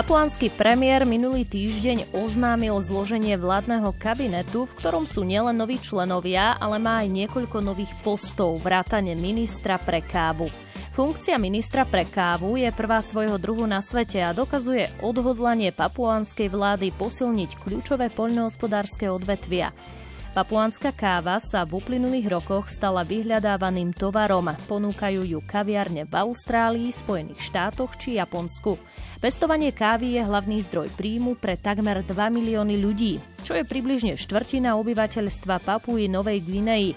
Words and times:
Papuánsky 0.00 0.48
premiér 0.48 1.04
minulý 1.04 1.44
týždeň 1.44 2.16
oznámil 2.16 2.72
zloženie 2.80 3.36
vládneho 3.36 3.92
kabinetu, 4.00 4.64
v 4.64 4.72
ktorom 4.80 5.04
sú 5.04 5.28
nielen 5.28 5.52
noví 5.52 5.76
členovia, 5.76 6.56
ale 6.56 6.80
má 6.80 7.04
aj 7.04 7.12
niekoľko 7.12 7.60
nových 7.60 7.92
postov, 8.00 8.64
vrátane 8.64 9.12
ministra 9.12 9.76
pre 9.76 10.00
kávu. 10.00 10.48
Funkcia 10.96 11.36
ministra 11.36 11.84
pre 11.84 12.08
kávu 12.08 12.56
je 12.56 12.72
prvá 12.72 13.04
svojho 13.04 13.36
druhu 13.36 13.68
na 13.68 13.84
svete 13.84 14.24
a 14.24 14.32
dokazuje 14.32 14.88
odhodlanie 15.04 15.68
papuánskej 15.68 16.48
vlády 16.48 16.96
posilniť 16.96 17.60
kľúčové 17.60 18.08
poľnohospodárske 18.08 19.04
odvetvia. 19.04 19.68
Papuánska 20.30 20.94
káva 20.94 21.42
sa 21.42 21.66
v 21.66 21.82
uplynulých 21.82 22.30
rokoch 22.30 22.70
stala 22.70 23.02
vyhľadávaným 23.02 23.90
tovarom. 23.90 24.46
Ponúkajú 24.70 25.26
ju 25.26 25.42
kaviarne 25.42 26.06
v 26.06 26.14
Austrálii, 26.14 26.94
Spojených 26.94 27.42
štátoch 27.42 27.98
či 27.98 28.14
Japonsku. 28.14 28.78
Pestovanie 29.18 29.74
kávy 29.74 30.14
je 30.14 30.22
hlavný 30.22 30.62
zdroj 30.70 30.94
príjmu 30.94 31.34
pre 31.34 31.58
takmer 31.58 32.06
2 32.06 32.14
milióny 32.14 32.78
ľudí, 32.78 33.18
čo 33.42 33.58
je 33.58 33.66
približne 33.66 34.14
štvrtina 34.14 34.78
obyvateľstva 34.78 35.66
Papuji 35.66 36.06
Novej 36.06 36.46
Gvineji. 36.46 36.94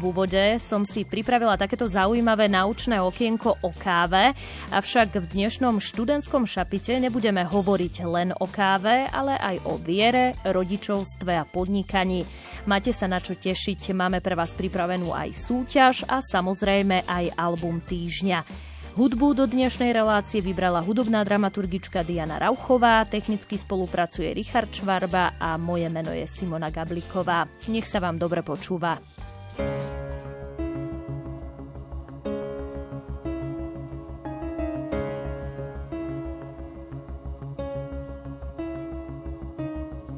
V 0.00 0.16
úvode 0.16 0.56
som 0.56 0.80
si 0.80 1.04
pripravila 1.04 1.60
takéto 1.60 1.84
zaujímavé 1.84 2.48
naučné 2.48 3.04
okienko 3.04 3.60
o 3.60 3.68
káve, 3.68 4.32
avšak 4.72 5.20
v 5.20 5.28
dnešnom 5.28 5.76
študentskom 5.76 6.48
šapite 6.48 6.96
nebudeme 6.96 7.44
hovoriť 7.44 7.94
len 8.08 8.32
o 8.32 8.48
káve, 8.48 9.04
ale 9.12 9.36
aj 9.36 9.60
o 9.68 9.76
viere, 9.76 10.32
rodičovstve 10.40 11.36
a 11.36 11.44
podnikaní. 11.44 12.24
Máte 12.64 12.96
sa 12.96 13.12
na 13.12 13.20
čo 13.20 13.36
tešiť, 13.36 13.92
máme 13.92 14.24
pre 14.24 14.32
vás 14.32 14.56
pripravenú 14.56 15.12
aj 15.12 15.36
súťaž 15.36 16.08
a 16.08 16.24
samozrejme 16.24 17.04
aj 17.04 17.36
album 17.36 17.84
týždňa. 17.84 18.72
Hudbu 18.96 19.36
do 19.36 19.44
dnešnej 19.44 19.92
relácie 19.92 20.40
vybrala 20.40 20.80
hudobná 20.80 21.20
dramaturgička 21.28 22.00
Diana 22.08 22.40
Rauchová, 22.40 23.04
technicky 23.04 23.60
spolupracuje 23.60 24.32
Richard 24.32 24.72
Švarba 24.72 25.36
a 25.36 25.60
moje 25.60 25.92
meno 25.92 26.16
je 26.16 26.24
Simona 26.24 26.72
Gabliková. 26.72 27.44
Nech 27.68 27.84
sa 27.84 28.00
vám 28.00 28.16
dobre 28.16 28.40
počúva. 28.40 28.96
あ! 29.60 30.09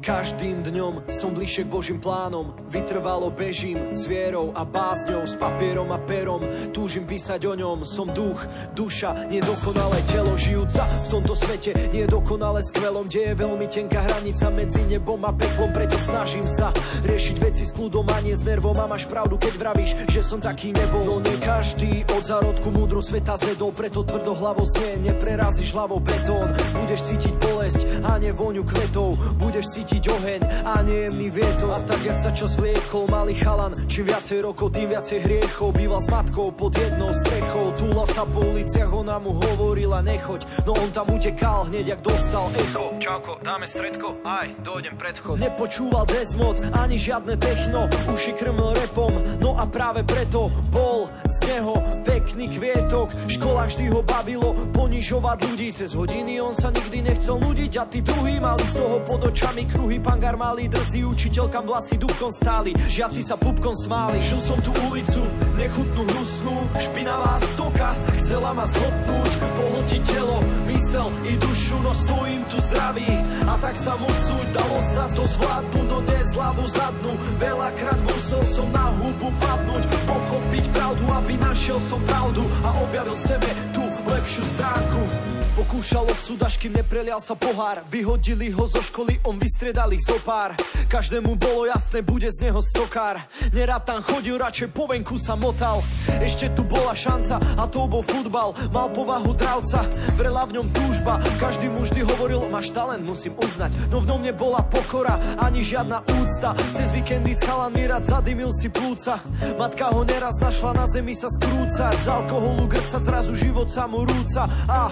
Každým 0.03 0.67
dňom 0.67 1.07
som 1.07 1.31
bližšie 1.31 1.63
k 1.63 1.71
Božím 1.71 2.03
plánom. 2.03 2.51
Vytrvalo 2.67 3.31
bežím 3.31 3.95
s 3.95 4.03
vierou 4.03 4.51
a 4.51 4.67
bázňou 4.67 5.23
S 5.23 5.39
papierom 5.39 5.95
a 5.95 5.99
perom. 6.03 6.43
Túžim 6.75 7.07
písať 7.07 7.47
o 7.47 7.55
ňom. 7.55 7.87
Som 7.87 8.11
duch, 8.11 8.35
duša, 8.75 9.31
nedokonalé 9.31 10.03
telo 10.11 10.35
Žijúca 10.35 10.83
v 10.83 11.07
tomto 11.07 11.39
svete. 11.39 11.71
Nedokonale 11.95 12.59
skvelom 12.67 13.07
Kde 13.07 13.31
je 13.31 13.33
veľmi 13.47 13.67
tenká 13.71 14.03
hranica 14.03 14.51
medzi 14.51 14.83
nebom 14.91 15.23
a 15.23 15.31
peklom 15.31 15.71
Preto 15.71 15.95
snažím 15.95 16.43
sa 16.43 16.75
riešiť 17.07 17.35
veci 17.39 17.63
s 17.63 17.71
kľudom 17.71 18.03
a 18.11 18.19
nie 18.27 18.35
s 18.35 18.43
nervom. 18.43 18.75
A 18.83 18.91
máš 18.91 19.07
pravdu, 19.07 19.39
keď 19.39 19.55
vravíš, 19.55 20.03
že 20.11 20.19
som 20.19 20.43
taký 20.43 20.75
nebol. 20.75 21.07
No 21.07 21.23
nie 21.23 21.39
každý 21.39 22.03
od 22.11 22.27
zárodku 22.27 22.75
múdro 22.75 22.99
sveta 22.99 23.39
zedol 23.39 23.71
Preto 23.71 24.03
tvrdo 24.03 24.35
hlavo 24.35 24.67
znie, 24.67 24.99
neprerazíš 24.99 25.71
hlavou. 25.71 26.03
Betón 26.03 26.51
Budeš 26.75 27.07
cítiť 27.07 27.33
bolesť 27.39 27.81
a 28.03 28.19
nevôňu 28.19 28.67
kvetov. 28.67 29.15
Budeš 29.39 29.71
cítiť 29.71 29.92
cítiť 29.93 30.09
oheň 30.09 30.41
a 30.65 30.81
nejemný 30.81 31.29
vietor. 31.29 31.69
A 31.69 31.79
tak, 31.85 32.01
jak 32.01 32.17
sa 32.17 32.33
čas 32.33 32.57
vliekol, 32.57 33.05
malý 33.13 33.37
chalan 33.37 33.77
Čím 33.85 34.09
viacej 34.09 34.41
rokov, 34.41 34.73
tým 34.73 34.89
viacej 34.89 35.21
hriechov. 35.21 35.69
Býval 35.77 36.01
s 36.01 36.09
matkou 36.09 36.49
pod 36.49 36.73
jednou 36.73 37.13
strechou. 37.13 37.69
Túla 37.77 38.05
sa 38.09 38.25
po 38.25 38.41
uliciach, 38.41 38.89
ona 38.89 39.21
mu 39.21 39.37
hovorila 39.37 40.01
nechoď. 40.01 40.65
No 40.65 40.73
on 40.73 40.89
tam 40.89 41.13
utekal 41.13 41.69
hneď, 41.69 41.93
jak 41.93 42.01
dostal 42.01 42.49
echo. 42.57 42.89
Čauko, 42.97 43.37
dáme 43.45 43.69
stredko? 43.69 44.17
Aj, 44.25 44.49
dojdem 44.65 44.97
predchod 44.97 45.37
Nepočúval 45.37 46.09
desmod, 46.09 46.57
ani 46.73 46.97
žiadne 46.97 47.37
techno. 47.37 47.85
Uši 48.09 48.33
krmil 48.33 48.73
repom, 48.73 49.13
no 49.37 49.61
a 49.61 49.69
práve 49.69 50.01
preto 50.01 50.49
Bol 50.73 51.05
z 51.29 51.37
neho 51.53 51.77
pekný 52.01 52.49
kvietok. 52.49 53.13
Škola 53.29 53.69
vždy 53.69 53.93
ho 53.93 54.01
bavilo 54.01 54.57
ponižovať 54.73 55.37
ľudí. 55.53 55.69
Cez 55.69 55.93
hodiny 55.93 56.41
on 56.41 56.49
sa 56.49 56.73
nikdy 56.73 57.13
nechcel 57.13 57.37
nudiť 57.37 57.73
A 57.77 57.85
tí 57.85 58.01
druhí 58.01 58.41
mali 58.41 58.65
z 58.65 58.73
toho 58.73 58.97
pod 59.05 59.21
očami 59.29 59.69
kru 59.69 59.82
Druhý 59.83 59.99
pangar 59.99 60.39
malý 60.39 60.71
drzý, 60.71 61.03
učiteľkam 61.11 61.67
vlasy 61.67 61.99
dubkom 61.99 62.31
stáli. 62.31 62.71
Žiaci 62.71 63.19
sa 63.19 63.35
pupkom 63.35 63.75
smáli 63.75 64.23
Žil 64.23 64.39
som 64.39 64.55
tú 64.63 64.71
ulicu, 64.87 65.19
nechutnú 65.59 66.07
hnusnú. 66.07 66.55
Špinavá 66.79 67.35
stoka, 67.51 67.91
chcela 68.15 68.55
ma 68.55 68.63
zhodnúť 68.63 69.31
Pohltiť 69.43 70.01
telo, 70.07 70.39
mysel 70.71 71.11
i 71.27 71.35
dušu 71.35 71.75
No 71.83 71.91
stojím 71.99 72.47
tu 72.47 72.63
zdravý. 72.71 73.11
A 73.43 73.59
tak 73.59 73.75
sa 73.75 73.99
musú 73.99 74.37
Dalo 74.55 74.79
sa 74.95 75.03
to 75.11 75.23
zvládnuť, 75.27 75.85
no 75.91 75.99
dnes 75.99 76.27
hlavu 76.31 76.63
zadnú. 76.71 77.11
Veľakrát 77.43 77.99
musel 78.07 78.43
som 78.55 78.67
na 78.71 78.87
hubu 78.87 79.35
padnúť 79.35 79.83
Pochopiť 80.07 80.65
pravdu, 80.71 81.03
aby 81.11 81.33
našiel 81.43 81.79
som 81.83 81.99
pravdu 82.07 82.39
A 82.63 82.87
objavil 82.87 83.19
sebe 83.19 83.51
tú 83.75 83.83
lepšiu 84.07 84.47
stránku 84.47 85.42
Pokúšalo 85.53 86.09
súdaž, 86.17 86.57
kým 86.57 86.73
neprelial 86.73 87.21
sa 87.21 87.37
pohár. 87.37 87.85
Vyhodili 87.85 88.49
ho 88.49 88.65
zo 88.65 88.81
školy, 88.81 89.21
on 89.21 89.37
vystriedal 89.37 89.93
ich 89.93 90.01
zo 90.01 90.17
pár. 90.25 90.57
Každému 90.89 91.37
bolo 91.37 91.69
jasné, 91.69 92.01
bude 92.01 92.25
z 92.33 92.49
neho 92.49 92.57
stokár. 92.57 93.21
Nerad 93.53 93.85
tam 93.85 94.01
chodil, 94.01 94.41
radšej 94.41 94.73
po 94.73 94.89
venku 94.89 95.13
sa 95.21 95.37
motal. 95.37 95.85
Ešte 96.17 96.49
tu 96.57 96.65
bola 96.65 96.97
šanca 96.97 97.37
a 97.53 97.69
to 97.69 97.85
bol 97.85 98.01
futbal. 98.01 98.57
Mal 98.73 98.89
povahu 98.97 99.37
dravca, 99.37 99.85
vrela 100.17 100.41
v 100.49 100.57
ňom 100.57 100.67
túžba. 100.73 101.21
Každý 101.37 101.69
mu 101.69 101.85
vždy 101.85 102.01
hovoril, 102.01 102.41
máš 102.49 102.73
talent, 102.73 103.05
musím 103.05 103.37
uznať. 103.37 103.93
No 103.93 104.01
v 104.01 104.09
ňom 104.09 104.25
nebola 104.25 104.65
pokora, 104.65 105.21
ani 105.37 105.61
žiadna 105.61 106.01
úcta. 106.17 106.57
Cez 106.73 106.89
víkendy 106.97 107.37
s 107.37 107.45
chalanmi 107.45 107.85
rád 107.85 108.09
zadymil 108.09 108.49
si 108.49 108.73
plúca 108.73 109.21
Matka 109.59 109.91
ho 109.91 110.01
neraz 110.01 110.39
našla 110.41 110.71
na 110.73 110.85
zemi 110.89 111.13
sa 111.13 111.29
skrúcať 111.29 111.93
Z 112.03 112.07
alkoholu 112.09 112.65
grca 112.65 112.97
zrazu 112.99 113.37
život 113.37 113.69
sa 113.69 113.85
mu 113.85 114.01
rúca. 114.07 114.49
A 114.65 114.89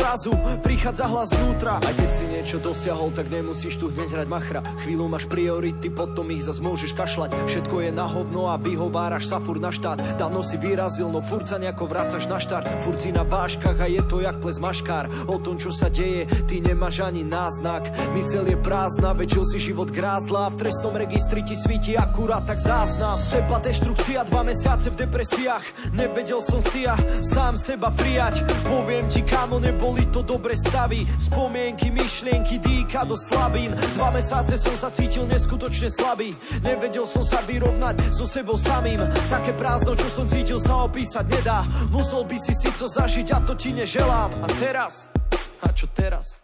zrazu 0.00 0.32
prichádza 0.64 1.04
hlas 1.12 1.28
znútra 1.28 1.76
A 1.76 1.90
keď 1.92 2.10
si 2.10 2.24
niečo 2.24 2.56
dosiahol, 2.56 3.12
tak 3.12 3.28
nemusíš 3.28 3.76
tu 3.76 3.92
hneď 3.92 4.16
hrať 4.16 4.28
machra. 4.32 4.60
Chvíľu 4.80 5.12
máš 5.12 5.28
priority, 5.28 5.92
potom 5.92 6.32
ich 6.32 6.40
zas 6.40 6.56
môžeš 6.56 6.96
kašľať. 6.96 7.36
Všetko 7.44 7.84
je 7.84 7.90
na 7.92 8.08
hovno 8.08 8.48
a 8.48 8.56
vyhováraš 8.56 9.28
sa 9.28 9.36
furt 9.38 9.60
na 9.60 9.68
štát. 9.68 10.00
Dávno 10.16 10.40
si 10.40 10.56
vyrazil, 10.56 11.12
no 11.12 11.20
furt 11.20 11.44
sa 11.44 11.60
nejako 11.60 11.84
vracaš 11.84 12.24
na 12.32 12.40
štart. 12.40 12.80
Furt 12.80 12.96
si 12.96 13.12
na 13.12 13.28
váškach 13.28 13.76
a 13.76 13.86
je 13.86 14.00
to 14.08 14.24
jak 14.24 14.40
ples 14.40 14.56
maškár. 14.56 15.12
O 15.28 15.36
tom, 15.36 15.60
čo 15.60 15.68
sa 15.68 15.92
deje, 15.92 16.24
ty 16.48 16.64
nemáš 16.64 17.04
ani 17.04 17.20
náznak. 17.20 17.92
Mysel 18.16 18.48
je 18.48 18.56
prázdna, 18.56 19.12
väčšil 19.12 19.44
si 19.52 19.58
život 19.60 19.92
grázla. 19.92 20.48
V 20.56 20.64
trestnom 20.64 20.96
registri 20.96 21.44
ti 21.44 21.52
svíti 21.52 21.92
akurát 21.94 22.48
tak 22.48 22.56
záznam 22.56 23.20
Seba 23.20 23.60
deštrukcia, 23.60 24.24
dva 24.32 24.42
mesiace 24.48 24.88
v 24.88 24.96
depresiách. 25.04 25.92
Nevedel 25.92 26.40
som 26.40 26.64
si 26.64 26.88
ja 26.88 26.96
sám 27.20 27.58
seba 27.58 27.92
prijať. 27.92 28.42
Poviem 28.64 29.04
ti, 29.10 29.20
kámo, 29.20 29.60
nebol 29.60 29.89
boli 29.90 30.06
to 30.14 30.22
dobre 30.22 30.54
stavy, 30.54 31.02
spomienky, 31.18 31.90
myšlienky, 31.90 32.62
dýka 32.62 33.02
do 33.02 33.18
slabín. 33.18 33.74
Dva 33.98 34.14
mesáce 34.14 34.54
som 34.54 34.70
sa 34.78 34.86
cítil 34.94 35.26
neskutočne 35.26 35.90
slabý, 35.90 36.30
nevedel 36.62 37.02
som 37.02 37.26
sa 37.26 37.42
vyrovnať 37.42 38.14
so 38.14 38.22
sebou 38.22 38.54
samým. 38.54 39.02
Také 39.26 39.50
prázdno, 39.58 39.98
čo 39.98 40.06
som 40.06 40.30
cítil, 40.30 40.62
sa 40.62 40.86
opísať 40.86 41.26
nedá. 41.26 41.66
Musel 41.90 42.22
by 42.22 42.38
si 42.38 42.54
si 42.54 42.70
to 42.78 42.86
zažiť 42.86 43.34
a 43.34 43.38
to 43.42 43.58
ti 43.58 43.74
neželám. 43.74 44.30
A 44.38 44.46
teraz, 44.62 45.10
a 45.58 45.74
čo 45.74 45.90
teraz? 45.90 46.38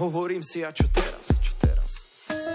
Hovorím 0.00 0.40
si, 0.40 0.64
a 0.64 0.72
čo 0.72 0.88
teraz, 0.88 1.28
a 1.28 1.36
čo 1.44 1.52
teraz? 1.60 1.77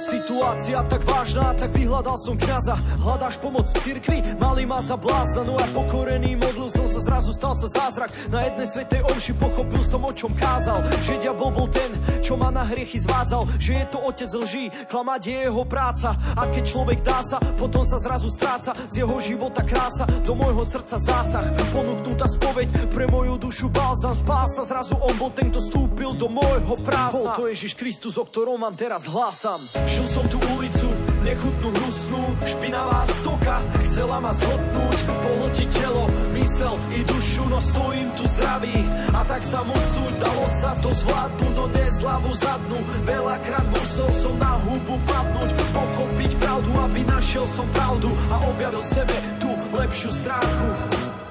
Situácia 0.02 0.82
tak 0.90 1.06
vážna, 1.06 1.54
tak 1.54 1.70
vyhľadal 1.74 2.18
som 2.18 2.34
kňaza 2.34 2.76
Hľadáš 3.02 3.38
pomoc 3.38 3.70
v 3.70 3.78
cirkvi, 3.82 4.18
mali 4.42 4.66
ma 4.66 4.82
za 4.82 4.98
blázna 4.98 5.46
No 5.46 5.54
ja 5.60 5.68
pokorený, 5.70 6.34
modlil 6.40 6.70
som 6.74 6.88
sa, 6.90 7.00
zrazu 7.04 7.30
stal 7.36 7.54
sa 7.54 7.68
zázrak. 7.68 8.10
Na 8.32 8.48
jednej 8.48 8.68
svetej 8.70 9.02
omši 9.06 9.34
pochopil 9.38 9.84
som, 9.86 10.02
o 10.06 10.12
čom 10.16 10.32
kázal. 10.34 10.82
Že 11.04 11.28
diabol 11.28 11.52
bol 11.52 11.68
ten, 11.70 11.92
čo 12.24 12.40
ma 12.40 12.50
na 12.50 12.64
hriechy 12.64 12.98
zvádzal. 13.02 13.46
Že 13.60 13.72
je 13.84 13.86
to 13.92 14.00
otec 14.02 14.30
lží, 14.32 14.64
klamať 14.88 15.22
je 15.28 15.38
jeho 15.50 15.64
práca. 15.68 16.16
A 16.34 16.48
keď 16.48 16.64
človek 16.64 17.00
dá 17.04 17.20
sa, 17.22 17.38
potom 17.60 17.84
sa 17.84 18.00
zrazu 18.00 18.32
stráca. 18.32 18.72
Z 18.88 19.04
jeho 19.04 19.18
života 19.20 19.62
krása, 19.62 20.08
do 20.24 20.34
môjho 20.34 20.64
srdca 20.64 20.98
zásah. 20.98 21.46
Ponúknutá 21.76 22.26
spoveď 22.32 22.94
pre 22.94 23.06
moju 23.10 23.36
dušu 23.38 23.68
balzam 23.70 24.16
Spál 24.16 24.48
sa, 24.48 24.64
zrazu 24.64 24.96
on 24.96 25.14
bol 25.20 25.34
ten, 25.36 25.52
kto 25.52 25.60
stúpil 25.60 26.16
do 26.16 26.32
môjho 26.32 26.80
prázdna. 26.82 27.36
Bol 27.36 27.46
to 27.46 27.52
Ježiš 27.52 27.76
Kristus, 27.76 28.16
o 28.16 28.24
ktorom 28.24 28.62
vám 28.64 28.78
teraz 28.78 29.10
hlásam 29.10 29.60
Žil 29.84 30.08
som 30.08 30.26
tú 30.32 30.40
ulicu, 30.56 30.88
nechutnú 31.24 31.70
hnusnú, 31.72 32.22
špinavá 32.44 33.04
stoka, 33.22 33.58
chcela 33.84 34.18
ma 34.20 34.32
zhodnúť, 34.32 34.98
pohltiť 35.08 35.70
telo, 35.80 36.06
mysel 36.36 36.76
i 36.92 37.00
dušu, 37.04 37.44
no 37.48 37.60
stojím 37.60 38.10
tu 38.16 38.24
zdravý. 38.38 38.78
A 39.12 39.22
tak 39.28 39.42
sa 39.44 39.62
musú, 39.64 40.04
dalo 40.20 40.46
sa 40.60 40.72
to 40.80 40.90
zvládnuť, 40.92 41.54
no 41.56 41.66
dnes 41.72 41.94
hlavu 42.04 42.32
zadnú, 42.36 42.80
veľakrát 43.08 43.66
musel 43.72 44.10
som 44.12 44.36
na 44.40 44.54
hubu 44.64 44.96
padnúť, 45.08 45.50
pochopiť 45.72 46.32
pravdu, 46.40 46.72
aby 46.90 47.00
našiel 47.08 47.46
som 47.48 47.68
pravdu 47.72 48.12
a 48.32 48.36
objavil 48.52 48.84
sebe 48.84 49.16
tú 49.40 49.50
lepšiu 49.76 50.12
stránku. 50.12 51.23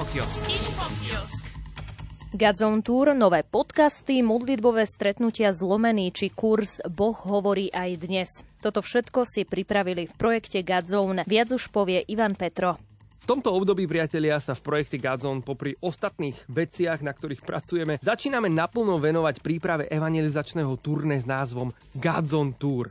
Infokiosk. 0.00 0.48
Infokiosk. 0.48 1.44
Gadzone 2.32 2.80
Tour, 2.80 3.12
nové 3.12 3.44
podcasty, 3.44 4.24
modlitbové 4.24 4.88
stretnutia 4.88 5.52
zlomený 5.52 6.08
či 6.08 6.32
kurz 6.32 6.80
Boh 6.88 7.12
hovorí 7.28 7.68
aj 7.68 8.08
dnes. 8.08 8.32
Toto 8.64 8.80
všetko 8.80 9.28
si 9.28 9.44
pripravili 9.44 10.08
v 10.08 10.14
projekte 10.16 10.64
Gadzone. 10.64 11.28
Viac 11.28 11.52
už 11.52 11.68
povie 11.68 12.00
Ivan 12.08 12.32
Petro. 12.32 12.80
V 13.20 13.26
tomto 13.28 13.52
období, 13.52 13.84
priatelia, 13.84 14.40
sa 14.40 14.56
v 14.56 14.64
projekte 14.64 14.96
Gadzone 14.96 15.44
popri 15.44 15.76
ostatných 15.84 16.48
veciach, 16.48 17.04
na 17.04 17.12
ktorých 17.12 17.44
pracujeme, 17.44 18.00
začíname 18.00 18.48
naplno 18.48 18.96
venovať 18.96 19.44
príprave 19.44 19.84
evangelizačného 19.92 20.80
turné 20.80 21.20
s 21.20 21.28
názvom 21.28 21.76
Gadzone 21.92 22.56
Tour. 22.56 22.88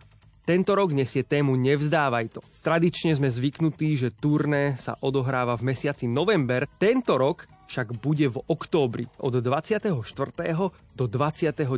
Tento 0.49 0.73
rok 0.73 0.97
nesie 0.97 1.21
tému 1.21 1.53
Nevzdávaj 1.61 2.33
to. 2.33 2.41
Tradične 2.65 3.13
sme 3.13 3.29
zvyknutí, 3.29 3.93
že 3.93 4.09
turné 4.09 4.81
sa 4.81 4.97
odohráva 4.97 5.53
v 5.53 5.69
mesiaci 5.69 6.09
november. 6.09 6.65
Tento 6.81 7.21
rok 7.21 7.45
však 7.69 8.01
bude 8.01 8.33
v 8.33 8.41
októbri 8.49 9.05
od 9.21 9.37
24. 9.45 9.93
do 10.97 11.05
29. 11.05 11.69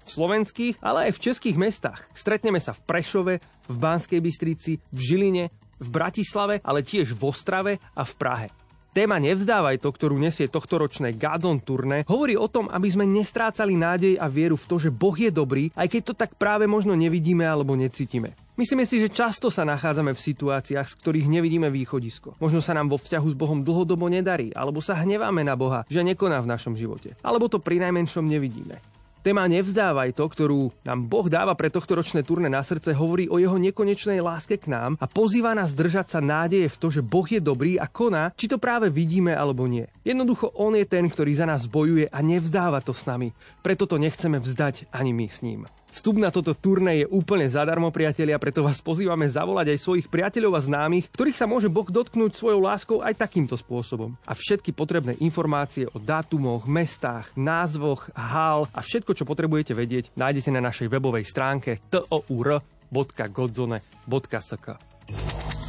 V 0.00 0.08
slovenských, 0.08 0.80
ale 0.80 1.12
aj 1.12 1.20
v 1.20 1.22
českých 1.28 1.60
mestách. 1.60 2.08
Stretneme 2.16 2.56
sa 2.56 2.72
v 2.72 2.88
Prešove, 2.88 3.34
v 3.68 3.76
Banskej 3.76 4.20
Bystrici, 4.24 4.80
v 4.88 4.98
Žiline, 5.04 5.44
v 5.76 5.88
Bratislave, 5.92 6.64
ale 6.64 6.80
tiež 6.80 7.12
v 7.12 7.20
Ostrave 7.20 7.72
a 7.92 8.00
v 8.08 8.12
Prahe. 8.16 8.48
Téma 8.94 9.18
Nevzdávaj 9.18 9.82
to, 9.82 9.90
ktorú 9.90 10.14
nesie 10.22 10.46
tohtoročné 10.46 11.18
Gadzon 11.18 11.58
turné, 11.58 12.06
hovorí 12.06 12.38
o 12.38 12.46
tom, 12.46 12.70
aby 12.70 12.86
sme 12.86 13.02
nestrácali 13.02 13.74
nádej 13.74 14.14
a 14.22 14.30
vieru 14.30 14.54
v 14.54 14.70
to, 14.70 14.78
že 14.78 14.94
Boh 14.94 15.18
je 15.18 15.34
dobrý, 15.34 15.74
aj 15.74 15.90
keď 15.90 16.02
to 16.06 16.14
tak 16.14 16.38
práve 16.38 16.70
možno 16.70 16.94
nevidíme 16.94 17.42
alebo 17.42 17.74
necítime. 17.74 18.38
Myslíme 18.54 18.86
si, 18.86 19.02
že 19.02 19.10
často 19.10 19.50
sa 19.50 19.66
nachádzame 19.66 20.14
v 20.14 20.24
situáciách, 20.30 20.86
z 20.86 20.94
ktorých 21.02 21.26
nevidíme 21.26 21.74
východisko. 21.74 22.38
Možno 22.38 22.62
sa 22.62 22.70
nám 22.70 22.86
vo 22.86 23.02
vzťahu 23.02 23.34
s 23.34 23.36
Bohom 23.36 23.66
dlhodobo 23.66 24.06
nedarí, 24.06 24.54
alebo 24.54 24.78
sa 24.78 24.94
hneváme 24.94 25.42
na 25.42 25.58
Boha, 25.58 25.82
že 25.90 26.06
nekoná 26.06 26.38
v 26.38 26.54
našom 26.54 26.78
živote. 26.78 27.18
Alebo 27.18 27.50
to 27.50 27.58
pri 27.58 27.82
najmenšom 27.82 28.22
nevidíme. 28.22 28.93
Téma 29.24 29.48
Nevzdávaj 29.48 30.12
to, 30.12 30.28
ktorú 30.28 30.68
nám 30.84 31.08
Boh 31.08 31.24
dáva 31.32 31.56
pre 31.56 31.72
tohto 31.72 31.96
ročné 31.96 32.20
turné 32.20 32.52
na 32.52 32.60
srdce, 32.60 32.92
hovorí 32.92 33.24
o 33.24 33.40
jeho 33.40 33.56
nekonečnej 33.56 34.20
láske 34.20 34.60
k 34.60 34.68
nám 34.68 35.00
a 35.00 35.08
pozýva 35.08 35.56
nás 35.56 35.72
držať 35.72 36.12
sa 36.12 36.20
nádeje 36.20 36.68
v 36.68 36.76
to, 36.76 36.92
že 36.92 37.00
Boh 37.00 37.24
je 37.24 37.40
dobrý 37.40 37.80
a 37.80 37.88
koná, 37.88 38.36
či 38.36 38.52
to 38.52 38.60
práve 38.60 38.92
vidíme 38.92 39.32
alebo 39.32 39.64
nie. 39.64 39.88
Jednoducho 40.04 40.52
On 40.60 40.76
je 40.76 40.84
ten, 40.84 41.08
ktorý 41.08 41.40
za 41.40 41.48
nás 41.48 41.64
bojuje 41.64 42.04
a 42.04 42.20
nevzdáva 42.20 42.84
to 42.84 42.92
s 42.92 43.08
nami. 43.08 43.32
Preto 43.64 43.88
to 43.88 43.96
nechceme 43.96 44.36
vzdať 44.36 44.92
ani 44.92 45.16
my 45.16 45.26
s 45.32 45.40
ním. 45.40 45.64
Vstup 45.94 46.18
na 46.18 46.34
toto 46.34 46.58
turné 46.58 47.06
je 47.06 47.08
úplne 47.08 47.46
zadarmo, 47.46 47.94
priatelia, 47.94 48.34
preto 48.42 48.66
vás 48.66 48.82
pozývame 48.82 49.30
zavolať 49.30 49.70
aj 49.70 49.78
svojich 49.78 50.10
priateľov 50.10 50.58
a 50.58 50.60
známych, 50.66 51.06
ktorých 51.14 51.38
sa 51.38 51.46
môže 51.46 51.70
Boh 51.70 51.86
dotknúť 51.86 52.34
svojou 52.34 52.58
láskou 52.58 52.98
aj 52.98 53.14
takýmto 53.14 53.54
spôsobom. 53.54 54.18
A 54.26 54.34
všetky 54.34 54.74
potrebné 54.74 55.14
informácie 55.22 55.86
o 55.86 56.02
dátumoch, 56.02 56.66
mestách, 56.66 57.30
názvoch, 57.38 58.10
hál 58.10 58.66
a 58.74 58.82
všetko, 58.82 59.14
čo 59.14 59.22
potrebujete 59.22 59.70
vedieť, 59.70 60.10
nájdete 60.18 60.50
na 60.50 60.66
našej 60.66 60.90
webovej 60.90 61.30
stránke 61.30 61.78
tour.godzone.sk 61.94 64.66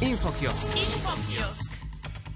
Infokiosk. 0.02 0.70
Infokiosk. 0.74 1.70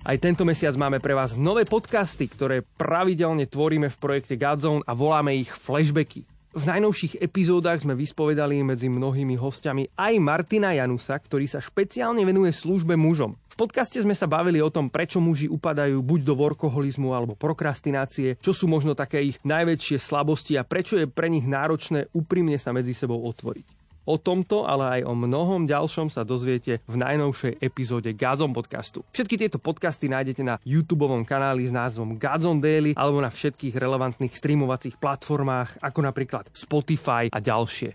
Aj 0.01 0.17
tento 0.17 0.47
mesiac 0.47 0.79
máme 0.79 1.03
pre 1.03 1.13
vás 1.13 1.35
nové 1.35 1.67
podcasty, 1.67 2.31
ktoré 2.31 2.63
pravidelne 2.63 3.51
tvoríme 3.51 3.91
v 3.91 3.99
projekte 3.99 4.39
Godzone 4.39 4.87
a 4.87 4.95
voláme 4.97 5.37
ich 5.37 5.51
flashbacky. 5.51 6.30
V 6.51 6.67
najnovších 6.67 7.23
epizódach 7.23 7.79
sme 7.79 7.95
vyspovedali 7.95 8.59
medzi 8.67 8.91
mnohými 8.91 9.39
hostiami 9.39 9.95
aj 9.95 10.19
Martina 10.19 10.75
Janusa, 10.75 11.15
ktorý 11.15 11.47
sa 11.47 11.63
špeciálne 11.63 12.27
venuje 12.27 12.51
službe 12.51 12.99
mužom. 12.99 13.39
V 13.55 13.55
podcaste 13.55 14.03
sme 14.03 14.19
sa 14.19 14.27
bavili 14.27 14.59
o 14.59 14.67
tom, 14.67 14.91
prečo 14.91 15.23
muži 15.23 15.47
upadajú 15.47 16.03
buď 16.03 16.27
do 16.27 16.35
workoholizmu 16.35 17.15
alebo 17.15 17.39
prokrastinácie, 17.39 18.35
čo 18.43 18.51
sú 18.51 18.67
možno 18.67 18.99
také 18.99 19.31
ich 19.31 19.39
najväčšie 19.47 20.03
slabosti 20.03 20.59
a 20.59 20.67
prečo 20.67 20.99
je 20.99 21.07
pre 21.07 21.31
nich 21.31 21.47
náročné 21.47 22.11
úprimne 22.19 22.59
sa 22.59 22.75
medzi 22.75 22.99
sebou 22.99 23.23
otvoriť. 23.31 23.80
O 24.09 24.17
tomto, 24.17 24.65
ale 24.65 25.01
aj 25.01 25.01
o 25.05 25.13
mnohom 25.13 25.69
ďalšom 25.69 26.09
sa 26.09 26.25
dozviete 26.25 26.81
v 26.89 26.97
najnovšej 26.97 27.61
epizóde 27.61 28.17
Gazon 28.17 28.57
podcastu. 28.57 29.05
Všetky 29.13 29.37
tieto 29.37 29.61
podcasty 29.61 30.09
nájdete 30.09 30.41
na 30.41 30.57
YouTube 30.65 31.05
kanáli 31.29 31.69
s 31.69 31.73
názvom 31.73 32.17
Gazon 32.17 32.65
Daily 32.65 32.97
alebo 32.97 33.21
na 33.21 33.29
všetkých 33.29 33.77
relevantných 33.77 34.33
streamovacích 34.33 34.97
platformách, 34.97 35.85
ako 35.85 36.01
napríklad 36.01 36.49
Spotify 36.57 37.29
a 37.29 37.39
ďalšie. 37.39 37.93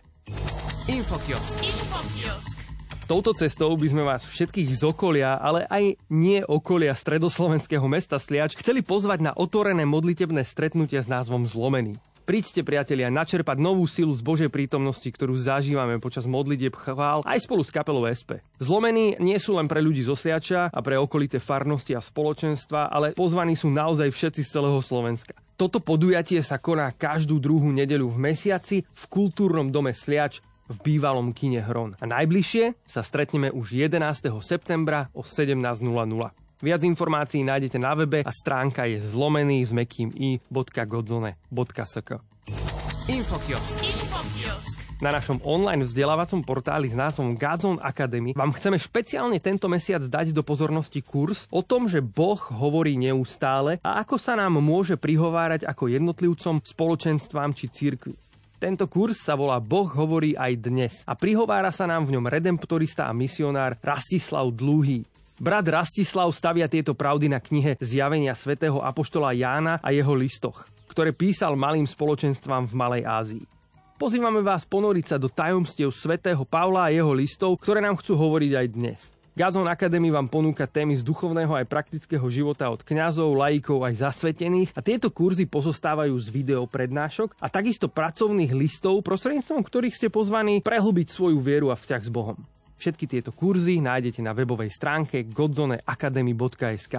Infokiosk. 0.86 1.58
Infokiosk. 1.66 2.58
Touto 3.06 3.38
cestou 3.38 3.70
by 3.78 3.86
sme 3.86 4.02
vás 4.02 4.26
všetkých 4.26 4.82
z 4.82 4.82
okolia, 4.82 5.38
ale 5.38 5.70
aj 5.70 5.94
nie 6.10 6.42
okolia 6.42 6.98
stredoslovenského 6.98 7.86
mesta 7.86 8.18
Sliač 8.18 8.58
chceli 8.58 8.82
pozvať 8.82 9.22
na 9.22 9.32
otvorené 9.38 9.86
modlitebné 9.86 10.42
stretnutia 10.42 11.06
s 11.06 11.10
názvom 11.10 11.46
Zlomený. 11.46 12.02
Príďte, 12.26 12.66
priatelia, 12.66 13.14
načerpať 13.14 13.62
novú 13.62 13.86
silu 13.86 14.10
z 14.10 14.26
Božej 14.26 14.50
prítomnosti, 14.50 15.06
ktorú 15.06 15.38
zažívame 15.38 16.02
počas 16.02 16.26
modlitieb 16.26 16.74
chvál 16.74 17.22
aj 17.22 17.46
spolu 17.46 17.62
s 17.62 17.70
kapelou 17.70 18.02
SP. 18.10 18.42
Zlomení 18.58 19.14
nie 19.22 19.38
sú 19.38 19.54
len 19.54 19.70
pre 19.70 19.78
ľudí 19.78 20.02
zo 20.02 20.18
Sliača 20.18 20.74
a 20.74 20.80
pre 20.82 20.98
okolité 20.98 21.38
farnosti 21.38 21.94
a 21.94 22.02
spoločenstva, 22.02 22.90
ale 22.90 23.14
pozvaní 23.14 23.54
sú 23.54 23.70
naozaj 23.70 24.10
všetci 24.10 24.42
z 24.42 24.50
celého 24.58 24.82
Slovenska. 24.82 25.38
Toto 25.54 25.78
podujatie 25.78 26.42
sa 26.42 26.58
koná 26.58 26.90
každú 26.98 27.38
druhú 27.38 27.70
nedeľu 27.70 28.18
v 28.18 28.34
mesiaci 28.34 28.82
v 28.82 29.04
kultúrnom 29.06 29.70
dome 29.70 29.94
Sliač 29.94 30.42
v 30.66 30.78
bývalom 30.82 31.30
kine 31.30 31.62
Hron. 31.62 31.94
A 32.02 32.10
najbližšie 32.10 32.90
sa 32.90 33.06
stretneme 33.06 33.54
už 33.54 33.78
11. 33.78 34.02
septembra 34.42 35.14
o 35.14 35.22
17.00. 35.22 36.45
Viac 36.64 36.88
informácií 36.88 37.44
nájdete 37.44 37.76
na 37.76 37.92
webe 37.92 38.24
a 38.24 38.32
stránka 38.32 38.88
je 38.88 39.04
zlomený 39.04 39.68
s 39.68 39.76
mekým 39.76 40.16
i.godzone.sk. 40.16 42.10
Infokiosk. 43.06 43.76
Infokiosk. 43.84 44.86
Na 45.04 45.12
našom 45.12 45.44
online 45.44 45.84
vzdelávacom 45.84 46.40
portáli 46.48 46.88
s 46.88 46.96
názvom 46.96 47.36
Godzone 47.36 47.84
Academy 47.84 48.32
vám 48.32 48.56
chceme 48.56 48.80
špeciálne 48.80 49.44
tento 49.44 49.68
mesiac 49.68 50.00
dať 50.00 50.32
do 50.32 50.40
pozornosti 50.40 51.04
kurz 51.04 51.52
o 51.52 51.60
tom, 51.60 51.92
že 51.92 52.00
Boh 52.00 52.40
hovorí 52.40 52.96
neustále 52.96 53.84
a 53.84 54.00
ako 54.00 54.16
sa 54.16 54.40
nám 54.40 54.56
môže 54.64 54.96
prihovárať 54.96 55.68
ako 55.68 55.92
jednotlivcom, 55.92 56.64
spoločenstvám 56.64 57.52
či 57.52 57.68
cirkvi. 57.68 58.16
Tento 58.56 58.88
kurz 58.88 59.20
sa 59.20 59.36
volá 59.36 59.60
Boh 59.60 59.92
hovorí 59.92 60.32
aj 60.32 60.54
dnes 60.64 60.94
a 61.04 61.12
prihovára 61.12 61.76
sa 61.76 61.84
nám 61.84 62.08
v 62.08 62.16
ňom 62.16 62.32
redemptorista 62.32 63.12
a 63.12 63.14
misionár 63.14 63.76
Rastislav 63.84 64.48
Dlúhy. 64.56 65.04
Brat 65.36 65.68
Rastislav 65.68 66.32
stavia 66.32 66.72
tieto 66.72 66.96
pravdy 66.96 67.28
na 67.28 67.44
knihe 67.44 67.76
Zjavenia 67.84 68.32
svätého 68.32 68.80
Apoštola 68.80 69.36
Jána 69.36 69.76
a 69.84 69.92
jeho 69.92 70.16
listoch, 70.16 70.64
ktoré 70.88 71.12
písal 71.12 71.60
malým 71.60 71.84
spoločenstvám 71.84 72.72
v 72.72 72.74
Malej 72.74 73.04
Ázii. 73.04 73.44
Pozývame 74.00 74.40
vás 74.40 74.64
ponoriť 74.64 75.06
sa 75.12 75.18
do 75.20 75.28
tajomstiev 75.28 75.92
svätého 75.92 76.40
Pavla 76.48 76.88
a 76.88 76.94
jeho 76.96 77.12
listov, 77.12 77.60
ktoré 77.60 77.84
nám 77.84 78.00
chcú 78.00 78.16
hovoriť 78.16 78.52
aj 78.56 78.68
dnes. 78.80 79.00
Gazon 79.36 79.68
Academy 79.68 80.08
vám 80.08 80.32
ponúka 80.32 80.64
témy 80.64 80.96
z 80.96 81.04
duchovného 81.04 81.52
aj 81.52 81.68
praktického 81.68 82.24
života 82.32 82.72
od 82.72 82.80
kňazov, 82.80 83.36
laikov 83.36 83.84
aj 83.84 84.08
zasvetených 84.08 84.72
a 84.72 84.80
tieto 84.80 85.12
kurzy 85.12 85.44
pozostávajú 85.52 86.16
z 86.16 86.32
videoprednášok 86.32 87.44
a 87.44 87.52
takisto 87.52 87.92
pracovných 87.92 88.56
listov, 88.56 89.04
prostredníctvom 89.04 89.68
ktorých 89.68 90.00
ste 90.00 90.08
pozvaní 90.08 90.64
prehlbiť 90.64 91.12
svoju 91.12 91.44
vieru 91.44 91.68
a 91.68 91.76
vzťah 91.76 92.04
s 92.08 92.08
Bohom. 92.08 92.40
Všetky 92.76 93.06
tieto 93.08 93.32
kurzy 93.32 93.80
nájdete 93.80 94.20
na 94.20 94.36
webovej 94.36 94.70
stránke 94.70 95.26
godzoneacademy.sk. 95.32 96.96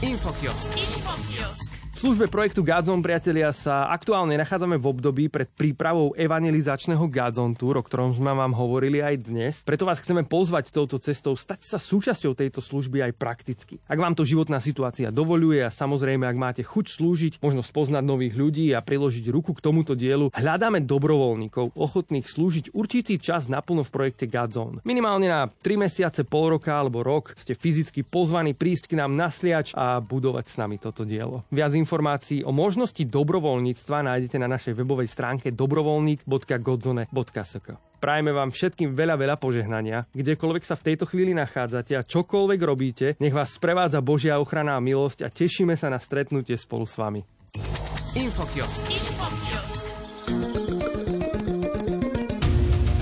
Infokiosk. 0.00 0.70
Infokiosk. 0.76 1.79
Službe 2.00 2.32
projektu 2.32 2.64
Godzone, 2.64 3.04
priatelia, 3.04 3.52
sa 3.52 3.92
aktuálne 3.92 4.32
nachádzame 4.40 4.80
v 4.80 4.88
období 4.88 5.28
pred 5.28 5.52
prípravou 5.52 6.16
evangelizačného 6.16 7.04
Godzone 7.12 7.52
Tour, 7.52 7.76
o 7.76 7.84
ktorom 7.84 8.16
sme 8.16 8.32
vám 8.32 8.56
hovorili 8.56 9.04
aj 9.04 9.28
dnes. 9.28 9.60
Preto 9.68 9.84
vás 9.84 10.00
chceme 10.00 10.24
pozvať 10.24 10.72
touto 10.72 10.96
cestou, 10.96 11.36
stať 11.36 11.60
sa 11.60 11.76
súčasťou 11.76 12.32
tejto 12.32 12.64
služby 12.64 13.04
aj 13.04 13.12
prakticky. 13.20 13.84
Ak 13.84 14.00
vám 14.00 14.16
to 14.16 14.24
životná 14.24 14.64
situácia 14.64 15.12
dovoluje 15.12 15.60
a 15.60 15.68
samozrejme, 15.68 16.24
ak 16.24 16.40
máte 16.40 16.62
chuť 16.64 16.88
slúžiť, 16.88 17.32
možno 17.44 17.60
spoznať 17.60 18.00
nových 18.00 18.32
ľudí 18.32 18.72
a 18.72 18.80
priložiť 18.80 19.28
ruku 19.28 19.52
k 19.52 19.60
tomuto 19.60 19.92
dielu, 19.92 20.32
hľadáme 20.32 20.80
dobrovoľníkov 20.80 21.76
ochotných 21.76 22.24
slúžiť 22.24 22.72
určitý 22.72 23.20
čas 23.20 23.44
naplno 23.52 23.84
v 23.84 23.92
projekte 23.92 24.24
Godzone. 24.24 24.80
Minimálne 24.88 25.28
na 25.28 25.52
3 25.52 25.76
mesiace, 25.76 26.24
pol 26.24 26.56
roka 26.56 26.72
alebo 26.72 27.04
rok 27.04 27.36
ste 27.36 27.52
fyzicky 27.52 28.08
pozvaní 28.08 28.56
prísť 28.56 28.88
k 28.88 29.04
nám 29.04 29.12
nasliač 29.12 29.76
a 29.76 30.00
budovať 30.00 30.48
s 30.48 30.56
nami 30.56 30.80
toto 30.80 31.04
dielo. 31.04 31.44
Viac 31.52 31.76
informácií 31.90 32.46
o 32.46 32.54
možnosti 32.54 33.02
dobrovoľníctva 33.02 34.06
nájdete 34.06 34.38
na 34.38 34.46
našej 34.46 34.78
webovej 34.78 35.10
stránke 35.10 35.50
dobrovoľník.godzone.sk. 35.50 37.66
Prajeme 37.98 38.30
vám 38.30 38.54
všetkým 38.54 38.94
veľa, 38.94 39.18
veľa 39.18 39.34
požehnania, 39.42 40.06
kdekoľvek 40.14 40.62
sa 40.62 40.78
v 40.78 40.86
tejto 40.86 41.10
chvíli 41.10 41.34
nachádzate 41.34 41.98
a 41.98 42.06
čokoľvek 42.06 42.60
robíte, 42.62 43.18
nech 43.18 43.34
vás 43.34 43.58
sprevádza 43.58 44.06
Božia 44.06 44.38
ochrana 44.38 44.78
a 44.78 44.80
milosť 44.80 45.26
a 45.26 45.34
tešíme 45.34 45.74
sa 45.74 45.90
na 45.90 45.98
stretnutie 45.98 46.54
spolu 46.54 46.86
s 46.86 46.94
vami. 46.94 47.26
Infokiosk. 48.14 48.86
Infokiosk. 48.86 49.82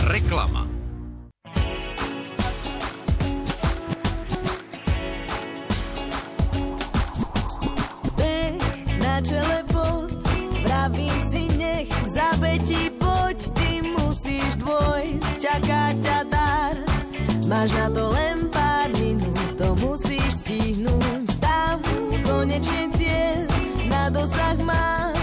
Reklama. 0.08 0.67
Čele 9.22 9.66
pod, 9.66 10.10
vravím 10.62 11.18
si 11.26 11.50
nech 11.58 11.90
v 11.90 12.08
zabetí 12.08 12.90
poď, 13.02 13.38
ty 13.58 13.82
musíš 13.82 14.46
dvojsť, 14.62 15.30
čaká 15.42 15.90
ťa 15.98 16.18
dar. 16.30 16.74
Máš 17.50 17.70
na 17.74 17.86
to 17.90 18.04
len 18.14 18.46
pár 18.52 18.88
minút, 19.00 19.48
to 19.58 19.74
musíš 19.82 20.46
stihnúť. 20.46 21.26
Tam 21.42 21.82
konečne 22.22 22.92
cieľ, 22.94 23.42
na 23.90 24.06
dosah 24.12 24.58
mám, 24.62 25.17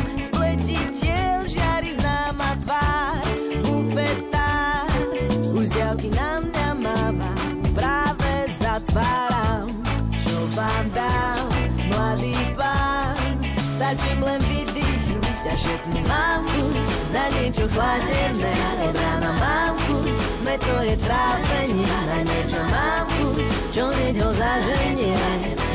Stačím 13.85 14.25
len 14.25 14.41
vydýchnuť 14.49 15.45
a 15.45 15.53
šepnú 15.61 16.01
mám 16.09 16.41
chuť 16.41 16.77
na 17.13 17.29
niečo 17.37 17.69
chladené. 17.69 18.53
Od 18.81 18.97
rána 18.97 19.31
mám 19.37 19.77
chuť, 19.77 20.09
sme 20.41 20.55
to 20.57 20.75
je 20.89 20.95
trápenie. 21.05 21.85
Na 22.09 22.19
niečo 22.25 22.61
mám 22.65 23.05
chuť, 23.13 23.45
čo 23.69 23.85
hneď 23.93 24.15
ho 24.25 24.29
zaženie. 24.33 25.21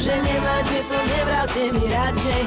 Že 0.02 0.14
nemáte 0.26 0.78
to, 0.90 0.98
nevravte 1.06 1.62
mi 1.70 1.84
radšej. 1.86 2.42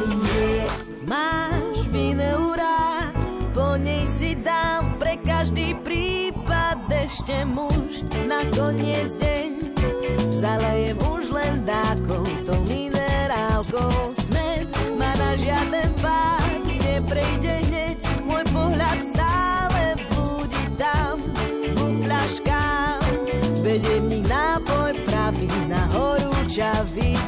Máš 1.08 1.78
vineu 1.96 2.60
rád, 2.60 3.16
po 3.56 3.80
nej 3.80 4.04
si 4.04 4.36
dám 4.36 5.00
pre 5.00 5.16
každý 5.24 5.80
prípad 5.80 6.92
ešte 6.92 7.48
muž. 7.48 8.04
Na 8.28 8.44
koniec 8.52 9.16
deň 9.16 9.80
zalejem 10.28 11.00
už 11.08 11.32
len 11.32 11.64
dákou, 11.64 12.28
to 12.44 12.52
minerálkou 12.68 14.12
ma 15.04 15.12
na 15.20 15.32
žiaden 15.36 15.92
pád 16.00 16.64
neprejde 16.64 17.54
hneď, 17.68 17.96
môj 18.24 18.44
pohľad 18.56 18.98
stále 19.12 20.00
blúdi 20.08 20.64
tam, 20.80 21.20
v 21.76 21.80
fľaškám. 22.08 23.04
Vedie 23.60 24.00
v 24.00 24.06
nich 24.08 24.26
nápoj 24.32 24.96
pravý 25.04 25.52
na 25.68 25.84
horúčavý 25.92 27.20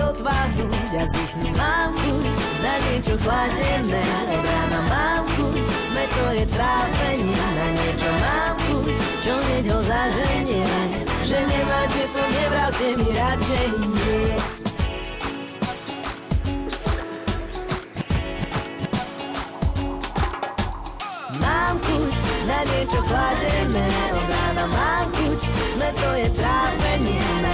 sa 0.00 0.08
viem 0.08 0.08
sotváhnuť 0.10 0.92
a 0.96 1.02
vzdychnúť 1.04 1.54
mám 1.56 1.92
chuť 1.92 2.24
na 2.64 2.74
niečo 2.88 3.14
chladené, 3.20 4.02
rána 4.40 4.80
mám 4.88 5.24
chuť, 5.36 5.64
sme 5.92 6.04
to 6.08 6.24
je 6.36 6.44
trápenie, 6.56 7.36
na 7.36 7.66
niečo 7.76 8.10
mám 8.24 8.54
chuť, 8.64 8.94
čo 9.20 9.32
hneď 9.36 9.64
ho 9.68 9.80
zaženie, 9.84 10.64
že 11.24 11.38
nemáte 11.44 12.02
to, 12.10 12.22
nevravte 12.32 12.88
mi 12.96 13.08
radšej. 13.12 13.66
Nie. 13.76 14.36
Mám 21.40 21.74
chuť 21.84 22.14
na 22.48 22.58
niečo 22.72 23.00
chladené, 23.04 23.86
od 24.16 24.26
rána 24.32 24.64
mám 24.64 25.06
chuť, 25.12 25.38
sme 25.76 25.88
to 25.92 26.08
je 26.18 26.28
trápenie, 26.40 27.20
na 27.44 27.49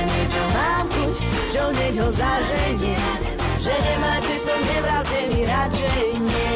čo 1.52 1.62
hneď 1.72 1.94
ho 2.00 2.08
zaženie, 2.12 2.96
že 3.60 3.74
nemáte 3.74 4.34
to, 4.44 4.54
nevravte 4.54 5.20
mi 5.32 5.40
radšej 5.42 6.08
nie. 6.20 6.54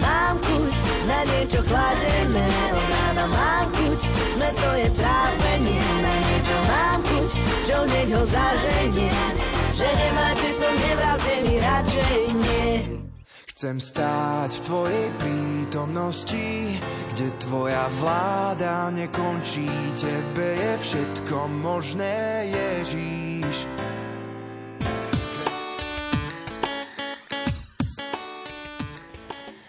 Mám 0.00 0.36
chuť 0.40 0.74
na 1.06 1.20
niečo 1.26 1.60
chladené, 1.66 2.46
od 2.72 2.86
rána 2.90 3.24
mám 3.28 3.66
chuť, 3.74 3.98
sme 4.36 4.48
to 4.54 4.68
je 4.78 4.88
trápenie, 4.96 5.82
na 5.82 6.14
niečo 6.30 6.56
mám 6.70 7.00
chuť, 7.04 7.30
čo 7.66 7.76
hneď 7.84 8.08
ho 8.14 8.22
zaženie, 8.26 9.12
že 9.74 9.88
nemáte 9.92 10.48
to, 10.56 10.68
nevravte 10.84 11.34
mi 11.44 11.54
radšej 11.58 12.22
nie. 12.34 12.70
Chcem 13.56 13.80
stáť 13.80 14.52
v 14.52 14.64
Tvojej 14.68 15.08
prítomnosti, 15.16 16.76
kde 17.08 17.26
Tvoja 17.40 17.88
vláda 17.88 18.92
nekončí. 18.92 19.64
Tebe 19.96 20.60
je 20.60 20.74
všetko 20.76 21.48
možné, 21.64 22.52
Ježíš. 22.52 23.64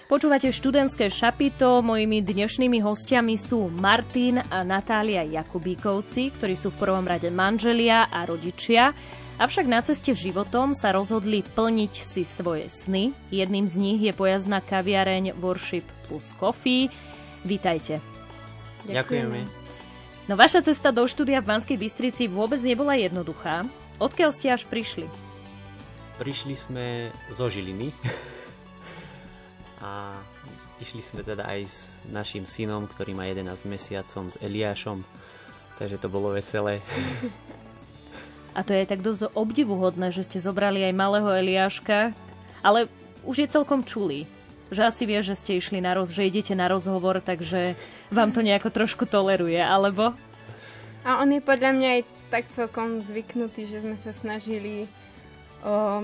Počúvate 0.08 0.56
študentské 0.56 1.12
šapito. 1.12 1.84
Mojimi 1.84 2.24
dnešnými 2.24 2.80
hostiami 2.80 3.36
sú 3.36 3.68
Martin 3.68 4.40
a 4.40 4.64
Natália 4.64 5.28
Jakubíkovci, 5.28 6.32
ktorí 6.32 6.56
sú 6.56 6.72
v 6.72 6.80
prvom 6.80 7.04
rade 7.04 7.28
manželia 7.28 8.08
a 8.08 8.24
rodičia. 8.24 8.96
Avšak 9.36 9.68
na 9.68 9.84
ceste 9.84 10.16
životom 10.16 10.72
sa 10.72 10.96
rozhodli 10.96 11.44
plniť 11.44 11.94
si 12.08 12.24
svoje 12.24 12.72
sny. 12.72 13.12
Jedným 13.36 13.68
z 13.68 13.76
nich 13.84 14.00
je 14.00 14.16
pojazdná 14.16 14.64
kaviareň 14.64 15.36
Worship 15.44 15.84
plus 16.08 16.32
Coffee. 16.40 16.88
Vítajte. 17.44 18.00
Ďakujeme. 18.88 19.44
No 20.32 20.40
vaša 20.40 20.64
cesta 20.64 20.96
do 20.96 21.04
štúdia 21.04 21.44
v 21.44 21.52
Banskej 21.52 21.76
Bystrici 21.76 22.32
vôbec 22.32 22.64
nebola 22.64 22.96
jednoduchá. 22.96 23.68
Odkiaľ 24.00 24.32
ste 24.32 24.56
až 24.56 24.64
prišli? 24.72 25.12
Prišli 26.16 26.56
sme 26.56 27.12
zo 27.28 27.52
Žiliny 27.52 27.92
a 29.82 30.18
išli 30.82 31.02
sme 31.02 31.22
teda 31.22 31.46
aj 31.46 31.60
s 31.66 31.78
našim 32.10 32.46
synom, 32.46 32.86
ktorý 32.90 33.14
má 33.14 33.30
11 33.30 33.66
mesiacom, 33.70 34.30
s 34.30 34.38
Eliášom, 34.42 35.06
takže 35.78 36.02
to 36.02 36.08
bolo 36.10 36.34
veselé. 36.34 36.82
A 38.58 38.66
to 38.66 38.74
je 38.74 38.90
tak 38.90 39.06
dosť 39.06 39.38
obdivuhodné, 39.38 40.10
že 40.10 40.26
ste 40.26 40.42
zobrali 40.42 40.82
aj 40.82 40.98
malého 40.98 41.30
Eliáška, 41.30 42.18
ale 42.66 42.90
už 43.22 43.46
je 43.46 43.54
celkom 43.54 43.86
čulý. 43.86 44.26
Že 44.68 44.82
asi 44.84 45.04
vie, 45.08 45.20
že 45.24 45.38
ste 45.38 45.56
išli 45.56 45.80
na 45.80 45.96
roz, 45.96 46.12
že 46.12 46.28
idete 46.28 46.52
na 46.52 46.68
rozhovor, 46.68 47.24
takže 47.24 47.80
vám 48.12 48.36
to 48.36 48.44
nejako 48.44 48.68
trošku 48.74 49.08
toleruje, 49.08 49.62
alebo? 49.62 50.12
A 51.08 51.24
on 51.24 51.32
je 51.32 51.40
podľa 51.40 51.72
mňa 51.72 51.90
aj 51.96 52.02
tak 52.28 52.44
celkom 52.52 53.00
zvyknutý, 53.00 53.64
že 53.64 53.80
sme 53.80 53.96
sa 53.96 54.12
snažili 54.12 54.92
o, 55.64 56.04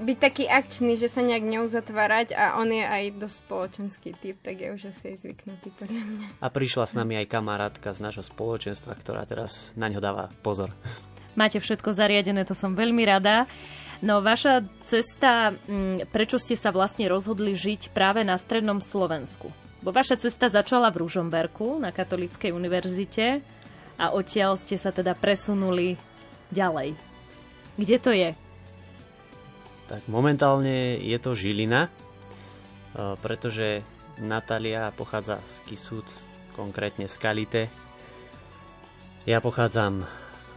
byť 0.00 0.18
taký 0.18 0.44
akčný, 0.48 0.96
že 0.96 1.06
sa 1.06 1.20
nejak 1.20 1.44
neuzatvárať 1.44 2.32
a 2.34 2.56
on 2.58 2.72
je 2.72 2.84
aj 2.84 3.04
dosť 3.20 3.36
spoločenský 3.46 4.10
typ, 4.16 4.36
tak 4.40 4.58
je 4.58 4.68
už 4.72 4.90
asi 4.90 5.14
aj 5.14 5.16
zvyknutý 5.22 5.68
podľa 5.76 6.02
mňa. 6.02 6.26
A 6.40 6.46
prišla 6.48 6.84
s 6.88 6.96
nami 6.96 7.20
aj 7.20 7.30
kamarátka 7.30 7.92
z 7.92 8.00
nášho 8.00 8.24
spoločenstva, 8.24 8.96
ktorá 8.96 9.22
teraz 9.28 9.76
na 9.76 9.86
ňo 9.92 10.00
dáva 10.00 10.32
pozor. 10.40 10.72
Máte 11.38 11.62
všetko 11.62 11.94
zariadené, 11.94 12.42
to 12.42 12.58
som 12.58 12.74
veľmi 12.74 13.06
rada. 13.06 13.46
No 14.00 14.24
vaša 14.24 14.64
cesta, 14.88 15.52
prečo 16.10 16.40
ste 16.40 16.56
sa 16.56 16.72
vlastne 16.72 17.04
rozhodli 17.06 17.52
žiť 17.52 17.92
práve 17.92 18.24
na 18.24 18.40
strednom 18.40 18.80
Slovensku? 18.80 19.52
Bo 19.80 19.92
vaša 19.92 20.20
cesta 20.20 20.48
začala 20.48 20.92
v 20.92 21.04
Ružomberku 21.04 21.80
na 21.80 21.92
Katolíckej 21.92 22.52
univerzite 22.52 23.40
a 24.00 24.12
odtiaľ 24.12 24.56
ste 24.56 24.80
sa 24.80 24.92
teda 24.92 25.12
presunuli 25.12 26.00
ďalej. 26.52 26.96
Kde 27.76 27.96
to 28.00 28.10
je? 28.12 28.32
Tak 29.90 30.06
momentálne 30.06 31.02
je 31.02 31.18
to 31.18 31.34
Žilina, 31.34 31.90
pretože 32.94 33.82
Natália 34.22 34.94
pochádza 34.94 35.42
z 35.42 35.66
Kisút, 35.66 36.06
konkrétne 36.54 37.10
z 37.10 37.16
Kalite. 37.18 37.62
Ja 39.26 39.42
pochádzam 39.42 40.06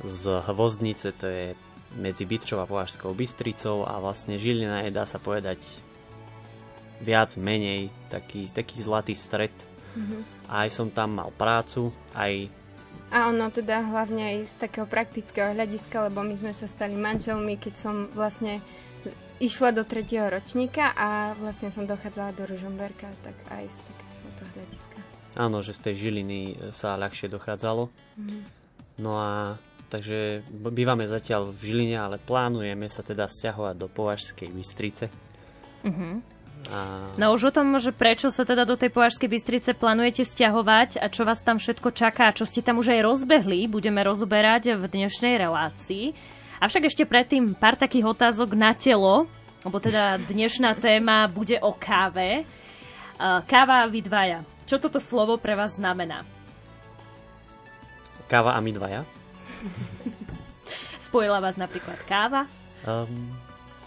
z 0.06 0.22
Hvozdnice, 0.38 1.18
to 1.18 1.26
je 1.26 1.58
medzi 1.98 2.30
Bytčou 2.30 2.62
a 2.62 2.70
Považskou 2.70 3.18
Bystricou 3.18 3.90
a 3.90 3.98
vlastne 3.98 4.38
Žilina 4.38 4.86
je, 4.86 4.94
dá 4.94 5.10
sa 5.10 5.18
povedať, 5.18 5.66
viac 7.02 7.34
menej 7.34 7.90
taký, 8.14 8.54
taký 8.54 8.86
zlatý 8.86 9.18
stred. 9.18 9.54
Mm-hmm. 9.98 10.22
Aj 10.54 10.70
som 10.70 10.94
tam 10.94 11.18
mal 11.18 11.34
prácu, 11.34 11.90
aj 12.14 12.54
a 13.14 13.30
ono 13.30 13.54
teda 13.54 13.82
hlavne 13.94 14.26
aj 14.26 14.38
z 14.46 14.54
takého 14.58 14.90
praktického 14.90 15.54
hľadiska, 15.54 16.10
lebo 16.10 16.26
my 16.26 16.34
sme 16.34 16.50
sa 16.50 16.66
stali 16.66 16.98
manželmi, 16.98 17.62
keď 17.62 17.74
som 17.78 17.96
vlastne 18.10 18.58
išla 19.44 19.76
do 19.76 19.84
tretieho 19.84 20.32
ročníka 20.32 20.96
a 20.96 21.36
vlastne 21.36 21.68
som 21.68 21.84
dochádzala 21.84 22.32
do 22.32 22.48
Ružomberka, 22.48 23.12
tak 23.20 23.36
aj 23.52 23.68
z 23.68 23.80
takéhoto 23.84 24.44
hľadiska. 24.56 24.98
Áno, 25.36 25.60
že 25.60 25.76
z 25.76 25.80
tej 25.90 25.96
Žiliny 26.08 26.72
sa 26.72 26.96
ľahšie 26.96 27.28
dochádzalo. 27.28 27.92
Mm. 28.16 28.42
No 29.04 29.20
a 29.20 29.60
takže 29.92 30.46
bývame 30.50 31.06
zatiaľ 31.10 31.52
v 31.52 31.60
Žiline, 31.60 31.98
ale 32.00 32.18
plánujeme 32.22 32.88
sa 32.88 33.04
teda 33.04 33.28
stiahovať 33.28 33.76
do 33.76 33.88
Považskej 33.92 34.50
Bystrice. 34.54 35.06
Mm-hmm. 35.84 36.14
A... 36.72 37.12
No 37.20 37.36
už 37.36 37.52
o 37.52 37.56
tom, 37.56 37.76
že 37.76 37.92
prečo 37.92 38.32
sa 38.32 38.48
teda 38.48 38.64
do 38.64 38.80
tej 38.80 38.88
Považskej 38.94 39.28
Bystrice 39.28 39.76
plánujete 39.76 40.24
stiahovať 40.24 41.04
a 41.04 41.12
čo 41.12 41.28
vás 41.28 41.44
tam 41.44 41.60
všetko 41.60 41.92
čaká, 41.92 42.32
čo 42.32 42.48
ste 42.48 42.64
tam 42.64 42.80
už 42.80 42.96
aj 42.96 43.04
rozbehli, 43.04 43.68
budeme 43.68 44.00
rozoberať 44.00 44.80
v 44.80 44.86
dnešnej 44.88 45.36
relácii. 45.36 46.16
Avšak 46.64 46.88
ešte 46.88 47.04
predtým 47.04 47.60
pár 47.60 47.76
takých 47.76 48.08
otázok 48.16 48.56
na 48.56 48.72
telo, 48.72 49.28
lebo 49.68 49.84
teda 49.84 50.16
dnešná 50.16 50.80
téma 50.80 51.28
bude 51.28 51.60
o 51.60 51.76
káve. 51.76 52.48
Káva 53.20 53.84
a 53.84 53.92
vy 53.92 54.00
dvaja. 54.00 54.48
Čo 54.64 54.80
toto 54.80 55.04
slovo 55.04 55.36
pre 55.36 55.60
vás 55.60 55.76
znamená? 55.76 56.24
Káva 58.32 58.56
a 58.56 58.64
my 58.64 58.72
dvaja? 58.72 59.04
Spojila 61.12 61.44
vás 61.44 61.60
napríklad 61.60 62.00
káva? 62.08 62.48
Um, 62.88 63.36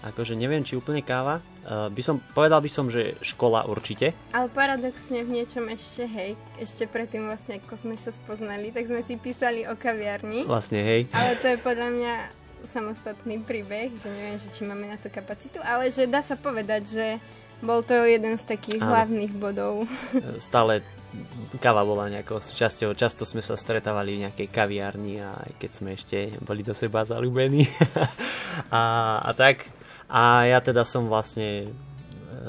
akože 0.04 0.36
neviem, 0.36 0.60
či 0.60 0.76
úplne 0.76 1.00
káva. 1.00 1.40
Uh, 1.64 1.88
by 1.88 2.02
som, 2.04 2.20
povedal 2.36 2.60
by 2.60 2.68
som, 2.68 2.92
že 2.92 3.16
škola 3.24 3.64
určite. 3.64 4.12
Ale 4.36 4.52
paradoxne 4.52 5.24
v 5.24 5.40
niečom 5.40 5.64
ešte, 5.72 6.04
hej, 6.04 6.36
ešte 6.60 6.84
predtým 6.84 7.24
vlastne, 7.24 7.56
ako 7.56 7.72
sme 7.72 7.96
sa 7.96 8.12
spoznali, 8.12 8.68
tak 8.68 8.84
sme 8.84 9.00
si 9.00 9.16
písali 9.16 9.64
o 9.64 9.72
kaviarni. 9.80 10.44
Vlastne, 10.44 10.84
hej. 10.84 11.08
Ale 11.16 11.40
to 11.40 11.56
je 11.56 11.58
podľa 11.64 11.88
mňa 11.96 12.14
samostatný 12.66 13.40
príbeh, 13.46 13.94
že 13.96 14.10
neviem, 14.10 14.38
že 14.42 14.50
či 14.50 14.66
máme 14.66 14.90
na 14.90 14.98
to 14.98 15.08
kapacitu, 15.08 15.62
ale 15.62 15.88
že 15.94 16.10
dá 16.10 16.20
sa 16.20 16.34
povedať, 16.34 16.82
že 16.90 17.06
bol 17.64 17.80
to 17.80 18.04
jeden 18.04 18.36
z 18.36 18.44
takých 18.44 18.84
Áno. 18.84 18.90
hlavných 18.92 19.32
bodov. 19.38 19.88
Stále 20.42 20.84
káva 21.56 21.80
bola 21.86 22.12
nejakou 22.12 22.36
časťou, 22.36 22.92
často 22.92 23.24
sme 23.24 23.40
sa 23.40 23.56
stretávali 23.56 24.20
v 24.20 24.28
nejakej 24.28 24.48
kaviarni 24.52 25.24
a 25.24 25.32
aj 25.32 25.52
keď 25.56 25.70
sme 25.72 25.90
ešte 25.96 26.18
boli 26.44 26.60
do 26.60 26.76
seba 26.76 27.08
zalúbení 27.08 27.64
a, 28.74 29.16
a 29.24 29.30
tak, 29.32 29.64
a 30.06 30.44
ja 30.44 30.60
teda 30.60 30.84
som 30.84 31.08
vlastne 31.08 31.64
e, 31.64 31.68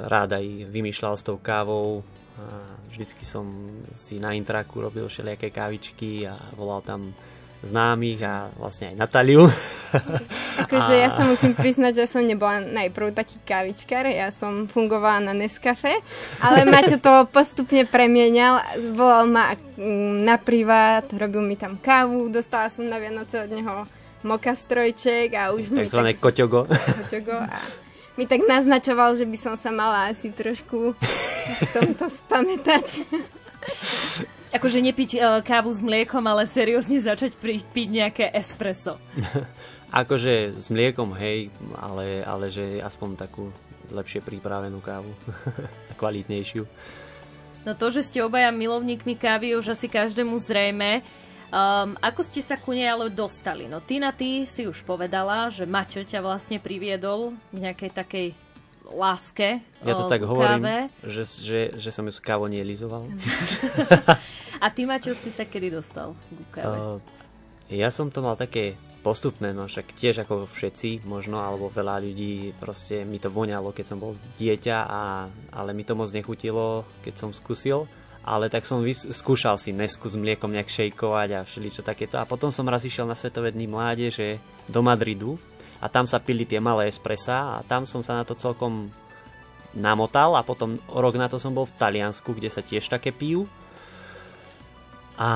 rád 0.05 0.37
aj 0.37 0.45
vymýšľal 0.69 1.15
s 1.15 1.23
tou 1.25 1.39
kávou. 1.41 2.03
A 2.37 2.77
vždycky 2.93 3.25
som 3.25 3.49
si 3.97 4.21
na 4.21 4.37
intraku 4.37 4.77
robil 4.77 5.09
všelijaké 5.09 5.49
kávičky 5.49 6.29
a 6.29 6.37
volal 6.53 6.85
tam 6.85 7.09
známych 7.63 8.21
a 8.21 8.53
vlastne 8.57 8.93
aj 8.93 8.95
Natáliu. 8.97 9.49
Akože 10.67 10.93
a... 10.93 11.01
ja 11.07 11.09
sa 11.13 11.23
musím 11.25 11.57
priznať, 11.57 12.03
že 12.03 12.11
som 12.11 12.21
nebola 12.21 12.61
najprv 12.61 13.15
taký 13.15 13.39
kávičkar, 13.41 14.05
ja 14.05 14.29
som 14.29 14.69
fungovala 14.69 15.31
na 15.31 15.33
Nescafe, 15.33 16.01
ale 16.43 16.67
Maťo 16.67 17.01
to 17.01 17.25
postupne 17.31 17.87
premienial, 17.87 18.61
zvolal 18.77 19.25
ma 19.25 19.55
mm, 19.55 20.27
na 20.27 20.35
privát, 20.37 21.07
robil 21.09 21.41
mi 21.41 21.55
tam 21.57 21.79
kávu, 21.79 22.29
dostala 22.29 22.69
som 22.69 22.85
na 22.85 23.01
Vianoce 23.01 23.41
od 23.41 23.49
neho 23.49 23.75
mokastrojček 24.25 25.33
a 25.37 25.53
už 25.53 25.71
mi 25.71 25.87
tak... 25.87 26.19
koťogo. 26.19 26.67
koťogo 27.05 27.37
a 27.37 27.57
mi 28.17 28.25
tak 28.25 28.41
naznačoval, 28.49 29.13
že 29.13 29.29
by 29.29 29.37
som 29.37 29.53
sa 29.53 29.69
mala 29.69 30.09
asi 30.09 30.33
trošku 30.33 30.97
v 30.97 31.67
tomto 31.69 32.09
spamätať. 32.09 32.85
Akože 34.57 34.81
nepiť 34.81 35.09
uh, 35.15 35.21
kávu 35.45 35.69
s 35.69 35.85
mliekom, 35.85 36.25
ale 36.25 36.49
seriózne 36.49 36.97
začať 36.97 37.37
pri, 37.37 37.61
piť 37.61 37.87
nejaké 37.93 38.25
espresso. 38.33 38.97
akože 40.01 40.57
s 40.57 40.67
mliekom, 40.73 41.13
hej, 41.13 41.53
ale, 41.77 42.25
ale 42.25 42.49
že 42.49 42.81
aspoň 42.81 43.09
takú 43.21 43.53
lepšie 43.93 44.25
pripravenú 44.25 44.81
kávu. 44.81 45.13
Kvalitnejšiu. 46.01 46.65
No 47.69 47.77
to, 47.77 47.93
že 47.93 48.01
ste 48.01 48.25
obaja 48.25 48.49
milovníkmi 48.49 49.13
kávy, 49.13 49.53
už 49.53 49.77
asi 49.77 49.85
každému 49.85 50.41
zrejme. 50.41 51.05
Um, 51.47 51.95
ako 52.03 52.27
ste 52.27 52.41
sa 52.43 52.59
ku 52.59 52.73
nej 52.73 52.89
ale 52.89 53.07
dostali? 53.07 53.71
No 53.71 53.79
Tina, 53.79 54.11
ty 54.11 54.43
si 54.43 54.67
už 54.67 54.83
povedala, 54.83 55.47
že 55.47 55.63
Maťo 55.63 56.03
ťa 56.03 56.19
vlastne 56.19 56.59
priviedol 56.59 57.37
k 57.55 57.55
nejakej 57.63 57.91
takej 57.95 58.27
láske 58.93 59.59
Ja 59.83 59.93
to 59.95 60.07
tak 60.07 60.23
hovorím, 60.23 60.91
že, 61.03 61.23
že, 61.25 61.59
že 61.75 61.89
som 61.91 62.07
ju 62.07 62.13
s 62.13 62.21
kávou 62.23 62.47
nelizoval. 62.47 63.07
A 64.63 64.73
ty, 64.73 64.89
Maťo, 64.89 65.13
si 65.13 65.29
sa 65.29 65.45
kedy 65.45 65.69
dostal 65.69 66.17
k 66.17 66.61
káve? 66.61 66.77
Uh, 66.77 66.97
ja 67.69 67.93
som 67.93 68.09
to 68.09 68.25
mal 68.25 68.33
také 68.33 68.79
postupné, 69.05 69.53
no 69.53 69.69
však 69.69 69.93
tiež 69.93 70.25
ako 70.25 70.49
všetci 70.49 71.05
možno, 71.05 71.39
alebo 71.39 71.69
veľa 71.71 72.01
ľudí, 72.01 72.57
proste 72.57 73.05
mi 73.05 73.21
to 73.21 73.29
voňalo, 73.29 73.71
keď 73.71 73.85
som 73.85 74.01
bol 74.01 74.17
dieťa, 74.41 74.77
a, 74.83 75.29
ale 75.53 75.69
mi 75.71 75.85
to 75.85 75.93
moc 75.93 76.09
nechutilo, 76.11 76.83
keď 77.05 77.13
som 77.15 77.29
skúsil 77.31 77.85
ale 78.27 78.51
tak 78.51 78.67
som 78.67 78.83
vys- 78.83 79.07
skúšal 79.07 79.55
si 79.55 79.71
nesku 79.71 80.11
s 80.11 80.19
mliekom 80.19 80.51
nejak 80.51 80.67
šejkovať 80.67 81.29
a 81.31 81.47
všeličo 81.47 81.79
takéto. 81.79 82.19
A 82.19 82.27
potom 82.27 82.51
som 82.51 82.67
raz 82.67 82.83
išiel 82.83 83.07
na 83.07 83.15
Svetové 83.15 83.55
dní 83.55 83.71
mládeže 83.71 84.43
do 84.67 84.83
Madridu 84.83 85.39
a 85.87 85.91
tam 85.91 86.03
sa 86.03 86.19
pili 86.19 86.43
tie 86.43 86.59
malé 86.59 86.91
espressa 86.91 87.55
a 87.55 87.63
tam 87.63 87.87
som 87.87 88.03
sa 88.03 88.19
na 88.19 88.27
to 88.27 88.35
celkom 88.35 88.91
namotal 89.71 90.35
a 90.35 90.43
potom 90.43 90.83
rok 90.91 91.15
na 91.15 91.31
to 91.31 91.39
som 91.39 91.55
bol 91.55 91.63
v 91.63 91.79
Taliansku, 91.79 92.35
kde 92.35 92.51
sa 92.51 92.59
tiež 92.59 92.83
také 92.91 93.15
pijú. 93.15 93.47
A 95.15 95.29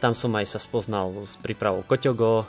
tam 0.00 0.16
som 0.16 0.32
aj 0.32 0.56
sa 0.56 0.58
spoznal 0.58 1.12
s 1.22 1.36
prípravou 1.36 1.84
koťogo, 1.84 2.48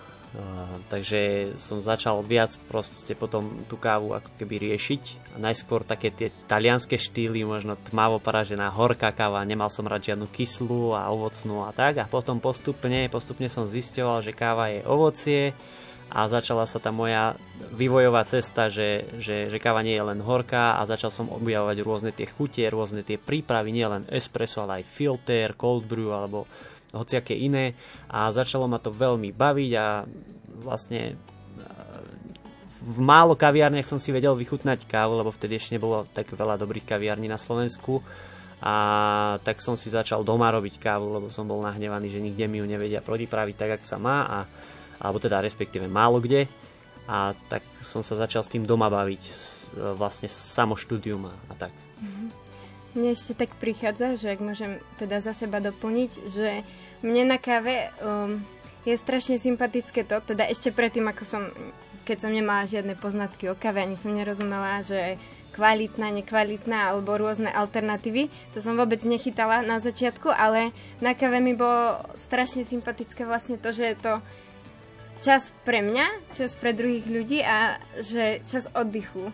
takže 0.87 1.53
som 1.59 1.83
začal 1.83 2.23
viac 2.23 2.55
proste 2.71 3.13
potom 3.13 3.51
tú 3.67 3.75
kávu 3.75 4.15
ako 4.15 4.31
keby 4.39 4.71
riešiť. 4.71 5.35
Najskôr 5.37 5.83
také 5.83 6.09
tie 6.09 6.31
talianské 6.47 6.95
štýly, 6.95 7.43
možno 7.43 7.75
tmavo 7.75 8.17
paražená 8.23 8.71
horká 8.71 9.11
káva, 9.11 9.43
nemal 9.43 9.67
som 9.67 9.85
rád 9.85 10.07
žiadnu 10.07 10.31
kyslú 10.31 10.95
a 10.95 11.11
ovocnú 11.11 11.67
a 11.67 11.75
tak. 11.75 11.99
A 11.99 12.07
potom 12.07 12.39
postupne, 12.39 13.11
postupne 13.11 13.51
som 13.51 13.67
zistoval, 13.67 14.23
že 14.23 14.31
káva 14.31 14.71
je 14.71 14.87
ovocie 14.87 15.51
a 16.11 16.27
začala 16.27 16.67
sa 16.67 16.83
tá 16.83 16.91
moja 16.91 17.39
vývojová 17.71 18.27
cesta, 18.27 18.67
že, 18.67 19.07
že, 19.23 19.47
že 19.47 19.57
káva 19.63 19.79
nie 19.79 19.95
je 19.95 20.03
len 20.03 20.19
horká 20.19 20.75
a 20.75 20.83
začal 20.83 21.07
som 21.07 21.31
objavovať 21.31 21.77
rôzne 21.79 22.11
tie 22.11 22.27
chutie, 22.27 22.67
rôzne 22.67 22.99
tie 23.07 23.15
prípravy, 23.15 23.71
nie 23.71 23.87
len 23.87 24.03
espresso, 24.11 24.59
ale 24.59 24.83
aj 24.83 24.91
filter, 24.91 25.55
cold 25.55 25.87
brew 25.87 26.11
alebo 26.11 26.51
hociaké 26.91 27.31
iné. 27.31 27.71
A 28.11 28.27
začalo 28.35 28.67
ma 28.67 28.75
to 28.83 28.91
veľmi 28.91 29.31
baviť 29.31 29.71
a 29.79 30.03
vlastne 30.59 31.01
e, 31.07 31.13
v 32.83 32.97
málo 32.99 33.39
kaviárniach 33.39 33.87
som 33.87 33.95
si 33.95 34.11
vedel 34.11 34.35
vychutnať 34.35 34.83
kávu, 34.91 35.15
lebo 35.15 35.31
vtedy 35.31 35.55
ešte 35.55 35.79
nebolo 35.79 36.11
tak 36.11 36.27
veľa 36.27 36.59
dobrých 36.59 36.91
kaviarní 36.91 37.31
na 37.31 37.39
Slovensku. 37.39 38.03
A 38.61 38.75
tak 39.41 39.63
som 39.63 39.79
si 39.79 39.87
začal 39.89 40.27
doma 40.27 40.51
robiť 40.51 40.75
kávu, 40.75 41.07
lebo 41.07 41.27
som 41.31 41.47
bol 41.47 41.63
nahnevaný, 41.63 42.11
že 42.11 42.21
nikde 42.21 42.45
mi 42.51 42.59
ju 42.59 42.67
nevedia 42.67 42.99
protipraviť 42.99 43.55
tak, 43.57 43.71
ak 43.79 43.83
sa 43.87 43.97
má. 43.97 44.27
A, 44.27 44.39
alebo 45.01 45.17
teda 45.17 45.41
respektíve 45.41 45.89
málo 45.89 46.21
kde 46.21 46.45
a 47.09 47.33
tak 47.49 47.65
som 47.81 48.05
sa 48.05 48.13
začal 48.13 48.45
s 48.45 48.51
tým 48.53 48.63
doma 48.63 48.87
baviť 48.87 49.23
vlastne 49.97 50.27
samoštúdium 50.29 51.27
a, 51.27 51.33
a 51.49 51.53
tak. 51.57 51.73
Mm-hmm. 51.99 52.27
Mne 52.91 53.09
ešte 53.15 53.33
tak 53.39 53.55
prichádza, 53.55 54.19
že 54.19 54.35
ak 54.35 54.39
môžem 54.43 54.83
teda 54.99 55.23
za 55.23 55.31
seba 55.31 55.63
doplniť, 55.63 56.11
že 56.27 56.67
mne 57.01 57.35
na 57.35 57.37
káve 57.39 57.87
um, 58.03 58.43
je 58.83 58.91
strašne 58.99 59.39
sympatické 59.39 60.03
to, 60.03 60.19
teda 60.19 60.43
ešte 60.51 60.75
predtým, 60.75 61.07
ako 61.07 61.23
som, 61.23 61.43
keď 62.03 62.27
som 62.27 62.31
nemala 62.35 62.67
žiadne 62.67 62.99
poznatky 62.99 63.47
o 63.47 63.55
káve, 63.55 63.79
ani 63.79 63.95
som 63.95 64.11
nerozumela, 64.11 64.83
že 64.83 65.15
kvalitná, 65.55 66.11
nekvalitná 66.11 66.91
alebo 66.91 67.15
rôzne 67.15 67.47
alternatívy. 67.51 68.27
To 68.55 68.59
som 68.59 68.75
vôbec 68.75 68.99
nechytala 69.03 69.63
na 69.63 69.79
začiatku, 69.79 70.27
ale 70.31 70.75
na 70.99 71.15
káve 71.15 71.39
mi 71.39 71.55
bolo 71.55 71.99
strašne 72.19 72.67
sympatické 72.67 73.23
vlastne 73.23 73.55
to, 73.55 73.71
že 73.71 73.95
je 73.95 73.97
to 73.99 74.13
čas 75.21 75.53
pre 75.63 75.85
mňa, 75.85 76.33
čas 76.33 76.57
pre 76.57 76.73
druhých 76.73 77.05
ľudí 77.05 77.39
a 77.45 77.77
že 78.01 78.41
čas 78.49 78.67
oddychu. 78.73 79.29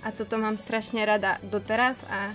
A 0.00 0.16
toto 0.16 0.40
mám 0.40 0.56
strašne 0.56 1.04
rada 1.04 1.36
doteraz 1.44 2.00
a 2.08 2.32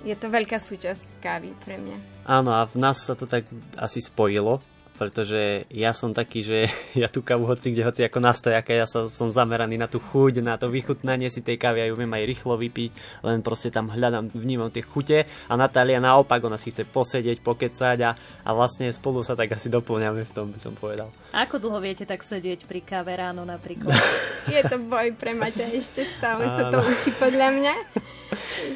je 0.00 0.16
to 0.16 0.32
veľká 0.32 0.56
súčasť 0.56 1.20
kávy 1.20 1.52
pre 1.60 1.76
mňa. 1.76 2.24
Áno, 2.24 2.56
a 2.56 2.64
v 2.64 2.76
nás 2.80 3.04
sa 3.04 3.12
to 3.12 3.28
tak 3.28 3.44
asi 3.76 4.00
spojilo, 4.00 4.64
pretože 4.96 5.68
ja 5.70 5.92
som 5.92 6.10
taký, 6.10 6.42
že 6.42 6.58
ja 7.02 7.06
tú 7.06 7.20
kávu 7.20 7.44
hoci 7.46 7.70
kde, 7.70 7.86
hoci 7.86 8.02
ako 8.02 8.18
nastojaka, 8.18 8.72
ja 8.72 8.88
sa, 8.88 9.06
som 9.06 9.28
zameraný 9.28 9.76
na 9.76 9.86
tú 9.86 10.00
chuť, 10.00 10.40
na 10.42 10.56
to 10.56 10.72
vychutnanie 10.72 11.28
si 11.28 11.44
tej 11.44 11.60
kávy, 11.60 11.84
ja 11.84 11.90
ju 11.92 11.96
viem 11.96 12.10
aj 12.10 12.24
rýchlo 12.24 12.56
vypiť, 12.56 13.22
len 13.22 13.44
proste 13.44 13.68
tam 13.68 13.92
hľadám, 13.92 14.32
vnímam 14.32 14.72
tie 14.72 14.82
chute 14.82 15.28
a 15.28 15.52
Natália 15.54 16.00
naopak, 16.00 16.42
ona 16.42 16.56
si 16.56 16.72
chce 16.72 16.88
posedieť, 16.88 17.44
pokecať 17.44 17.98
a, 18.02 18.10
a 18.42 18.50
vlastne 18.56 18.88
spolu 18.90 19.20
sa 19.20 19.36
tak 19.36 19.52
asi 19.52 19.68
doplňame 19.68 20.24
v 20.24 20.32
tom, 20.32 20.50
by 20.50 20.58
som 20.58 20.72
povedal. 20.74 21.12
A 21.36 21.44
ako 21.44 21.60
dlho 21.60 21.78
viete 21.78 22.08
tak 22.08 22.24
sedieť 22.24 22.64
pri 22.64 22.80
káve 22.80 23.12
ráno 23.12 23.44
napríklad? 23.44 23.94
Je 24.52 24.60
to 24.64 24.80
boj 24.80 25.12
pre 25.14 25.36
Maťa, 25.36 25.68
ešte 25.76 26.08
stále 26.16 26.48
sa 26.48 26.72
to 26.72 26.80
učí 26.80 27.12
podľa 27.20 27.48
mňa. 27.52 27.74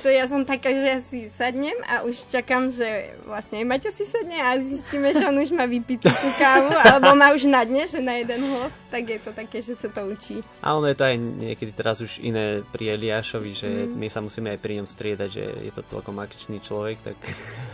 Že 0.00 0.10
ja 0.16 0.24
som 0.24 0.48
taká, 0.48 0.72
že 0.72 0.86
ja 0.96 0.98
si 1.04 1.28
sadnem 1.28 1.76
a 1.84 2.08
už 2.08 2.32
čakám, 2.32 2.72
že 2.72 3.12
vlastne 3.28 3.60
aj 3.60 3.66
Maťa 3.68 3.90
si 3.92 4.08
sadne 4.08 4.40
a 4.40 4.56
zistíme, 4.56 5.12
že 5.12 5.28
on 5.28 5.36
už 5.36 5.52
má 5.52 5.68
vypitú 5.68 6.08
tú 6.08 6.28
kávu, 6.40 6.72
alebo 6.72 7.12
má 7.12 7.36
už 7.36 7.44
na 7.44 7.60
dne, 7.68 7.84
že 7.84 8.00
na 8.00 8.16
jeden 8.16 8.40
hlod, 8.48 8.72
tak 8.88 9.04
je 9.04 9.20
to 9.20 9.36
také, 9.36 9.60
že 9.60 9.76
sa 9.76 9.92
to 9.92 10.08
učí. 10.08 10.40
A 10.64 10.72
ono 10.72 10.88
je 10.88 10.96
to 10.96 11.04
aj 11.04 11.16
niekedy 11.20 11.76
teraz 11.76 12.00
už 12.00 12.16
iné 12.24 12.64
pri 12.72 12.96
Eliášovi, 12.96 13.52
že 13.52 13.68
mm. 13.68 14.00
my 14.00 14.08
sa 14.08 14.24
musíme 14.24 14.48
aj 14.56 14.58
pri 14.64 14.80
ňom 14.80 14.88
striedať, 14.88 15.28
že 15.28 15.44
je 15.68 15.72
to 15.76 15.82
celkom 15.84 16.16
akčný 16.16 16.64
človek. 16.64 16.96
Tak... 17.04 17.16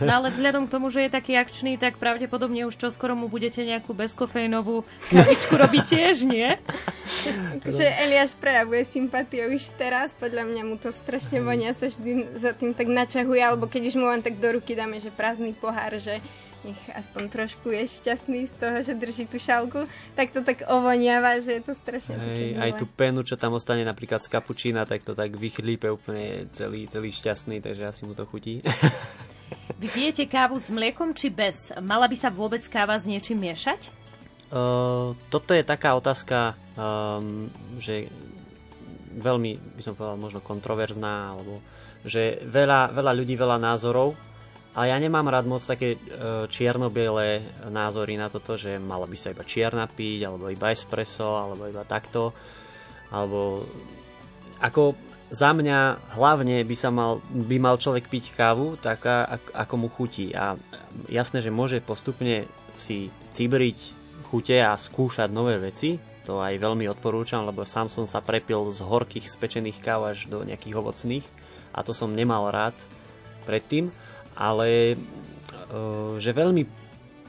No 0.03 0.19
ale 0.19 0.27
vzhľadom 0.35 0.67
k 0.67 0.73
tomu, 0.75 0.91
že 0.91 1.07
je 1.07 1.15
taký 1.15 1.39
akčný, 1.39 1.79
tak 1.79 1.95
pravdepodobne 1.95 2.67
už 2.67 2.75
čoskoro 2.75 3.15
mu 3.15 3.31
budete 3.31 3.63
nejakú 3.63 3.95
bezkofejnovú 3.95 4.83
kavičku 5.15 5.53
robiť 5.55 5.83
tiež, 5.87 6.15
nie? 6.27 6.59
že 7.63 7.85
Eliáš 8.03 8.35
prejavuje 8.35 8.83
sympatiu 8.83 9.47
už 9.53 9.71
teraz, 9.79 10.11
podľa 10.11 10.43
mňa 10.43 10.61
mu 10.67 10.75
to 10.75 10.91
strašne 10.91 11.39
vonia, 11.39 11.71
sa 11.71 11.87
vždy 11.87 12.16
za 12.37 12.51
tým 12.55 12.73
tak 12.73 12.87
načahuje, 12.87 13.41
alebo 13.41 13.69
keď 13.69 13.93
už 13.93 13.95
mu 13.99 14.07
len 14.09 14.21
tak 14.23 14.39
do 14.41 14.57
ruky 14.57 14.73
dáme, 14.73 14.97
že 14.97 15.13
prázdny 15.13 15.53
pohár, 15.57 15.93
že 16.01 16.21
nech 16.65 16.81
aspoň 16.91 17.23
trošku 17.29 17.69
je 17.69 17.85
šťastný 17.85 18.49
z 18.49 18.55
toho, 18.57 18.77
že 18.81 18.97
drží 18.97 19.29
tú 19.29 19.37
šálku, 19.37 19.85
tak 20.17 20.33
to 20.33 20.41
tak 20.41 20.65
ovoniava, 20.65 21.37
že 21.37 21.61
je 21.61 21.63
to 21.63 21.73
strašne 21.77 22.17
Hej, 22.17 22.57
Aj 22.57 22.71
tú 22.73 22.89
penu, 22.89 23.21
čo 23.21 23.37
tam 23.37 23.55
ostane 23.55 23.85
napríklad 23.85 24.25
z 24.25 24.31
kapučína, 24.33 24.89
tak 24.89 25.05
to 25.05 25.13
tak 25.13 25.37
vychlípe 25.37 25.85
úplne 25.87 26.49
celý, 26.51 26.89
celý 26.89 27.13
šťastný, 27.13 27.61
takže 27.61 27.83
asi 27.85 28.01
mu 28.03 28.17
to 28.17 28.25
chutí. 28.25 28.59
Vy 29.81 29.87
pijete 29.93 30.25
kávu 30.25 30.57
s 30.57 30.73
mliekom 30.73 31.13
či 31.13 31.29
bez? 31.29 31.71
Mala 31.77 32.09
by 32.09 32.17
sa 32.17 32.33
vôbec 32.33 32.65
káva 32.65 32.97
s 32.97 33.05
niečím 33.05 33.37
miešať? 33.37 33.93
Uh, 34.47 35.13
toto 35.27 35.51
je 35.51 35.61
taká 35.61 35.93
otázka, 35.93 36.55
um, 36.79 37.51
že 37.77 38.07
veľmi, 39.17 39.75
by 39.75 39.81
som 39.83 39.93
povedal, 39.93 40.17
možno 40.17 40.39
kontroverzná, 40.39 41.35
alebo 41.35 41.59
že 42.05 42.43
veľa, 42.45 42.93
veľa 42.93 43.11
ľudí, 43.15 43.33
veľa 43.33 43.57
názorov 43.57 44.17
a 44.77 44.85
ja 44.85 44.97
nemám 45.01 45.25
rád 45.25 45.49
moc 45.49 45.65
také 45.65 45.97
e, 45.97 45.99
čierno-biele 46.45 47.41
názory 47.73 48.13
na 48.13 48.29
toto, 48.29 48.53
že 48.53 48.77
mala 48.77 49.09
by 49.09 49.17
sa 49.17 49.33
iba 49.33 49.41
čierna 49.41 49.89
piť, 49.89 50.29
alebo 50.29 50.53
iba 50.53 50.69
espresso, 50.69 51.33
alebo 51.33 51.65
iba 51.65 51.81
takto. 51.81 52.29
Alebo 53.09 53.65
ako 54.61 54.93
za 55.33 55.49
mňa 55.49 56.13
hlavne 56.13 56.61
by, 56.61 56.75
sa 56.77 56.93
mal, 56.93 57.25
by 57.25 57.57
mal 57.57 57.81
človek 57.81 58.05
piť 58.05 58.37
kávu 58.37 58.77
taká, 58.77 59.41
ako 59.57 59.73
mu 59.81 59.89
chutí. 59.89 60.29
A 60.37 60.53
jasné, 61.09 61.41
že 61.41 61.49
môže 61.49 61.81
postupne 61.81 62.45
si 62.77 63.09
cibriť 63.33 63.97
chute 64.29 64.61
a 64.61 64.77
skúšať 64.77 65.33
nové 65.33 65.57
veci. 65.57 65.97
To 66.29 66.37
aj 66.37 66.53
veľmi 66.53 66.85
odporúčam, 66.85 67.49
lebo 67.49 67.65
sám 67.65 67.89
som 67.89 68.05
sa 68.05 68.21
prepil 68.21 68.69
z 68.69 68.85
horkých 68.85 69.25
spečených 69.25 69.81
káv 69.81 70.13
až 70.13 70.29
do 70.29 70.45
nejakých 70.45 70.77
ovocných 70.77 71.25
a 71.77 71.85
to 71.85 71.93
som 71.93 72.09
nemal 72.09 72.49
rád 72.49 72.73
predtým 73.45 73.93
ale 74.37 74.93
e, 74.93 74.95
že 76.21 76.31
veľmi 76.31 76.63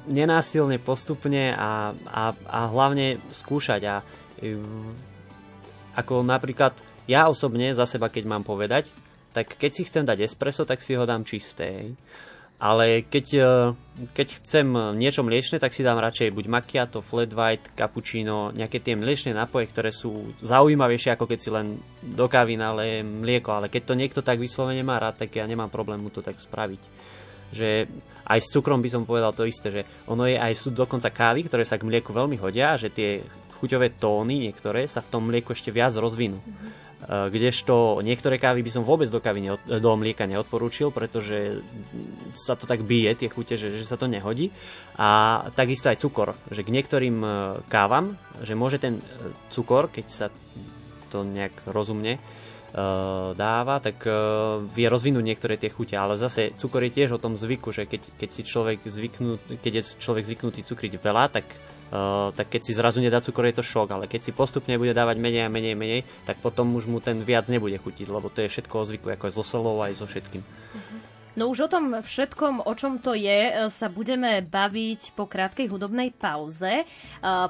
nenásilne 0.08 0.76
postupne 0.76 1.56
a, 1.56 1.96
a, 2.04 2.22
a 2.32 2.60
hlavne 2.68 3.20
skúšať 3.32 3.82
a 3.88 3.96
e, 4.40 4.60
ako 5.96 6.20
napríklad 6.22 6.76
ja 7.08 7.26
osobne 7.32 7.72
za 7.72 7.88
seba 7.88 8.12
keď 8.12 8.24
mám 8.28 8.44
povedať, 8.44 8.92
tak 9.32 9.56
keď 9.56 9.70
si 9.72 9.82
chcem 9.88 10.04
dať 10.04 10.28
espresso, 10.28 10.68
tak 10.68 10.84
si 10.84 10.92
ho 10.92 11.08
dám 11.08 11.24
čisté. 11.24 11.96
Ale 12.58 13.06
keď, 13.06 13.26
e, 13.38 13.42
keď 14.18 14.28
chcem 14.42 14.66
niečo 14.98 15.22
mliečne, 15.22 15.62
tak 15.62 15.70
si 15.70 15.86
dám 15.86 16.02
radšej 16.02 16.34
buď 16.34 16.46
macchiato, 16.50 16.98
flat 16.98 17.30
white, 17.30 17.70
cappuccino, 17.78 18.50
nejaké 18.50 18.82
tie 18.82 18.98
mliečne 18.98 19.30
nápoje, 19.30 19.70
ktoré 19.70 19.94
sú 19.94 20.34
zaujímavejšie, 20.42 21.14
ako 21.14 21.30
keď 21.30 21.38
si 21.38 21.50
len 21.54 21.78
do 22.02 22.26
kávy 22.26 22.58
naleje 22.58 23.06
mlieko. 23.06 23.54
Ale 23.54 23.70
keď 23.70 23.82
to 23.86 23.94
niekto 23.94 24.20
tak 24.26 24.42
vyslovene 24.42 24.82
má 24.82 24.98
rád, 24.98 25.22
tak 25.22 25.38
ja 25.38 25.46
nemám 25.46 25.70
problém 25.70 26.02
mu 26.02 26.10
to 26.10 26.18
tak 26.18 26.34
spraviť. 26.34 26.82
Že 27.54 27.68
aj 28.26 28.38
s 28.42 28.50
cukrom 28.50 28.82
by 28.82 28.90
som 28.90 29.06
povedal 29.06 29.30
to 29.32 29.46
isté, 29.46 29.70
že 29.70 29.82
ono 30.10 30.26
je 30.26 30.34
aj 30.34 30.52
sú 30.58 30.74
dokonca 30.74 31.14
kávy, 31.14 31.46
ktoré 31.46 31.62
sa 31.62 31.78
k 31.78 31.86
mlieku 31.86 32.10
veľmi 32.10 32.36
hodia 32.36 32.76
že 32.76 32.92
tie 32.92 33.22
chuťové 33.62 33.96
tóny 33.96 34.50
niektoré 34.50 34.84
sa 34.84 34.98
v 34.98 35.10
tom 35.14 35.30
mlieku 35.30 35.54
ešte 35.54 35.70
viac 35.70 35.94
rozvinú. 35.94 36.42
Mm-hmm 36.42 36.87
kdežto 37.06 38.02
niektoré 38.02 38.42
kávy 38.42 38.66
by 38.66 38.70
som 38.74 38.82
vôbec 38.82 39.06
do, 39.06 39.22
kávy 39.22 39.46
neod, 39.46 39.62
do 39.62 39.90
mlieka 39.94 40.26
neodporúčil, 40.26 40.90
pretože 40.90 41.62
sa 42.34 42.58
to 42.58 42.66
tak 42.66 42.82
bije, 42.82 43.14
tie 43.14 43.30
chute, 43.30 43.54
že, 43.54 43.78
že 43.78 43.86
sa 43.86 43.94
to 43.94 44.10
nehodí. 44.10 44.50
A 44.98 45.46
takisto 45.54 45.86
aj 45.86 46.02
cukor, 46.02 46.34
že 46.50 46.66
k 46.66 46.74
niektorým 46.74 47.16
e, 47.22 47.28
kávam, 47.70 48.18
že 48.42 48.58
môže 48.58 48.82
ten 48.82 48.98
e, 48.98 49.02
cukor, 49.54 49.94
keď 49.94 50.06
sa 50.10 50.26
to 51.08 51.22
nejak 51.22 51.54
rozumne 51.70 52.18
dáva, 53.32 53.80
tak 53.80 54.04
vie 54.76 54.86
rozvinúť 54.92 55.24
niektoré 55.24 55.56
tie 55.56 55.72
chute, 55.72 55.96
ale 55.96 56.20
zase 56.20 56.52
cukor 56.60 56.84
je 56.84 57.00
tiež 57.00 57.16
o 57.16 57.22
tom 57.22 57.32
zvyku, 57.32 57.72
že 57.72 57.88
keď, 57.88 58.12
keď, 58.20 58.28
si 58.28 58.42
človek 58.44 58.84
zvyknú, 58.84 59.40
keď 59.64 59.72
je 59.72 59.82
človek 59.96 60.28
zvyknutý 60.28 60.60
cukriť 60.68 61.00
veľa, 61.00 61.32
tak 61.32 61.48
Uh, 61.88 62.28
tak 62.36 62.52
keď 62.52 62.60
si 62.68 62.76
zrazu 62.76 63.00
nedá 63.00 63.24
cukor, 63.24 63.48
je 63.48 63.56
to 63.56 63.64
šok, 63.64 63.88
ale 63.96 64.04
keď 64.04 64.28
si 64.28 64.32
postupne 64.36 64.76
bude 64.76 64.92
dávať 64.92 65.16
menej 65.16 65.48
a 65.48 65.52
menej 65.52 65.72
menej, 65.72 66.04
tak 66.28 66.36
potom 66.44 66.68
už 66.76 66.84
mu 66.84 67.00
ten 67.00 67.16
viac 67.24 67.48
nebude 67.48 67.80
chutiť, 67.80 68.12
lebo 68.12 68.28
to 68.28 68.44
je 68.44 68.52
všetko 68.52 68.74
o 68.76 68.84
zvyku, 68.84 69.06
ako 69.08 69.24
je 69.24 69.32
so 69.32 69.40
solou 69.40 69.80
aj 69.80 69.96
so 69.96 70.04
všetkým. 70.04 70.44
No 71.38 71.54
už 71.54 71.60
o 71.60 71.68
tom 71.70 71.94
všetkom, 71.94 72.66
o 72.66 72.72
čom 72.74 72.98
to 72.98 73.14
je, 73.14 73.46
e, 73.46 73.70
sa 73.70 73.86
budeme 73.86 74.42
baviť 74.42 75.14
po 75.14 75.30
krátkej 75.30 75.70
hudobnej 75.70 76.10
pauze. 76.10 76.82
E, 76.82 76.84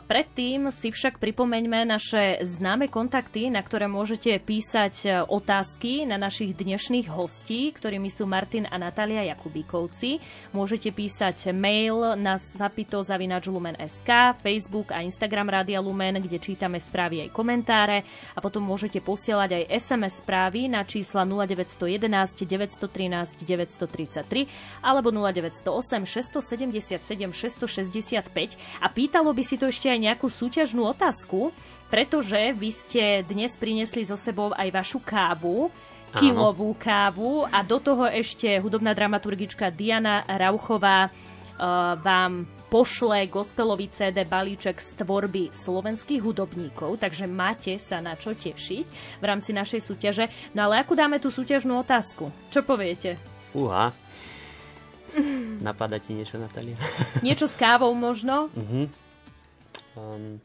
predtým 0.05 0.68
si 0.68 0.92
však 0.92 1.16
pripomeňme 1.16 1.88
naše 1.88 2.44
známe 2.44 2.92
kontakty, 2.92 3.48
na 3.48 3.64
ktoré 3.64 3.88
môžete 3.88 4.44
písať 4.44 4.94
e, 5.09 5.24
otázky 5.24 6.05
na 6.05 6.20
našich 6.20 6.53
dnešných 6.53 7.09
hostí, 7.09 7.72
ktorými 7.72 8.12
sú 8.12 8.29
Martin 8.29 8.68
a 8.68 8.77
Natália 8.77 9.24
Jakubíkovci. 9.33 10.20
Môžete 10.53 10.92
písať 10.92 11.57
mail 11.57 12.12
na 12.20 12.37
zapito.lumen.sk, 12.37 14.37
Facebook 14.37 14.92
a 14.92 15.01
Instagram 15.01 15.48
Rádia 15.48 15.81
Lumen, 15.81 16.20
kde 16.20 16.37
čítame 16.37 16.77
správy 16.77 17.24
aj 17.24 17.33
komentáre 17.33 18.05
a 18.37 18.38
potom 18.44 18.61
môžete 18.61 19.01
posielať 19.01 19.64
aj 19.64 19.81
SMS 19.81 20.20
správy 20.20 20.68
na 20.68 20.85
čísla 20.85 21.24
0911 21.24 22.44
913 22.44 23.48
913 23.48 23.77
933 23.78 24.82
alebo 24.82 25.14
0908 25.14 26.02
677 26.02 26.98
665 27.30 28.82
a 28.82 28.86
pýtalo 28.90 29.30
by 29.30 29.42
si 29.46 29.54
to 29.54 29.70
ešte 29.70 29.86
aj 29.86 29.98
nejakú 30.02 30.26
súťažnú 30.26 30.82
otázku, 30.90 31.54
pretože 31.86 32.50
vy 32.58 32.70
ste 32.74 33.22
dnes 33.22 33.54
priniesli 33.54 34.02
so 34.02 34.18
sebou 34.18 34.50
aj 34.56 34.68
vašu 34.74 34.98
kávu, 34.98 35.70
kilovú 36.16 36.74
kávu 36.74 37.44
a 37.46 37.60
do 37.62 37.78
toho 37.78 38.08
ešte 38.08 38.58
hudobná 38.58 38.96
dramaturgička 38.96 39.68
Diana 39.68 40.24
Rauchová 40.24 41.12
uh, 41.12 41.94
vám 42.00 42.48
pošle 42.68 43.28
gospelový 43.32 43.88
CD 43.88 44.28
balíček 44.28 44.76
z 44.76 45.00
tvorby 45.00 45.50
slovenských 45.56 46.20
hudobníkov, 46.20 47.00
takže 47.00 47.24
máte 47.24 47.80
sa 47.80 47.98
na 48.04 48.14
čo 48.14 48.36
tešiť 48.36 48.86
v 49.20 49.24
rámci 49.24 49.56
našej 49.56 49.80
súťaže. 49.80 50.24
No 50.52 50.68
ale 50.68 50.84
ako 50.84 50.92
dáme 50.94 51.16
tú 51.16 51.32
súťažnú 51.32 51.80
otázku? 51.80 52.28
Čo 52.52 52.60
poviete? 52.62 53.38
Fúha. 53.52 53.92
Napadá 55.64 55.98
ti 55.98 56.14
niečo, 56.14 56.37
Natália? 56.37 56.76
Niečo 57.26 57.48
s 57.48 57.56
kávou 57.56 57.90
možno? 57.96 58.52
Uh-huh. 58.52 58.87
Um, 59.98 60.38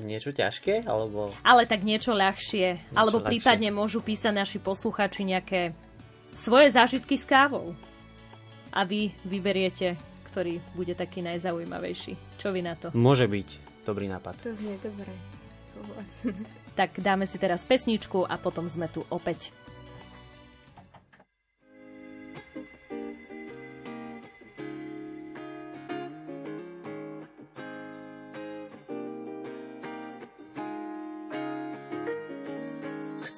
niečo 0.00 0.32
ťažké? 0.32 0.88
Alebo... 0.88 1.32
Ale 1.44 1.68
tak 1.68 1.84
niečo 1.84 2.12
ľahšie. 2.16 2.80
Niečo 2.80 2.96
alebo 2.96 3.18
ľahšie. 3.20 3.30
prípadne 3.32 3.68
môžu 3.72 4.00
písať 4.00 4.32
naši 4.32 4.58
posluchači 4.60 5.24
nejaké 5.24 5.76
svoje 6.36 6.72
zážitky 6.72 7.16
s 7.16 7.24
kávou. 7.24 7.72
A 8.76 8.84
vy 8.84 9.12
vyberiete, 9.24 9.96
ktorý 10.28 10.60
bude 10.76 10.92
taký 10.92 11.24
najzaujímavejší. 11.24 12.36
Čo 12.36 12.52
vy 12.52 12.60
na 12.60 12.76
to? 12.76 12.92
Môže 12.92 13.24
byť. 13.24 13.48
Dobrý 13.88 14.04
nápad. 14.08 14.36
To 14.44 14.52
znie 14.52 14.76
dobré. 14.84 15.12
Tak 16.76 17.00
dáme 17.00 17.24
si 17.24 17.40
teraz 17.40 17.64
pesničku 17.64 18.24
a 18.28 18.36
potom 18.36 18.68
sme 18.68 18.88
tu 18.88 19.00
opäť. 19.08 19.52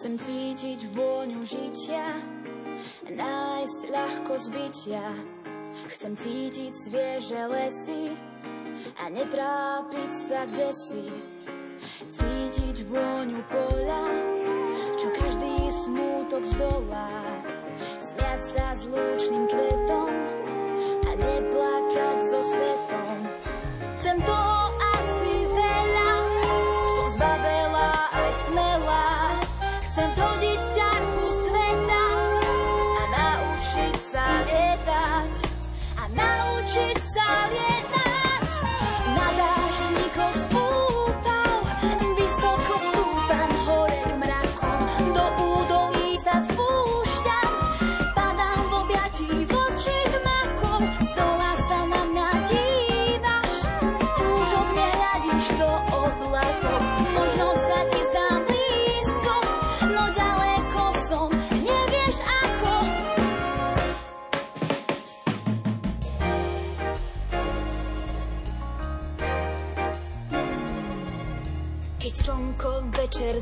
Chcem 0.08 0.24
cítiť 0.24 0.80
vôňu 0.96 1.44
žitia, 1.44 2.16
nájsť 3.12 3.80
ľahko 3.92 4.40
zbytia, 4.40 5.04
Chcem 5.84 6.16
cítiť 6.16 6.72
svieže 6.72 7.36
lesy 7.52 8.16
a 9.04 9.12
netrápiť 9.12 10.10
sa 10.16 10.48
kde 10.48 10.72
si. 10.72 11.12
Cítiť 12.08 12.88
vôňu 12.88 13.36
poľa, 13.52 14.04
čo 14.96 15.12
každý 15.12 15.68
smútok 15.76 16.40
zdolá. 16.56 17.12
Smiať 18.00 18.40
sa 18.48 18.66
s 18.80 18.88
lúčným 18.88 19.44
kvetom 19.44 20.17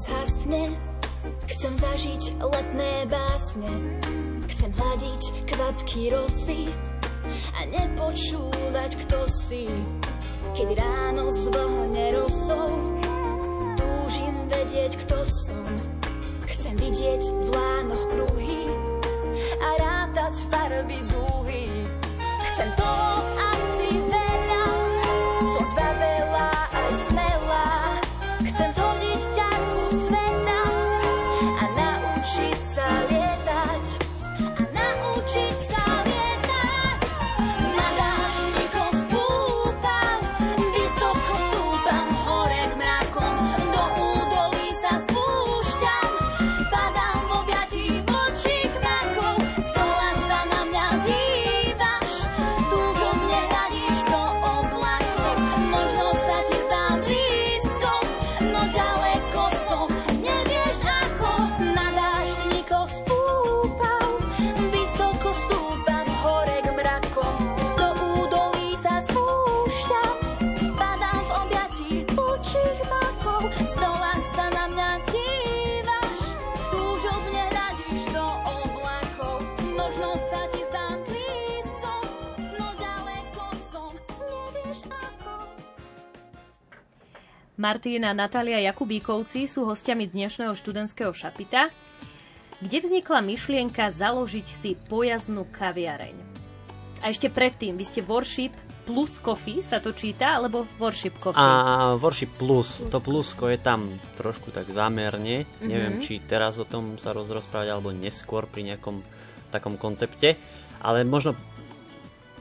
zhasne, 0.07 0.71
chcem 1.51 1.73
zažiť 1.75 2.23
letné 2.39 3.11
básne. 3.11 3.71
Chcem 4.47 4.71
hľadiť 4.71 5.23
kvapky 5.51 6.15
rosy 6.15 6.71
a 7.59 7.67
nepočúvať, 7.67 8.91
kto 9.03 9.21
si. 9.27 9.67
Keď 10.55 10.69
ráno 10.79 11.35
zvlhne 11.35 12.23
rosou, 12.23 12.71
túžim 13.75 14.35
vedieť, 14.47 14.95
kto 15.03 15.27
som. 15.27 15.67
Chcem 16.47 16.79
vidieť 16.79 17.23
v 17.27 17.47
lánoch 17.51 18.05
kruhy 18.07 18.71
a 19.59 19.69
rátať 19.83 20.35
farby 20.49 21.03
dúhy. 21.11 21.67
Chcem 22.55 22.71
toho 22.79 23.11
asi 23.43 23.56
Martina 87.67 88.15
a 88.15 88.21
Natália 88.31 88.63
Jakubíkovci 88.63 89.51
sú 89.51 89.67
hostiami 89.67 90.07
dnešného 90.07 90.55
študentského 90.55 91.11
šapita, 91.11 91.67
kde 92.63 92.79
vznikla 92.79 93.19
myšlienka 93.27 93.91
založiť 93.91 94.47
si 94.47 94.79
pojaznú 94.87 95.51
kaviareň. 95.51 96.15
A 97.03 97.11
ešte 97.11 97.27
predtým, 97.27 97.75
vy 97.75 97.83
ste 97.83 98.07
Worship 98.07 98.55
plus 98.87 99.19
Coffee, 99.19 99.67
sa 99.67 99.83
to 99.83 99.91
číta, 99.91 100.39
alebo 100.39 100.63
Worship 100.79 101.19
Coffee? 101.19 101.43
A 101.43 101.99
Worship 101.99 102.39
Plus, 102.39 102.87
to 102.87 103.03
plusko 103.03 103.51
je 103.51 103.59
tam 103.59 103.91
trošku 104.15 104.55
tak 104.55 104.71
zámerne. 104.71 105.51
Mhm. 105.59 105.67
Neviem, 105.67 105.95
či 105.99 106.23
teraz 106.23 106.63
o 106.63 106.65
tom 106.71 107.03
sa 107.03 107.11
rozprávať, 107.11 107.75
alebo 107.75 107.91
neskôr 107.91 108.47
pri 108.47 108.63
nejakom 108.63 109.03
takom 109.51 109.75
koncepte. 109.75 110.39
Ale 110.79 111.03
možno 111.03 111.35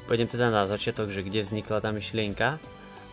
pôjdem 0.06 0.30
teda 0.30 0.54
na 0.54 0.70
začiatok, 0.70 1.10
že 1.10 1.26
kde 1.26 1.42
vznikla 1.42 1.82
tá 1.82 1.90
myšlienka. 1.90 2.62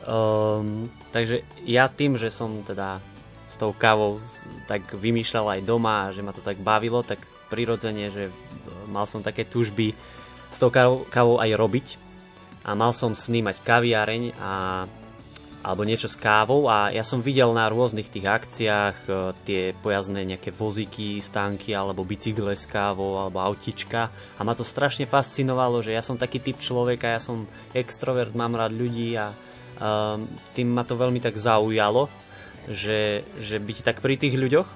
Um, 0.02 0.90
takže 1.14 1.46
ja 1.62 1.86
tým, 1.86 2.18
že 2.18 2.26
som 2.26 2.66
teda 2.66 2.98
s 3.46 3.60
tou 3.60 3.76
kávou 3.76 4.18
tak 4.64 4.96
vymýšľal 4.96 5.60
aj 5.60 5.68
doma 5.68 6.08
a 6.08 6.12
že 6.16 6.24
ma 6.24 6.32
to 6.32 6.40
tak 6.40 6.56
bavilo, 6.58 7.04
tak 7.04 7.20
prirodzene, 7.52 8.08
že 8.08 8.28
e, 8.28 8.32
mal 8.88 9.04
som 9.04 9.20
také 9.20 9.44
tužby 9.44 9.92
s 10.48 10.56
tou 10.56 10.72
kávou, 10.72 11.36
aj 11.36 11.52
robiť. 11.52 11.86
A 12.64 12.72
mal 12.72 12.96
som 12.96 13.12
snímať 13.12 13.60
kaviareň 13.60 14.32
a 14.40 14.52
alebo 15.62 15.86
niečo 15.86 16.10
s 16.10 16.18
kávou 16.18 16.66
a 16.66 16.90
ja 16.90 17.06
som 17.06 17.22
videl 17.22 17.54
na 17.54 17.70
rôznych 17.70 18.10
tých 18.10 18.26
akciách 18.26 18.96
e, 19.06 19.10
tie 19.46 19.62
pojazdné 19.78 20.26
nejaké 20.34 20.50
vozíky, 20.50 21.22
stánky 21.22 21.70
alebo 21.70 22.02
bicykle 22.02 22.50
s 22.58 22.66
kávou 22.66 23.22
alebo 23.22 23.38
autička. 23.38 24.10
A 24.10 24.40
ma 24.42 24.58
to 24.58 24.66
strašne 24.66 25.06
fascinovalo, 25.06 25.78
že 25.78 25.94
ja 25.94 26.02
som 26.02 26.18
taký 26.18 26.42
typ 26.42 26.58
človeka, 26.58 27.14
ja 27.14 27.22
som 27.22 27.46
extrovert, 27.78 28.34
mám 28.34 28.58
rád 28.58 28.74
ľudí 28.74 29.14
a 29.14 29.30
tým 30.54 30.68
ma 30.70 30.86
to 30.86 30.94
veľmi 30.94 31.18
tak 31.18 31.34
zaujalo, 31.34 32.06
že, 32.70 33.26
že 33.42 33.58
byť 33.58 33.78
tak 33.82 33.98
pri 33.98 34.14
tých 34.14 34.38
ľuďoch 34.38 34.68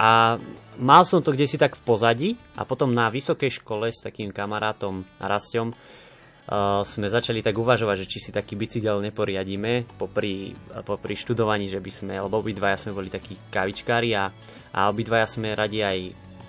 a 0.00 0.40
mal 0.80 1.02
som 1.04 1.20
to 1.20 1.36
kde 1.36 1.46
si 1.46 1.60
tak 1.60 1.76
v 1.76 1.82
pozadí 1.84 2.30
a 2.56 2.64
potom 2.64 2.90
na 2.90 3.12
vysokej 3.12 3.62
škole 3.62 3.92
s 3.92 4.00
takým 4.00 4.32
kamarátom 4.32 5.04
Rastom 5.20 5.70
uh, 5.70 6.80
sme 6.82 7.06
začali 7.06 7.44
tak 7.44 7.54
uvažovať, 7.54 7.96
že 8.02 8.10
či 8.10 8.18
si 8.18 8.30
taký 8.32 8.56
bicykel 8.56 8.98
neporiadíme 9.04 9.86
popri, 10.00 10.56
popri 10.82 11.14
študovaní, 11.14 11.68
že 11.68 11.78
by 11.78 11.92
sme, 11.92 12.14
lebo 12.16 12.40
obidvaja 12.40 12.80
sme 12.80 12.96
boli 12.96 13.12
takí 13.12 13.36
kavičkári 13.52 14.16
a, 14.16 14.32
a 14.74 14.88
obidvaja 14.88 15.28
sme 15.28 15.52
radi 15.52 15.84
aj 15.84 15.98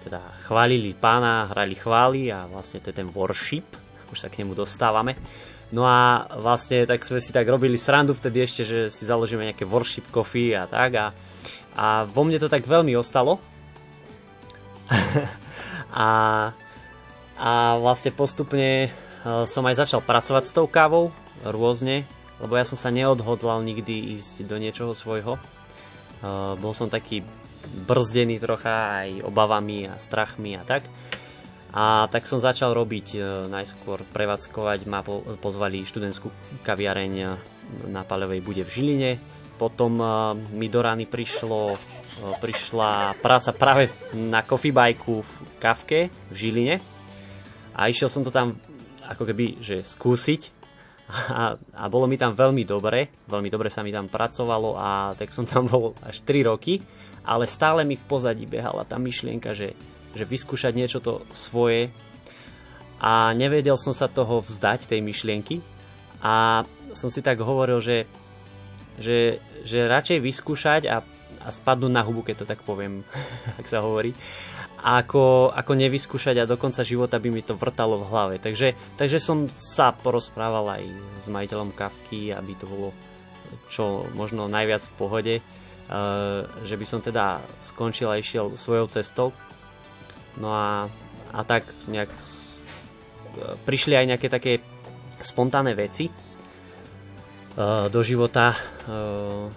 teda 0.02 0.22
chválili 0.50 0.98
pána, 0.98 1.52
hrali 1.54 1.78
chvály 1.78 2.34
a 2.34 2.50
vlastne 2.50 2.82
to 2.82 2.90
je 2.90 2.98
ten 3.04 3.10
worship, 3.14 3.68
už 4.10 4.18
sa 4.18 4.34
k 4.34 4.42
nemu 4.42 4.58
dostávame. 4.58 5.14
No 5.72 5.88
a 5.88 6.28
vlastne 6.36 6.84
tak 6.84 7.08
sme 7.08 7.24
si 7.24 7.32
tak 7.32 7.48
robili 7.48 7.80
srandu 7.80 8.12
vtedy 8.12 8.44
ešte, 8.44 8.62
že 8.68 8.80
si 8.92 9.08
založíme 9.08 9.48
nejaké 9.48 9.64
worship 9.64 10.04
coffee 10.12 10.52
a 10.52 10.68
tak 10.68 10.92
a, 11.00 11.06
a 11.80 12.04
vo 12.04 12.28
mne 12.28 12.44
to 12.44 12.52
tak 12.52 12.68
veľmi 12.68 12.92
ostalo. 13.00 13.40
a, 15.96 16.10
a 17.40 17.52
vlastne 17.80 18.12
postupne 18.12 18.88
e, 18.88 18.90
som 19.48 19.64
aj 19.64 19.88
začal 19.88 20.04
pracovať 20.04 20.44
s 20.44 20.56
tou 20.56 20.68
kávou 20.68 21.16
rôzne, 21.48 22.04
lebo 22.44 22.60
ja 22.60 22.68
som 22.68 22.76
sa 22.76 22.92
neodhodlal 22.92 23.64
nikdy 23.64 24.20
ísť 24.20 24.44
do 24.44 24.60
niečoho 24.60 24.92
svojho. 24.92 25.40
E, 25.40 25.42
Bol 26.60 26.76
som 26.76 26.92
taký 26.92 27.24
brzdený 27.88 28.44
trocha 28.44 29.08
aj 29.08 29.24
obavami 29.24 29.88
a 29.88 29.96
strachmi 29.96 30.60
a 30.60 30.68
tak. 30.68 30.84
A 31.72 32.12
tak 32.12 32.28
som 32.28 32.36
začal 32.36 32.76
robiť 32.76 33.08
e, 33.16 33.20
najskôr 33.48 34.04
prevádzkovať, 34.12 34.92
ma 34.92 35.00
po, 35.00 35.24
pozvali 35.40 35.88
študentskú 35.88 36.28
kaviareň 36.68 37.14
e, 37.16 37.26
na 37.88 38.04
Palevej 38.04 38.44
bude 38.44 38.68
v 38.68 38.74
Žiline. 38.76 39.12
Potom 39.56 39.96
e, 40.04 40.08
mi 40.52 40.68
do 40.68 40.84
rány 40.84 41.08
prišlo, 41.08 41.80
prišla 42.44 43.16
práca 43.24 43.56
práve 43.56 43.88
na 44.12 44.44
coffee 44.44 44.76
v 44.76 45.32
Kavke 45.64 46.12
v 46.12 46.36
Žiline. 46.36 46.76
A 47.72 47.88
išiel 47.88 48.12
som 48.12 48.28
to 48.28 48.36
tam 48.36 48.60
ako 49.08 49.24
keby, 49.32 49.64
že 49.64 49.80
skúsiť. 49.80 50.60
A, 51.12 51.60
a 51.60 51.86
bolo 51.92 52.08
mi 52.08 52.16
tam 52.16 52.32
veľmi 52.32 52.64
dobre, 52.64 53.12
veľmi 53.28 53.52
dobre 53.52 53.68
sa 53.68 53.84
mi 53.84 53.92
tam 53.92 54.08
pracovalo 54.08 54.80
a 54.80 55.12
tak 55.12 55.36
som 55.36 55.44
tam 55.44 55.68
bol 55.68 55.92
až 56.08 56.24
3 56.24 56.48
roky, 56.48 56.80
ale 57.28 57.44
stále 57.52 57.84
mi 57.84 58.00
v 58.00 58.08
pozadí 58.08 58.48
behala 58.48 58.88
tá 58.88 58.96
myšlienka, 58.96 59.52
že 59.52 59.76
že 60.16 60.24
vyskúšať 60.28 60.74
niečo 60.76 61.00
to 61.00 61.24
svoje. 61.32 61.92
a 63.02 63.34
nevedel 63.34 63.76
som 63.82 63.98
sa 63.98 64.06
toho 64.06 64.46
vzdať, 64.46 64.86
tej 64.86 65.02
myšlienky 65.02 65.66
a 66.22 66.64
som 66.94 67.10
si 67.10 67.26
tak 67.26 67.42
hovoril, 67.42 67.82
že, 67.82 68.06
že, 69.02 69.42
že 69.66 69.90
radšej 69.90 70.20
vyskúšať 70.22 70.82
a, 70.86 71.02
a 71.42 71.50
spadnúť 71.50 71.92
na 71.92 72.06
hubu, 72.06 72.22
keď 72.22 72.46
to 72.46 72.50
tak 72.50 72.62
poviem, 72.62 73.02
ak 73.60 73.66
sa 73.66 73.82
hovorí, 73.82 74.14
ako, 74.82 75.54
ako 75.54 75.72
nevyskúšať 75.78 76.42
a 76.42 76.50
do 76.50 76.58
konca 76.58 76.82
života 76.82 77.22
by 77.22 77.30
mi 77.30 77.46
to 77.46 77.54
vrtalo 77.54 78.02
v 78.02 78.10
hlave. 78.10 78.36
Takže, 78.42 78.98
takže 78.98 79.22
som 79.22 79.46
sa 79.50 79.94
porozprával 79.94 80.82
aj 80.82 80.84
s 81.22 81.26
majiteľom 81.30 81.74
kavky, 81.78 82.34
aby 82.34 82.54
to 82.58 82.66
bolo 82.66 82.90
čo 83.70 84.10
možno 84.18 84.50
najviac 84.50 84.82
v 84.82 84.96
pohode, 84.98 85.36
uh, 85.38 86.48
že 86.66 86.76
by 86.80 86.86
som 86.88 87.00
teda 87.04 87.44
skončil 87.62 88.10
a 88.10 88.18
išiel 88.18 88.58
svojou 88.58 88.90
cestou. 88.90 89.28
No 90.42 90.50
a, 90.50 90.90
a 91.32 91.42
tak 91.46 91.70
nejak 91.86 92.10
prišli 93.64 93.94
aj 93.96 94.06
nejaké 94.10 94.28
také 94.28 94.60
spontánne 95.22 95.78
veci 95.78 96.10
uh, 96.10 97.88
do 97.88 98.02
života, 98.02 98.52
uh, 98.52 99.48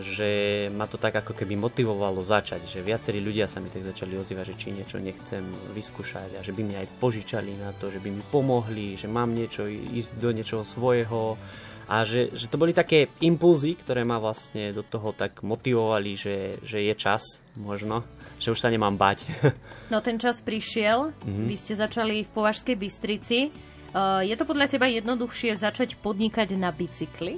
že 0.00 0.30
ma 0.72 0.88
to 0.88 0.96
tak 0.96 1.20
ako 1.20 1.36
keby 1.36 1.58
motivovalo 1.58 2.24
začať, 2.24 2.64
že 2.64 2.80
viacerí 2.80 3.20
ľudia 3.20 3.44
sa 3.44 3.60
mi 3.60 3.68
tak 3.68 3.84
začali 3.84 4.16
ozývať, 4.16 4.54
že 4.54 4.58
či 4.58 4.68
niečo 4.72 4.96
nechcem 5.02 5.44
vyskúšať 5.76 6.38
a 6.38 6.40
že 6.40 6.54
by 6.56 6.62
mi 6.64 6.74
aj 6.78 6.88
požičali 6.96 7.60
na 7.60 7.76
to, 7.76 7.92
že 7.92 8.00
by 8.00 8.08
mi 8.08 8.22
pomohli, 8.32 8.96
že 8.96 9.10
mám 9.10 9.34
niečo 9.36 9.68
ísť 9.68 10.16
do 10.16 10.30
niečoho 10.32 10.64
svojho 10.64 11.36
a 11.92 12.08
že, 12.08 12.32
že 12.32 12.48
to 12.48 12.56
boli 12.56 12.72
také 12.72 13.12
impulzy, 13.20 13.76
ktoré 13.76 14.00
ma 14.00 14.16
vlastne 14.16 14.72
do 14.72 14.80
toho 14.80 15.12
tak 15.12 15.44
motivovali, 15.44 16.16
že, 16.16 16.56
že 16.64 16.80
je 16.88 16.94
čas 16.96 17.20
možno, 17.60 18.00
že 18.40 18.48
už 18.48 18.64
sa 18.64 18.72
nemám 18.72 18.96
bať. 18.96 19.28
No 19.92 20.00
ten 20.00 20.16
čas 20.16 20.40
prišiel, 20.40 21.12
mm-hmm. 21.12 21.46
vy 21.52 21.56
ste 21.60 21.76
začali 21.76 22.24
v 22.24 22.32
Považskej 22.32 22.80
Bystrici. 22.80 23.52
Uh, 23.92 24.24
je 24.24 24.32
to 24.40 24.48
podľa 24.48 24.72
teba 24.72 24.88
jednoduchšie 24.88 25.52
začať 25.52 26.00
podnikať 26.00 26.56
na 26.56 26.72
bicykli? 26.72 27.36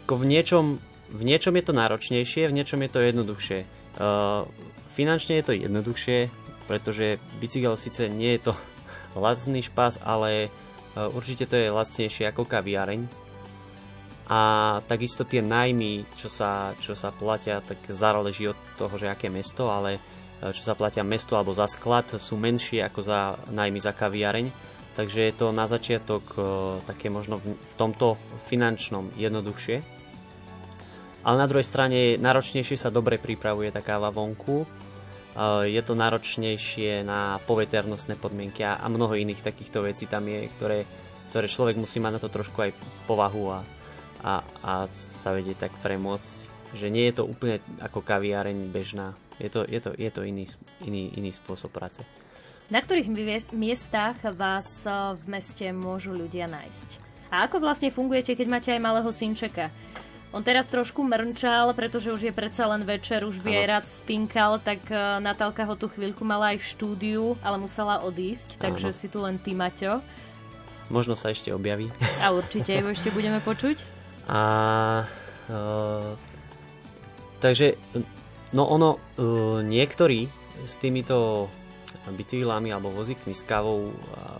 Ako 0.00 0.16
v 0.16 0.24
niečom, 0.24 0.80
v 1.12 1.22
niečom 1.28 1.52
je 1.60 1.64
to 1.68 1.76
náročnejšie, 1.76 2.48
v 2.48 2.56
niečom 2.56 2.80
je 2.80 2.90
to 2.96 3.00
jednoduchšie. 3.04 3.58
Uh, 4.00 4.48
finančne 4.96 5.36
je 5.36 5.44
to 5.44 5.52
jednoduchšie, 5.52 6.32
pretože 6.64 7.20
bicykel 7.44 7.76
síce 7.76 8.08
nie 8.08 8.40
je 8.40 8.48
to 8.48 8.52
lacný 9.20 9.60
špás, 9.60 10.00
ale 10.00 10.48
určite 10.94 11.46
to 11.46 11.54
je 11.54 11.70
lacnejšie 11.70 12.30
ako 12.30 12.46
kaviareň 12.46 13.30
a 14.30 14.40
takisto 14.86 15.26
tie 15.26 15.42
najmy, 15.42 16.06
čo 16.14 16.30
sa, 16.30 16.78
čo 16.78 16.94
sa 16.94 17.10
platia, 17.10 17.58
tak 17.58 17.82
záleží 17.90 18.46
od 18.46 18.58
toho, 18.78 18.94
že 18.94 19.10
aké 19.10 19.26
mesto, 19.26 19.74
ale 19.74 19.98
e, 19.98 20.54
čo 20.54 20.62
sa 20.62 20.78
platia 20.78 21.02
mesto 21.02 21.34
alebo 21.34 21.50
za 21.50 21.66
sklad 21.66 22.14
sú 22.14 22.38
menšie 22.38 22.78
ako 22.86 23.00
za 23.02 23.34
najmy 23.50 23.82
za 23.82 23.90
kaviareň. 23.90 24.46
Takže 24.94 25.26
je 25.26 25.34
to 25.34 25.50
na 25.50 25.66
začiatok 25.66 26.22
e, 26.38 26.40
také 26.86 27.10
možno 27.10 27.42
v, 27.42 27.58
v 27.58 27.74
tomto 27.74 28.14
finančnom 28.46 29.10
jednoduchšie. 29.18 29.82
Ale 31.26 31.36
na 31.36 31.50
druhej 31.50 31.66
strane 31.66 32.14
náročnejšie 32.14 32.78
sa 32.78 32.94
dobre 32.94 33.18
pripravuje 33.18 33.74
tá 33.74 33.82
káva 33.82 34.14
vonku. 34.14 34.62
E, 35.34 35.70
je 35.70 35.82
to 35.82 35.94
náročnejšie 35.94 37.06
na 37.06 37.38
poveternostné 37.46 38.18
podmienky 38.18 38.66
a, 38.66 38.82
mnoho 38.86 39.14
iných 39.14 39.44
takýchto 39.44 39.84
vecí 39.84 40.10
tam 40.10 40.26
je, 40.26 40.50
ktoré, 40.56 40.78
ktoré 41.30 41.46
človek 41.46 41.76
musí 41.78 42.02
mať 42.02 42.12
na 42.16 42.20
to 42.22 42.30
trošku 42.32 42.58
aj 42.60 42.70
povahu 43.06 43.44
a, 43.54 43.58
a, 44.24 44.32
a 44.62 44.72
sa 44.90 45.30
vedie 45.36 45.54
tak 45.54 45.74
premôcť, 45.80 46.38
že 46.76 46.86
nie 46.90 47.06
je 47.10 47.22
to 47.22 47.24
úplne 47.26 47.58
ako 47.82 48.02
kaviareň 48.02 48.70
bežná. 48.70 49.14
Je 49.40 49.48
to, 49.48 49.64
je 49.64 49.80
to, 49.80 49.90
je 49.96 50.10
to 50.12 50.20
iný, 50.22 50.44
iný, 50.84 51.08
iný 51.16 51.30
spôsob 51.32 51.72
práce. 51.72 52.04
Na 52.70 52.78
ktorých 52.78 53.10
miestach 53.50 54.22
vás 54.30 54.86
eh, 54.86 54.92
v 55.18 55.22
meste 55.26 55.66
môžu 55.74 56.14
ľudia 56.14 56.46
nájsť? 56.46 56.88
A 57.30 57.46
ako 57.46 57.62
vlastne 57.62 57.94
fungujete, 57.94 58.34
keď 58.34 58.46
máte 58.46 58.70
aj 58.70 58.82
malého 58.82 59.10
synčeka? 59.10 59.70
On 60.30 60.46
teraz 60.46 60.70
trošku 60.70 61.02
mrnčal, 61.02 61.74
pretože 61.74 62.14
už 62.14 62.30
je 62.30 62.34
predsa 62.34 62.62
len 62.70 62.86
večer, 62.86 63.26
už 63.26 63.42
by 63.42 63.50
aj 63.50 63.66
rád 63.66 63.84
spinkal, 63.90 64.62
tak 64.62 64.78
eh, 64.86 65.18
Natálka 65.18 65.66
ho 65.66 65.74
tu 65.74 65.90
chvíľku 65.90 66.22
mala 66.22 66.54
aj 66.54 66.62
v 66.62 66.68
štúdiu, 66.70 67.22
ale 67.42 67.58
musela 67.58 67.98
odísť, 67.98 68.62
takže 68.62 68.94
si 68.94 69.10
tu 69.10 69.18
len 69.26 69.42
ty, 69.42 69.58
Maťo. 69.58 69.98
Možno 70.86 71.18
sa 71.18 71.34
ešte 71.34 71.50
objaví. 71.50 71.90
A 72.22 72.30
určite 72.30 72.78
ju 72.78 72.86
ešte 72.94 73.10
budeme 73.10 73.42
počuť. 73.42 73.82
A 74.30 74.40
uh, 75.50 76.14
takže 77.42 77.74
no 78.54 78.70
ono, 78.70 78.98
uh, 78.98 79.62
niektorí 79.66 80.30
s 80.62 80.78
týmito 80.78 81.50
bicyklami 82.10 82.70
alebo 82.70 82.94
vozíkmi 82.94 83.34
s 83.34 83.42
kávou 83.42 83.90
uh, 83.90 83.94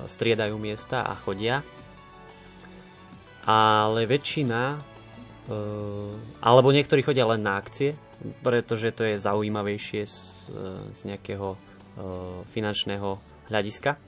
striedajú 0.06 0.54
miesta 0.54 1.02
a 1.02 1.18
chodia. 1.18 1.66
Ale 3.46 4.10
väčšina 4.10 4.62
uh, 4.74 4.89
alebo 6.40 6.68
niektorí 6.70 7.02
chodia 7.02 7.26
len 7.26 7.42
na 7.42 7.58
akcie, 7.58 7.98
pretože 8.44 8.94
to 8.94 9.02
je 9.02 9.18
zaujímavejšie 9.18 10.02
z, 10.06 10.18
z 10.94 11.00
nejakého 11.10 11.54
uh, 11.54 11.58
finančného 12.54 13.18
hľadiska. 13.50 13.98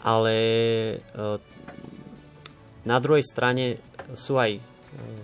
Ale 0.00 0.36
na 2.88 2.96
druhej 3.00 3.24
strane 3.24 3.76
sú 4.16 4.40
aj 4.40 4.56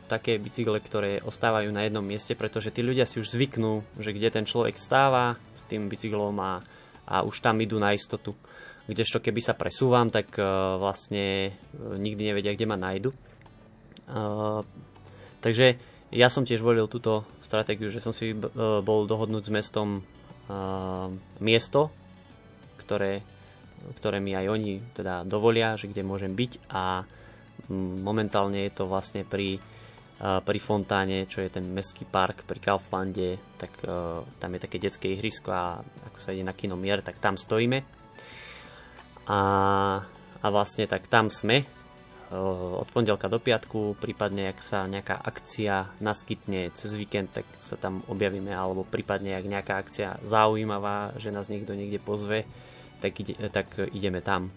také 0.07 0.37
bicykle, 0.37 0.79
ktoré 0.85 1.25
ostávajú 1.25 1.73
na 1.73 1.89
jednom 1.89 2.05
mieste, 2.05 2.37
pretože 2.37 2.71
tí 2.71 2.85
ľudia 2.85 3.09
si 3.09 3.19
už 3.19 3.33
zvyknú, 3.33 3.83
že 3.97 4.13
kde 4.13 4.29
ten 4.31 4.45
človek 4.45 4.77
stáva 4.77 5.41
s 5.57 5.65
tým 5.65 5.89
bicyklom 5.89 6.37
a, 6.39 6.61
a 7.09 7.25
už 7.25 7.41
tam 7.41 7.57
idú 7.59 7.81
na 7.81 7.97
istotu. 7.97 8.37
Kdežto 8.87 9.19
keby 9.19 9.41
sa 9.43 9.59
presúvam, 9.59 10.13
tak 10.13 10.39
vlastne 10.79 11.57
nikdy 11.99 12.31
nevedia, 12.31 12.55
kde 12.55 12.69
ma 12.69 12.79
nájdu. 12.79 13.11
Uh, 15.47 15.51
takže 15.51 15.79
ja 16.11 16.27
som 16.27 16.43
tiež 16.43 16.59
volil 16.59 16.91
túto 16.91 17.23
stratégiu, 17.39 17.87
že 17.87 18.03
som 18.03 18.11
si 18.11 18.35
uh, 18.35 18.83
bol 18.83 19.07
dohodnúť 19.07 19.47
s 19.47 19.55
mestom 19.55 20.03
uh, 20.03 21.07
miesto, 21.39 21.95
ktoré, 22.83 23.23
ktoré 24.03 24.19
mi 24.19 24.35
aj 24.35 24.47
oni 24.51 24.83
teda 24.91 25.23
dovolia, 25.23 25.79
že 25.79 25.87
kde 25.87 26.03
môžem 26.03 26.35
byť 26.35 26.71
a 26.75 27.07
Momentálne 27.73 28.69
je 28.69 28.73
to 28.79 28.87
vlastne 28.87 29.27
pri, 29.27 29.59
pri 30.21 30.59
Fontáne, 30.63 31.27
čo 31.27 31.43
je 31.43 31.51
ten 31.51 31.67
mestský 31.67 32.07
park 32.07 32.47
pri 32.47 32.63
Kauflande, 32.63 33.43
tak 33.59 33.75
tam 34.39 34.51
je 34.55 34.61
také 34.63 34.79
detské 34.79 35.11
ihrisko 35.11 35.51
a 35.51 35.83
ako 35.83 36.19
sa 36.21 36.31
ide 36.31 36.47
na 36.47 36.55
kino 36.55 36.79
Mier, 36.79 37.03
tak 37.03 37.19
tam 37.19 37.35
stojíme. 37.35 37.83
A, 39.27 39.41
a 40.39 40.47
vlastne 40.47 40.87
tak 40.87 41.11
tam 41.11 41.27
sme 41.27 41.67
od 42.35 42.89
pondelka 42.91 43.31
do 43.31 43.39
piatku, 43.39 43.95
prípadne 44.03 44.51
ak 44.51 44.59
sa 44.59 44.87
nejaká 44.91 45.15
akcia 45.15 45.95
naskytne 46.03 46.75
cez 46.75 46.91
víkend, 46.99 47.31
tak 47.31 47.47
sa 47.63 47.79
tam 47.79 48.03
objavíme, 48.11 48.51
alebo 48.51 48.83
prípadne 48.83 49.39
ak 49.39 49.47
nejaká 49.47 49.75
akcia 49.79 50.09
zaujímavá, 50.27 51.15
že 51.23 51.31
nás 51.31 51.47
niekto 51.47 51.79
niekde 51.79 52.03
pozve, 52.03 52.43
tak, 52.99 53.15
ide, 53.23 53.39
tak 53.55 53.71
ideme 53.95 54.19
tam 54.19 54.51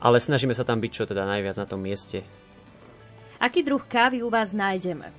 ale 0.00 0.16
snažíme 0.16 0.56
sa 0.56 0.64
tam 0.64 0.80
byť 0.80 0.90
čo 0.90 1.04
teda 1.04 1.28
najviac 1.28 1.60
na 1.60 1.68
tom 1.68 1.84
mieste. 1.84 2.24
Aký 3.36 3.60
druh 3.60 3.84
kávy 3.84 4.24
u 4.24 4.32
vás 4.32 4.56
nájdeme? 4.56 5.12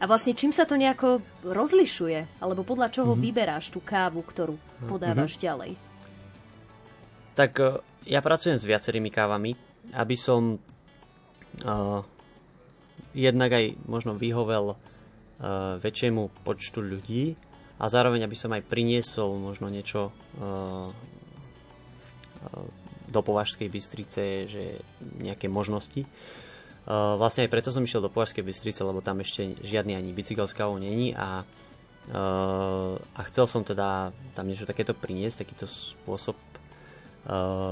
A 0.00 0.04
vlastne 0.08 0.32
čím 0.32 0.52
sa 0.52 0.64
to 0.64 0.80
nejako 0.80 1.20
rozlišuje? 1.44 2.40
Alebo 2.40 2.64
podľa 2.64 2.88
čoho 2.88 3.12
mm-hmm. 3.12 3.24
vyberáš 3.28 3.68
tú 3.68 3.84
kávu, 3.84 4.24
ktorú 4.24 4.56
podávaš 4.88 5.36
mm-hmm. 5.36 5.44
ďalej? 5.44 5.70
Tak 7.36 7.52
e, 7.60 7.64
ja 8.08 8.20
pracujem 8.24 8.56
s 8.56 8.64
viacerými 8.64 9.12
kávami, 9.12 9.52
aby 9.96 10.16
som 10.16 10.56
uh, 10.56 12.00
jednak 13.12 13.50
aj 13.50 13.74
možno 13.84 14.16
vyhovel 14.16 14.76
uh, 14.76 14.76
väčšiemu 15.82 16.30
počtu 16.46 16.80
ľudí 16.80 17.34
a 17.80 17.88
zároveň 17.88 18.24
aby 18.24 18.36
som 18.36 18.52
aj 18.52 18.68
priniesol 18.68 19.40
možno 19.40 19.72
niečo 19.72 20.12
uh, 20.40 20.88
do 23.10 23.20
Považskej 23.20 23.68
Bystrice, 23.68 24.46
že 24.46 24.80
nejaké 25.20 25.50
možnosti. 25.50 26.06
Uh, 26.86 27.18
vlastne 27.20 27.44
aj 27.44 27.52
preto 27.52 27.68
som 27.74 27.84
išiel 27.84 28.00
do 28.00 28.12
Považskej 28.12 28.46
Bystrice, 28.46 28.80
lebo 28.86 29.04
tam 29.04 29.20
ešte 29.20 29.58
žiadny 29.60 29.98
ani 29.98 30.16
bicykel 30.16 30.46
s 30.48 30.56
kávou 30.56 30.78
není 30.80 31.12
a, 31.12 31.42
uh, 32.14 32.94
a 32.96 33.20
chcel 33.28 33.44
som 33.44 33.66
teda 33.66 34.14
tam 34.32 34.46
niečo 34.48 34.64
takéto 34.64 34.96
priniesť, 34.96 35.44
takýto 35.44 35.66
spôsob 35.68 36.38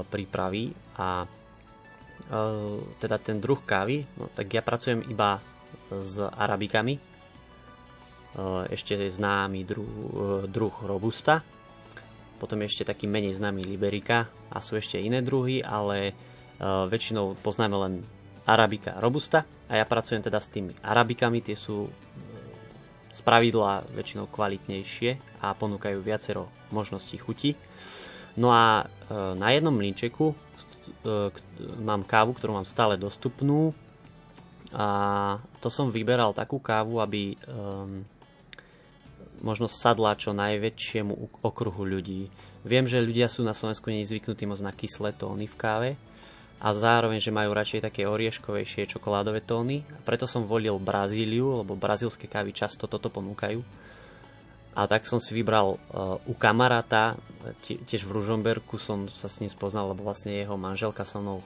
prípravy 0.09 0.73
a 0.97 1.25
teda 2.99 3.17
ten 3.17 3.41
druh 3.41 3.63
kávy, 3.63 4.05
no, 4.19 4.29
tak 4.29 4.51
ja 4.53 4.61
pracujem 4.61 5.01
iba 5.07 5.41
s 5.89 6.21
arabikami, 6.21 6.99
ešte 8.69 8.93
známy 8.93 9.65
druh, 9.65 9.93
druh 10.45 10.75
robusta, 10.85 11.41
potom 12.37 12.61
ešte 12.63 12.87
taký 12.87 13.09
menej 13.09 13.35
známy 13.35 13.65
Liberika 13.65 14.29
a 14.53 14.61
sú 14.61 14.77
ešte 14.77 15.01
iné 15.01 15.19
druhy, 15.25 15.59
ale 15.59 16.13
väčšinou 16.61 17.39
poznáme 17.39 17.75
len 17.75 17.93
Arabika 18.47 18.95
Robusta. 18.99 19.43
A 19.69 19.77
ja 19.77 19.85
pracujem 19.85 20.23
teda 20.23 20.39
s 20.39 20.47
tými 20.47 20.71
Arabikami, 20.79 21.43
tie 21.43 21.53
sú 21.53 21.91
z 23.09 23.19
pravidla 23.25 23.83
väčšinou 23.91 24.31
kvalitnejšie 24.31 25.41
a 25.43 25.51
ponúkajú 25.51 25.99
viacero 25.99 26.47
možností 26.71 27.17
chuti. 27.19 27.57
No 28.39 28.55
a 28.55 28.87
na 29.11 29.47
jednom 29.51 29.75
mlinčeku 29.75 30.31
mám 31.83 32.07
kávu, 32.07 32.31
ktorú 32.39 32.55
mám 32.55 32.67
stále 32.67 32.95
dostupnú 32.95 33.75
a 34.71 34.87
to 35.59 35.67
som 35.67 35.91
vyberal 35.91 36.31
takú 36.31 36.61
kávu, 36.61 37.01
aby 37.01 37.33
um, 37.49 38.05
možno 39.41 39.65
sadla 39.65 40.13
čo 40.13 40.29
najväčšiemu 40.29 41.41
okruhu 41.41 41.83
ľudí. 41.83 42.29
Viem, 42.61 42.85
že 42.85 43.01
ľudia 43.01 43.25
sú 43.25 43.41
na 43.41 43.57
Slovensku 43.57 43.89
nezvyknutí 43.89 44.45
moc 44.45 44.61
na 44.61 44.69
kyslé 44.69 45.15
tóny 45.17 45.49
v 45.49 45.55
káve 45.57 45.89
a 46.59 46.75
zároveň, 46.75 47.23
že 47.23 47.33
majú 47.33 47.55
radšej 47.55 47.87
také 47.87 48.03
orieškovejšie 48.05 48.93
čokoládové 48.93 49.41
tóny. 49.41 49.81
Preto 50.05 50.27
som 50.27 50.45
volil 50.45 50.75
Brazíliu, 50.77 51.63
lebo 51.63 51.79
brazílske 51.79 52.27
kávy 52.29 52.53
často 52.53 52.85
toto 52.85 53.09
ponúkajú. 53.09 53.63
A 54.77 54.85
tak 54.85 55.05
som 55.09 55.17
si 55.17 55.33
vybral 55.33 55.75
uh, 55.75 56.19
u 56.29 56.33
kamaráta, 56.37 57.17
tiež 57.65 58.05
v 58.05 58.15
Ružomberku 58.21 58.77
som 58.77 59.09
sa 59.09 59.25
s 59.25 59.41
ním 59.41 59.49
spoznal, 59.49 59.91
lebo 59.91 60.05
vlastne 60.05 60.35
jeho 60.35 60.55
manželka 60.55 61.03
so 61.03 61.19
mnou 61.19 61.41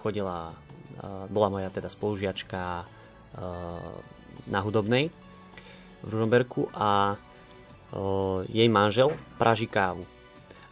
chodila 0.00 0.56
bola 1.30 1.48
moja 1.50 1.68
teda 1.74 1.90
spolužiačka 1.90 2.86
na 4.46 4.60
hudobnej 4.62 5.10
v 6.04 6.06
Ružomberku 6.06 6.70
a 6.70 7.18
jej 8.50 8.68
manžel 8.70 9.14
praží 9.38 9.66
kávu. 9.66 10.06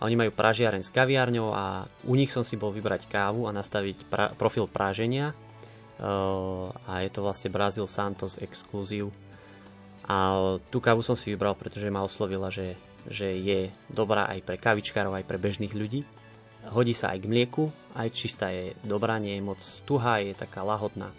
A 0.02 0.10
oni 0.10 0.18
majú 0.18 0.34
pražiareň 0.34 0.82
s 0.82 0.90
kaviárňou 0.90 1.54
a 1.54 1.86
u 2.06 2.14
nich 2.18 2.34
som 2.34 2.42
si 2.42 2.58
bol 2.58 2.74
vybrať 2.74 3.06
kávu 3.06 3.46
a 3.46 3.54
nastaviť 3.54 3.96
pra- 4.10 4.32
profil 4.34 4.66
práženia 4.66 5.30
a 6.02 6.92
je 6.98 7.10
to 7.14 7.22
vlastne 7.22 7.54
Brazil 7.54 7.86
Santos 7.86 8.34
Exclusive. 8.42 9.14
A 10.10 10.58
tú 10.70 10.82
kávu 10.82 11.04
som 11.04 11.14
si 11.14 11.30
vybral, 11.30 11.54
pretože 11.54 11.86
ma 11.92 12.02
oslovila, 12.02 12.50
že, 12.50 12.74
že 13.06 13.30
je 13.38 13.70
dobrá 13.86 14.26
aj 14.30 14.42
pre 14.42 14.56
kavičkárov, 14.58 15.14
aj 15.14 15.26
pre 15.26 15.38
bežných 15.38 15.74
ľudí. 15.74 16.02
Hodí 16.70 16.94
sa 16.94 17.14
aj 17.14 17.22
k 17.22 17.30
mlieku, 17.30 17.70
aj 17.98 18.08
čistá 18.14 18.50
je 18.50 18.74
dobrá, 18.86 19.18
nie 19.18 19.38
je 19.38 19.42
moc 19.42 19.60
tuhá, 19.86 20.22
je 20.22 20.34
taká 20.34 20.62
lahodná. 20.62 21.10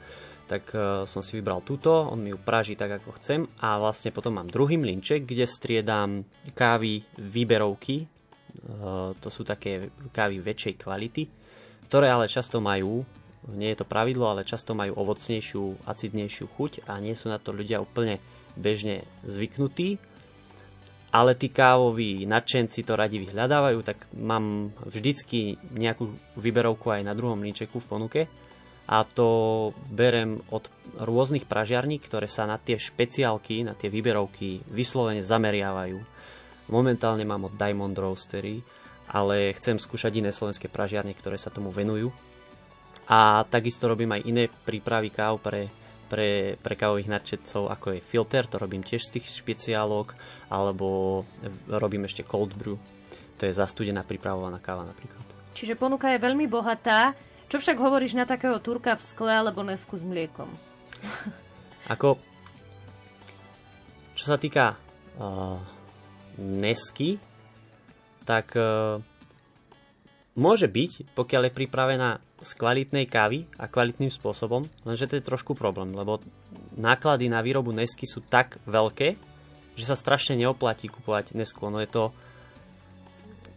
Tak 0.44 0.64
uh, 0.76 0.84
som 1.08 1.24
si 1.24 1.40
vybral 1.40 1.64
túto, 1.64 1.92
on 1.92 2.20
mi 2.20 2.36
ju 2.36 2.40
praží 2.40 2.76
tak 2.76 3.00
ako 3.00 3.16
chcem. 3.20 3.48
A 3.64 3.80
vlastne 3.80 4.12
potom 4.12 4.36
mám 4.36 4.52
druhý 4.52 4.76
mlinček, 4.76 5.24
kde 5.24 5.48
striedam 5.48 6.28
kávy 6.52 7.04
výberovky, 7.16 8.04
uh, 8.04 9.16
to 9.20 9.28
sú 9.32 9.48
také 9.48 9.92
kávy 10.12 10.44
väčšej 10.44 10.76
kvality, 10.80 11.24
ktoré 11.88 12.12
ale 12.12 12.28
často 12.28 12.60
majú, 12.60 13.04
nie 13.56 13.72
je 13.76 13.84
to 13.84 13.88
pravidlo, 13.88 14.32
ale 14.32 14.48
často 14.48 14.72
majú 14.72 14.96
ovocnejšiu, 14.96 15.88
acidnejšiu 15.88 16.46
chuť 16.56 16.88
a 16.88 17.00
nie 17.04 17.16
sú 17.16 17.28
na 17.28 17.40
to 17.40 17.52
ľudia 17.52 17.84
úplne 17.84 18.20
bežne 18.56 19.06
zvyknutí 19.26 20.01
ale 21.14 21.38
tí 21.38 21.54
kávoví 21.54 22.26
nadšenci 22.26 22.82
to 22.82 22.97
radi 22.97 23.22
vyhľadávajú, 23.22 23.80
tak 23.86 24.10
mám 24.18 24.74
vždycky 24.82 25.62
nejakú 25.78 26.10
vyberovku 26.34 26.89
aj 26.89 27.06
na 27.06 27.14
druhom 27.14 27.38
líčeku 27.38 27.78
v 27.78 27.86
ponuke 27.86 28.22
a 28.89 29.06
to 29.06 29.70
berem 29.93 30.41
od 30.49 30.66
rôznych 30.97 31.45
pražiarní, 31.45 32.01
ktoré 32.01 32.26
sa 32.26 32.49
na 32.49 32.58
tie 32.58 32.82
špeciálky, 32.82 33.62
na 33.62 33.78
tie 33.78 33.93
výberovky 33.93 34.66
vyslovene 34.74 35.22
zameriavajú. 35.22 36.01
Momentálne 36.74 37.24
mám 37.30 37.45
od 37.45 37.54
Diamond 37.62 37.93
Roastery, 37.93 38.66
ale 39.14 39.54
chcem 39.54 39.78
skúšať 39.78 40.18
iné 40.18 40.34
slovenské 40.34 40.66
pražiarne, 40.66 41.14
ktoré 41.14 41.38
sa 41.38 41.54
tomu 41.54 41.70
venujú. 41.70 42.10
A 43.06 43.45
takisto 43.45 43.86
robím 43.86 44.18
aj 44.18 44.26
iné 44.26 44.43
prípravy 44.49 45.14
káv 45.14 45.38
pre 45.45 45.70
pre, 46.08 46.60
pre 46.60 46.76
kávových 46.76 47.10
nadšetcov, 47.10 47.72
ako 47.72 47.97
je 47.97 48.06
filter, 48.06 48.43
to 48.45 48.62
robím 48.62 48.84
tiež 48.84 49.10
z 49.10 49.20
tých 49.20 49.32
špeciálok, 49.32 50.14
alebo 50.51 51.22
robím 51.68 52.06
ešte 52.06 52.24
cold 52.24 52.54
brew, 52.56 52.78
to 53.38 53.49
je 53.49 53.54
zastudená 53.54 54.06
pripravovaná 54.06 54.62
káva 54.62 54.88
napríklad. 54.88 55.24
Čiže 55.54 55.78
ponuka 55.78 56.10
je 56.10 56.24
veľmi 56.24 56.49
bohatá. 56.49 57.14
Čo 57.51 57.62
však 57.62 57.78
hovoríš 57.78 58.18
na 58.18 58.26
takého 58.26 58.58
turka 58.58 58.97
v 58.97 59.04
skle 59.06 59.30
alebo 59.30 59.62
nesku 59.62 59.99
s 59.99 60.04
mliekom? 60.04 60.49
Ako, 61.93 62.18
čo 64.18 64.26
sa 64.26 64.39
týka 64.39 64.80
uh, 65.20 65.60
nesky, 66.39 67.20
tak 68.24 68.56
uh, 68.56 69.04
môže 70.34 70.66
byť, 70.66 71.14
pokiaľ 71.14 71.50
je 71.50 71.58
pripravená 71.58 72.10
z 72.44 72.52
kvalitnej 72.58 73.06
kávy 73.08 73.46
a 73.56 73.70
kvalitným 73.70 74.10
spôsobom, 74.10 74.68
lenže 74.84 75.08
to 75.08 75.18
je 75.18 75.28
trošku 75.28 75.56
problém, 75.56 75.94
lebo 75.94 76.20
náklady 76.76 77.30
na 77.30 77.40
výrobu 77.40 77.72
nesky 77.72 78.04
sú 78.10 78.20
tak 78.26 78.60
veľké, 78.66 79.16
že 79.74 79.86
sa 79.86 79.98
strašne 79.98 80.38
neoplatí 80.38 80.90
kupovať 80.90 81.34
nesku. 81.34 81.66
Ono 81.66 81.82
je 81.82 81.90
to, 81.90 82.04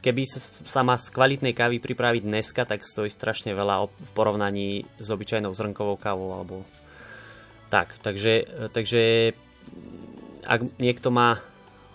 keby 0.01 0.23
sa 0.65 0.81
má 0.87 0.97
z 0.97 1.13
kvalitnej 1.13 1.53
kávy 1.53 1.83
pripraviť 1.83 2.23
neska, 2.25 2.63
tak 2.65 2.87
stojí 2.87 3.11
strašne 3.11 3.53
veľa 3.53 3.91
v 3.91 4.11
porovnaní 4.15 4.87
s 5.01 5.09
obyčajnou 5.11 5.53
zrnkovou 5.53 5.99
kávou 5.99 6.33
alebo 6.33 6.63
tak. 7.69 7.99
Takže, 8.01 8.69
takže 8.71 9.35
ak 10.47 10.79
niekto 10.79 11.11
má 11.11 11.43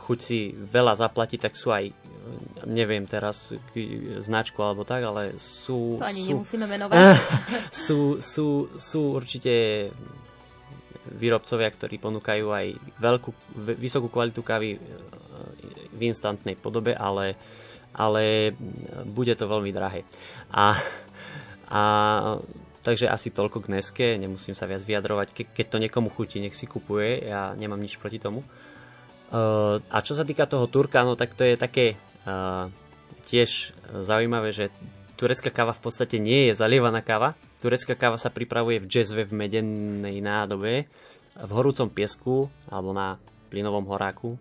chuť 0.04 0.20
si 0.20 0.52
veľa 0.52 1.00
zaplatiť, 1.00 1.40
tak 1.40 1.56
sú 1.56 1.72
aj 1.72 1.96
neviem 2.70 3.04
teraz 3.10 3.50
značku 4.22 4.62
alebo 4.62 4.86
tak, 4.86 5.02
ale 5.04 5.36
sú... 5.42 5.98
To 5.98 6.06
ani 6.06 6.26
sú, 6.26 6.30
nemusíme 6.38 6.66
menovať. 6.70 6.98
sú, 7.86 8.22
sú, 8.22 8.70
sú 8.78 9.02
určite 9.18 9.90
výrobcovia, 11.10 11.70
ktorí 11.74 11.98
ponúkajú 11.98 12.46
aj 12.54 12.68
veľkú, 13.02 13.30
vysokú 13.76 14.08
kvalitu 14.08 14.46
kávy 14.46 14.78
e, 14.78 14.80
v 15.98 16.02
instantnej 16.08 16.54
podobe, 16.56 16.94
ale, 16.94 17.36
ale 17.92 18.54
bude 19.10 19.34
to 19.34 19.50
veľmi 19.50 19.74
drahé. 19.74 20.06
A, 20.54 20.78
a 21.74 21.82
takže 22.86 23.10
asi 23.10 23.34
toľko 23.34 23.66
k 23.66 23.72
Neske, 23.74 24.08
nemusím 24.22 24.54
sa 24.54 24.70
viac 24.70 24.86
vyjadrovať. 24.86 25.28
Ke, 25.34 25.44
keď 25.50 25.66
to 25.74 25.82
niekomu 25.82 26.14
chutí, 26.14 26.38
nech 26.38 26.58
si 26.58 26.70
kupuje, 26.70 27.26
ja 27.26 27.58
nemám 27.58 27.82
nič 27.82 27.98
proti 27.98 28.22
tomu. 28.22 28.46
Uh, 29.32 29.80
a 29.88 30.04
čo 30.04 30.12
sa 30.12 30.28
týka 30.28 30.44
toho 30.44 30.68
Turka, 30.68 31.08
no 31.08 31.16
tak 31.16 31.40
to 31.40 31.48
je 31.48 31.56
také 31.56 31.96
tiež 33.28 33.74
zaujímavé, 34.02 34.52
že 34.52 34.66
turecká 35.16 35.50
káva 35.54 35.74
v 35.78 35.84
podstate 35.86 36.18
nie 36.18 36.50
je 36.50 36.58
zalievaná 36.58 37.02
káva. 37.06 37.38
Turecká 37.62 37.94
káva 37.94 38.18
sa 38.18 38.34
pripravuje 38.34 38.82
v 38.82 38.90
džezve 38.90 39.30
v 39.30 39.38
medenej 39.38 40.18
nádobe, 40.22 40.90
v 41.38 41.52
horúcom 41.52 41.88
piesku 41.90 42.50
alebo 42.68 42.92
na 42.92 43.22
plynovom 43.54 43.86
horáku 43.88 44.36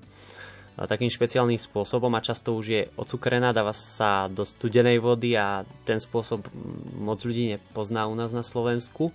takým 0.88 1.12
špeciálnym 1.12 1.60
spôsobom 1.60 2.08
a 2.16 2.24
často 2.24 2.56
už 2.56 2.66
je 2.66 2.82
ocukrená, 2.96 3.52
dáva 3.52 3.76
sa 3.76 4.32
do 4.32 4.48
studenej 4.48 4.96
vody 4.96 5.36
a 5.36 5.68
ten 5.84 6.00
spôsob 6.00 6.48
moc 6.96 7.20
ľudí 7.20 7.52
nepozná 7.56 8.08
u 8.08 8.16
nás 8.16 8.32
na 8.32 8.40
Slovensku. 8.40 9.12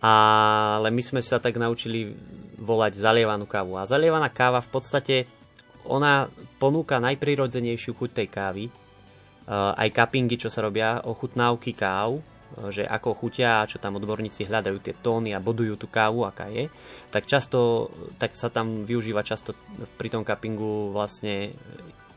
Ale 0.00 0.88
my 0.88 1.02
sme 1.04 1.20
sa 1.20 1.36
tak 1.36 1.60
naučili 1.60 2.16
volať 2.56 2.96
zalievanú 2.96 3.44
kávu. 3.44 3.76
A 3.76 3.84
zalievaná 3.84 4.32
káva 4.32 4.64
v 4.64 4.70
podstate 4.72 5.28
ona 5.88 6.28
ponúka 6.60 7.00
najprirodzenejšiu 7.00 7.92
chuť 7.96 8.10
tej 8.12 8.28
kávy. 8.28 8.64
Aj 9.50 9.88
kapingy, 9.90 10.38
čo 10.38 10.52
sa 10.52 10.62
robia, 10.62 11.02
ochutnávky 11.02 11.74
káv, 11.74 12.22
že 12.70 12.82
ako 12.82 13.14
chutia 13.14 13.62
a 13.62 13.68
čo 13.68 13.78
tam 13.78 13.98
odborníci 13.98 14.46
hľadajú 14.46 14.78
tie 14.82 14.94
tóny 14.98 15.30
a 15.34 15.42
bodujú 15.42 15.78
tú 15.78 15.86
kávu, 15.86 16.26
aká 16.26 16.50
je, 16.50 16.66
tak 17.10 17.26
často, 17.26 17.90
tak 18.18 18.34
sa 18.34 18.50
tam 18.50 18.82
využíva 18.82 19.22
často 19.22 19.54
pri 19.94 20.10
tom 20.10 20.26
kapingu 20.26 20.90
vlastne 20.90 21.54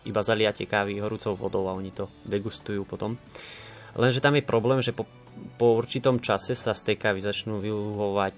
iba 0.03 0.21
zaliate 0.25 0.65
kávy 0.65 0.99
horúcou 0.99 1.37
vodou 1.37 1.69
a 1.69 1.77
oni 1.77 1.93
to 1.93 2.09
degustujú 2.25 2.83
potom. 2.83 3.15
Lenže 3.93 4.25
tam 4.25 4.33
je 4.33 4.43
problém, 4.43 4.81
že 4.81 4.89
po, 4.89 5.05
po 5.55 5.77
určitom 5.77 6.17
čase 6.17 6.57
sa 6.57 6.73
z 6.73 6.91
tej 6.91 6.97
kávy 6.97 7.21
začnú 7.21 7.61
vyluhovať 7.61 8.37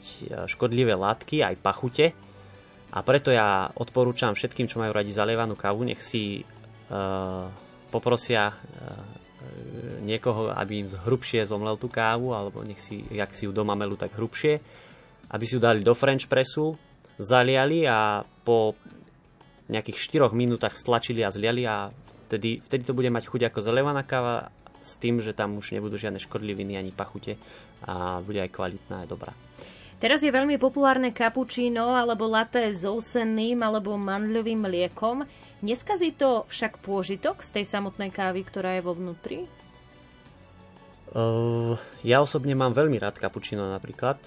škodlivé 0.51 0.99
látky, 0.99 1.47
aj 1.47 1.63
pachute, 1.63 2.11
a 2.91 2.99
preto 3.01 3.33
ja 3.33 3.69
odporúčam 3.73 4.33
všetkým, 4.36 4.69
čo 4.69 4.81
majú 4.81 4.93
radi 4.93 5.11
zalievanú 5.13 5.57
kávu, 5.57 5.86
nech 5.88 5.99
si 5.99 6.41
uh, 6.41 7.47
poprosia 7.89 8.53
uh, 8.53 9.25
niekoho, 10.01 10.53
aby 10.53 10.86
im 10.86 10.89
hrubšie 10.89 11.45
zomlel 11.45 11.77
tú 11.77 11.89
kávu, 11.89 12.33
alebo 12.33 12.61
nech 12.61 12.79
si, 12.79 13.05
jak 13.09 13.33
si 13.33 13.49
ju 13.49 13.51
doma 13.51 13.73
melú, 13.73 13.97
tak 13.97 14.13
hrubšie, 14.13 14.61
aby 15.33 15.43
si 15.43 15.57
ju 15.57 15.61
dali 15.61 15.81
do 15.81 15.93
French 15.97 16.29
pressu, 16.29 16.77
zaliali 17.17 17.88
a 17.88 18.21
po 18.45 18.75
nejakých 19.65 19.97
4 20.29 20.29
minútach 20.36 20.77
stlačili 20.77 21.25
a 21.25 21.33
zliali 21.33 21.65
a 21.65 21.89
vtedy, 22.29 22.61
vtedy 22.61 22.83
to 22.86 22.93
bude 22.93 23.09
mať 23.09 23.25
chuť 23.25 23.41
ako 23.49 23.59
zalievaná 23.65 24.05
káva 24.05 24.53
s 24.86 25.01
tým, 25.01 25.17
že 25.17 25.33
tam 25.33 25.57
už 25.57 25.73
nebudú 25.73 25.97
žiadne 25.97 26.21
škodliviny 26.21 26.77
ani 26.77 26.93
pachute 26.93 27.41
a 27.81 28.21
bude 28.21 28.38
aj 28.45 28.53
kvalitná 28.53 29.05
a 29.05 29.09
dobrá. 29.09 29.33
Teraz 29.95 30.19
je 30.19 30.29
veľmi 30.29 30.59
populárne 30.59 31.15
kapučíno 31.15 31.95
alebo 31.95 32.27
laté 32.27 32.67
s 32.75 32.83
ousenným 32.83 33.63
alebo 33.63 33.95
mandľovým 33.95 34.67
mliekom. 34.67 35.23
Neskazí 35.63 36.11
to 36.11 36.43
však 36.51 36.83
pôžitok 36.83 37.39
z 37.39 37.59
tej 37.59 37.65
samotnej 37.65 38.11
kávy, 38.11 38.43
ktorá 38.43 38.75
je 38.75 38.83
vo 38.83 38.91
vnútri? 38.91 39.47
Uh, 41.15 41.79
ja 42.03 42.19
osobne 42.19 42.59
mám 42.59 42.75
veľmi 42.75 42.99
rád 42.99 43.15
kapučino 43.15 43.63
napríklad. 43.71 44.19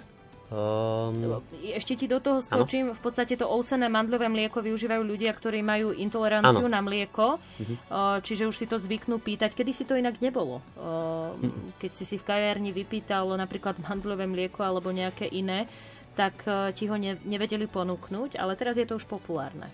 Um, 0.49 1.45
Ešte 1.61 1.93
ti 1.93 2.09
do 2.09 2.25
toho 2.25 2.41
skočím, 2.41 2.89
ano? 2.89 2.97
v 2.97 3.03
podstate 3.05 3.37
to 3.37 3.45
ousené 3.45 3.85
mandľové 3.93 4.33
mlieko 4.33 4.65
využívajú 4.65 5.05
ľudia, 5.05 5.29
ktorí 5.37 5.61
majú 5.61 5.93
intoleranciu 5.93 6.65
ano. 6.65 6.73
na 6.73 6.81
mlieko, 6.81 7.37
uh-huh. 7.37 8.25
čiže 8.25 8.49
už 8.49 8.57
si 8.57 8.65
to 8.65 8.81
zvyknú 8.81 9.21
pýtať. 9.21 9.53
Kedy 9.53 9.73
si 9.77 9.85
to 9.85 9.93
inak 9.93 10.17
nebolo? 10.25 10.65
Uh-huh. 10.81 11.37
Keď 11.77 11.91
si 11.93 12.09
si 12.09 12.17
v 12.17 12.25
kajárni 12.25 12.73
vypýtal 12.73 13.29
napríklad 13.37 13.77
mandľové 13.77 14.25
mlieko 14.25 14.65
alebo 14.65 14.89
nejaké 14.89 15.29
iné, 15.29 15.69
tak 16.17 16.41
uh, 16.49 16.73
ti 16.75 16.91
ho 16.91 16.97
ne, 16.97 17.15
nevedeli 17.29 17.71
ponúknuť, 17.71 18.41
ale 18.41 18.59
teraz 18.59 18.75
je 18.75 18.89
to 18.89 18.99
už 18.99 19.07
populárne. 19.07 19.71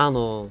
Áno, 0.00 0.48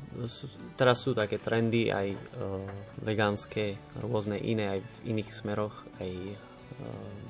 teraz 0.77 1.01
sú 1.01 1.17
také 1.17 1.41
trendy 1.41 1.89
aj 1.89 2.07
uh, 2.13 2.61
vegánske, 3.01 3.79
rôzne 4.03 4.37
iné, 4.37 4.77
aj 4.77 4.79
v 4.83 5.15
iných 5.15 5.29
smeroch, 5.33 5.87
aj 5.97 6.11
uh, 6.13 7.29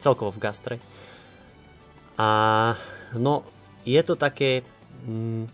celkovo 0.00 0.32
v 0.32 0.40
gastre. 0.40 0.76
A 2.16 2.28
no, 3.16 3.44
je 3.84 4.00
to 4.00 4.16
také 4.16 4.64
mm, 5.04 5.46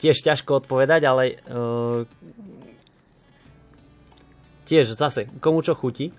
tiež 0.00 0.24
ťažko 0.24 0.64
odpovedať, 0.64 1.00
ale 1.04 1.36
uh, 1.46 2.02
tiež 4.64 4.96
zase, 4.96 5.28
komu 5.38 5.60
čo 5.60 5.76
chutí, 5.76 6.10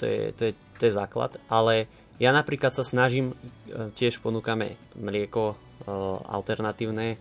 to 0.00 0.08
je, 0.08 0.20
to 0.32 0.42
je, 0.48 0.52
to 0.80 0.82
je 0.88 0.92
základ, 0.96 1.36
ale 1.52 1.86
ja 2.18 2.32
napríklad 2.32 2.72
sa 2.72 2.82
snažím, 2.82 3.36
uh, 3.36 3.92
tiež 3.94 4.18
ponúkame 4.24 4.80
mlieko 4.96 5.54
uh, 5.54 6.18
alternatívne, 6.24 7.20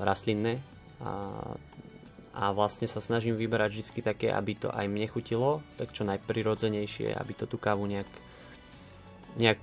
rastlinné 0.00 0.60
a, 1.00 1.12
a 2.34 2.44
vlastne 2.52 2.86
sa 2.88 3.00
snažím 3.00 3.36
vyberať 3.36 3.70
vždy 3.80 4.00
také, 4.00 4.28
aby 4.32 4.56
to 4.56 4.68
aj 4.72 4.86
mne 4.88 5.06
chutilo, 5.08 5.64
tak 5.76 5.92
čo 5.92 6.08
najprirodzenejšie, 6.08 7.12
aby 7.12 7.32
to 7.34 7.44
tú 7.44 7.60
kávu 7.60 7.84
nejak, 7.88 8.08
nejak 9.36 9.60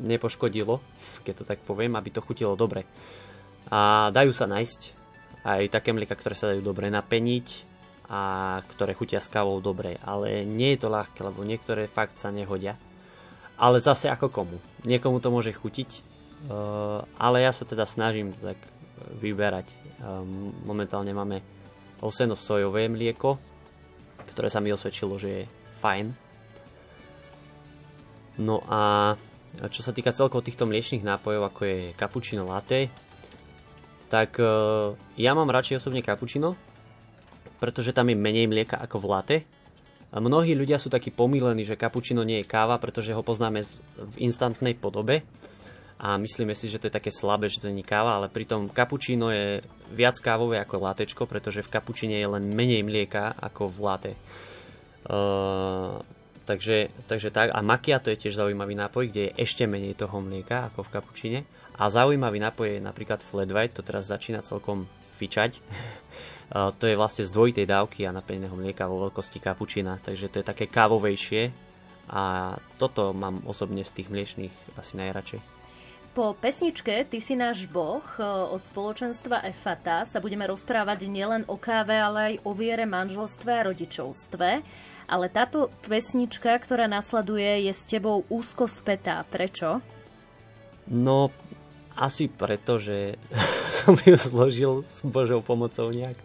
nepoškodilo, 0.00 0.80
keď 1.26 1.34
to 1.42 1.44
tak 1.44 1.58
poviem, 1.62 1.94
aby 1.94 2.10
to 2.14 2.24
chutilo 2.24 2.54
dobre. 2.54 2.86
A 3.68 4.08
dajú 4.14 4.32
sa 4.32 4.48
nájsť 4.48 4.80
aj 5.44 5.62
také 5.70 5.92
mlieka, 5.92 6.16
ktoré 6.16 6.34
sa 6.34 6.50
dajú 6.50 6.62
dobre 6.64 6.88
napeniť 6.88 7.68
a 8.08 8.20
ktoré 8.64 8.96
chutia 8.96 9.20
s 9.20 9.28
kávou 9.28 9.60
dobre, 9.60 10.00
ale 10.00 10.42
nie 10.48 10.72
je 10.74 10.80
to 10.80 10.88
ľahké, 10.88 11.20
lebo 11.20 11.44
niektoré 11.44 11.84
fakt 11.84 12.16
sa 12.16 12.32
nehodia. 12.32 12.80
Ale 13.58 13.82
zase 13.82 14.08
ako 14.08 14.32
komu. 14.32 14.56
Niekomu 14.86 15.20
to 15.20 15.28
môže 15.28 15.52
chutiť, 15.52 15.90
eh, 15.92 16.02
ale 17.20 17.44
ja 17.44 17.52
sa 17.52 17.68
teda 17.68 17.84
snažím 17.84 18.32
tak 18.32 18.56
vyberať. 19.18 19.66
Ehm, 19.98 20.54
momentálne 20.62 21.10
máme 21.10 21.42
oseno-sojové 21.98 22.86
mlieko, 22.86 23.38
ktoré 24.34 24.46
sa 24.46 24.62
mi 24.62 24.70
osvedčilo, 24.70 25.18
že 25.18 25.28
je 25.28 25.42
fajn. 25.82 26.06
No 28.38 28.62
a 28.70 29.14
čo 29.68 29.80
sa 29.82 29.90
týka 29.90 30.14
celkovo 30.14 30.44
týchto 30.44 30.68
mliečných 30.68 31.02
nápojov, 31.02 31.42
ako 31.50 31.60
je 31.66 31.78
cappuccino 31.98 32.46
latte, 32.46 32.92
tak 34.08 34.40
e, 34.40 34.46
ja 35.20 35.32
mám 35.36 35.52
radšej 35.52 35.82
osobne 35.82 36.00
cappuccino, 36.00 36.56
pretože 37.58 37.92
tam 37.92 38.08
je 38.08 38.16
menej 38.16 38.46
mlieka 38.46 38.78
ako 38.78 38.96
v 39.02 39.06
latte. 39.10 39.36
A 40.08 40.24
mnohí 40.24 40.56
ľudia 40.56 40.80
sú 40.80 40.88
takí 40.88 41.12
pomílení, 41.12 41.68
že 41.68 41.76
cappuccino 41.76 42.24
nie 42.24 42.40
je 42.40 42.48
káva, 42.48 42.80
pretože 42.80 43.12
ho 43.12 43.20
poznáme 43.20 43.60
v 43.98 44.16
instantnej 44.24 44.72
podobe 44.72 45.20
a 46.00 46.16
myslíme 46.16 46.54
si, 46.56 46.70
že 46.70 46.80
to 46.80 46.88
je 46.88 46.96
také 46.96 47.12
slabé, 47.12 47.50
že 47.52 47.60
to 47.60 47.68
nie 47.68 47.84
je 47.84 47.90
káva, 47.90 48.16
ale 48.16 48.32
pritom 48.32 48.72
cappuccino 48.72 49.28
je 49.28 49.60
viac 49.92 50.16
kávové 50.22 50.62
ako 50.62 50.80
latečko, 50.80 51.26
pretože 51.28 51.60
v 51.60 51.72
cappuccine 51.74 52.16
je 52.16 52.28
len 52.30 52.48
menej 52.48 52.86
mlieka 52.86 53.36
ako 53.36 53.68
v 53.68 53.78
latte. 53.82 54.12
Uh, 55.08 56.00
Takže, 56.48 56.88
takže 57.04 57.28
tak. 57.28 57.52
A 57.52 57.60
macchiato 57.60 58.08
je 58.08 58.16
tiež 58.16 58.40
zaujímavý 58.40 58.72
nápoj, 58.72 59.12
kde 59.12 59.28
je 59.28 59.44
ešte 59.44 59.68
menej 59.68 60.00
toho 60.00 60.16
mlieka 60.24 60.72
ako 60.72 60.88
v 60.88 60.92
kapučine. 60.96 61.38
A 61.76 61.92
zaujímavý 61.92 62.40
nápoj 62.40 62.80
je 62.80 62.80
napríklad 62.80 63.20
flat 63.20 63.52
white, 63.52 63.76
to 63.76 63.84
teraz 63.84 64.08
začína 64.08 64.40
celkom 64.40 64.88
fičať. 65.20 65.60
to 66.80 66.84
je 66.88 66.96
vlastne 66.96 67.28
z 67.28 67.34
dvojitej 67.36 67.68
dávky 67.68 68.08
a 68.08 68.16
napeneného 68.16 68.56
mlieka 68.56 68.88
vo 68.88 69.04
veľkosti 69.04 69.44
kapučina, 69.44 70.00
takže 70.00 70.32
to 70.32 70.40
je 70.40 70.48
také 70.48 70.64
kávovejšie 70.64 71.52
a 72.08 72.56
toto 72.80 73.12
mám 73.12 73.44
osobne 73.44 73.84
z 73.84 74.00
tých 74.00 74.08
mliečných 74.08 74.54
asi 74.80 74.96
najradšej. 74.96 75.40
Po 76.16 76.34
pesničke 76.34 77.04
Ty 77.04 77.18
si 77.20 77.38
náš 77.38 77.68
boh 77.68 78.02
e, 78.16 78.24
od 78.26 78.64
spoločenstva 78.64 79.44
EFATA 79.54 80.02
sa 80.08 80.18
budeme 80.18 80.48
rozprávať 80.48 81.06
nielen 81.06 81.44
o 81.46 81.60
káve, 81.60 81.94
ale 81.94 82.34
aj 82.34 82.34
o 82.42 82.56
viere, 82.56 82.88
manželstve 82.88 83.52
a 83.52 83.66
rodičovstve. 83.70 84.48
Ale 85.08 85.32
táto 85.32 85.72
pesnička, 85.88 86.52
ktorá 86.60 86.84
nasleduje, 86.84 87.64
je 87.64 87.72
s 87.72 87.88
tebou 87.88 88.28
úzko 88.28 88.68
spätá. 88.68 89.24
Prečo? 89.24 89.80
No, 90.84 91.32
asi 91.96 92.28
preto, 92.28 92.76
že 92.76 93.16
som 93.80 93.96
ju 93.96 94.14
zložil 94.20 94.84
s 94.84 95.00
Božou 95.08 95.40
pomocou 95.40 95.88
nejak. 95.88 96.20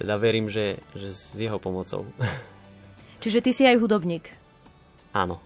Teda 0.00 0.16
verím, 0.16 0.48
že, 0.48 0.80
že 0.96 1.12
s 1.12 1.36
jeho 1.36 1.60
pomocou. 1.60 2.08
Čiže 3.22 3.44
ty 3.44 3.52
si 3.52 3.68
aj 3.68 3.76
hudobník? 3.76 4.32
Áno. 5.12 5.44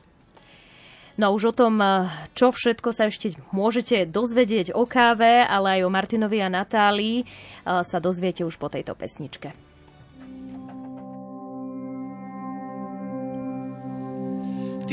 No 1.15 1.31
už 1.31 1.51
o 1.51 1.55
tom, 1.55 1.79
čo 2.35 2.51
všetko 2.51 2.91
sa 2.91 3.07
ešte 3.07 3.39
môžete 3.55 4.03
dozvedieť 4.07 4.75
o 4.75 4.83
káve, 4.83 5.47
ale 5.47 5.79
aj 5.79 5.81
o 5.87 5.91
Martinovi 5.91 6.43
a 6.43 6.51
Natálii, 6.51 7.23
sa 7.63 7.99
dozviete 8.03 8.43
už 8.43 8.59
po 8.59 8.67
tejto 8.67 8.99
pesničke. 8.99 9.55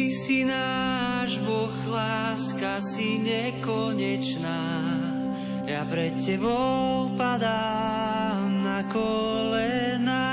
Ty 0.01 0.09
si 0.09 0.41
náš 0.41 1.37
Boh, 1.45 1.77
láska 1.85 2.81
si 2.81 3.21
nekonečná. 3.21 4.65
Ja 5.69 5.85
pred 5.85 6.17
Tebou 6.17 7.13
padám 7.13 8.65
na 8.65 8.81
kolena. 8.89 10.25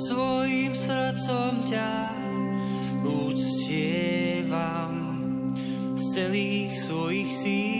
Svojim 0.00 0.72
srdcom 0.72 1.68
ťa 1.68 1.92
uctievam. 3.04 4.96
Z 6.00 6.16
celých 6.16 6.72
svojich 6.88 7.30
síl 7.36 7.75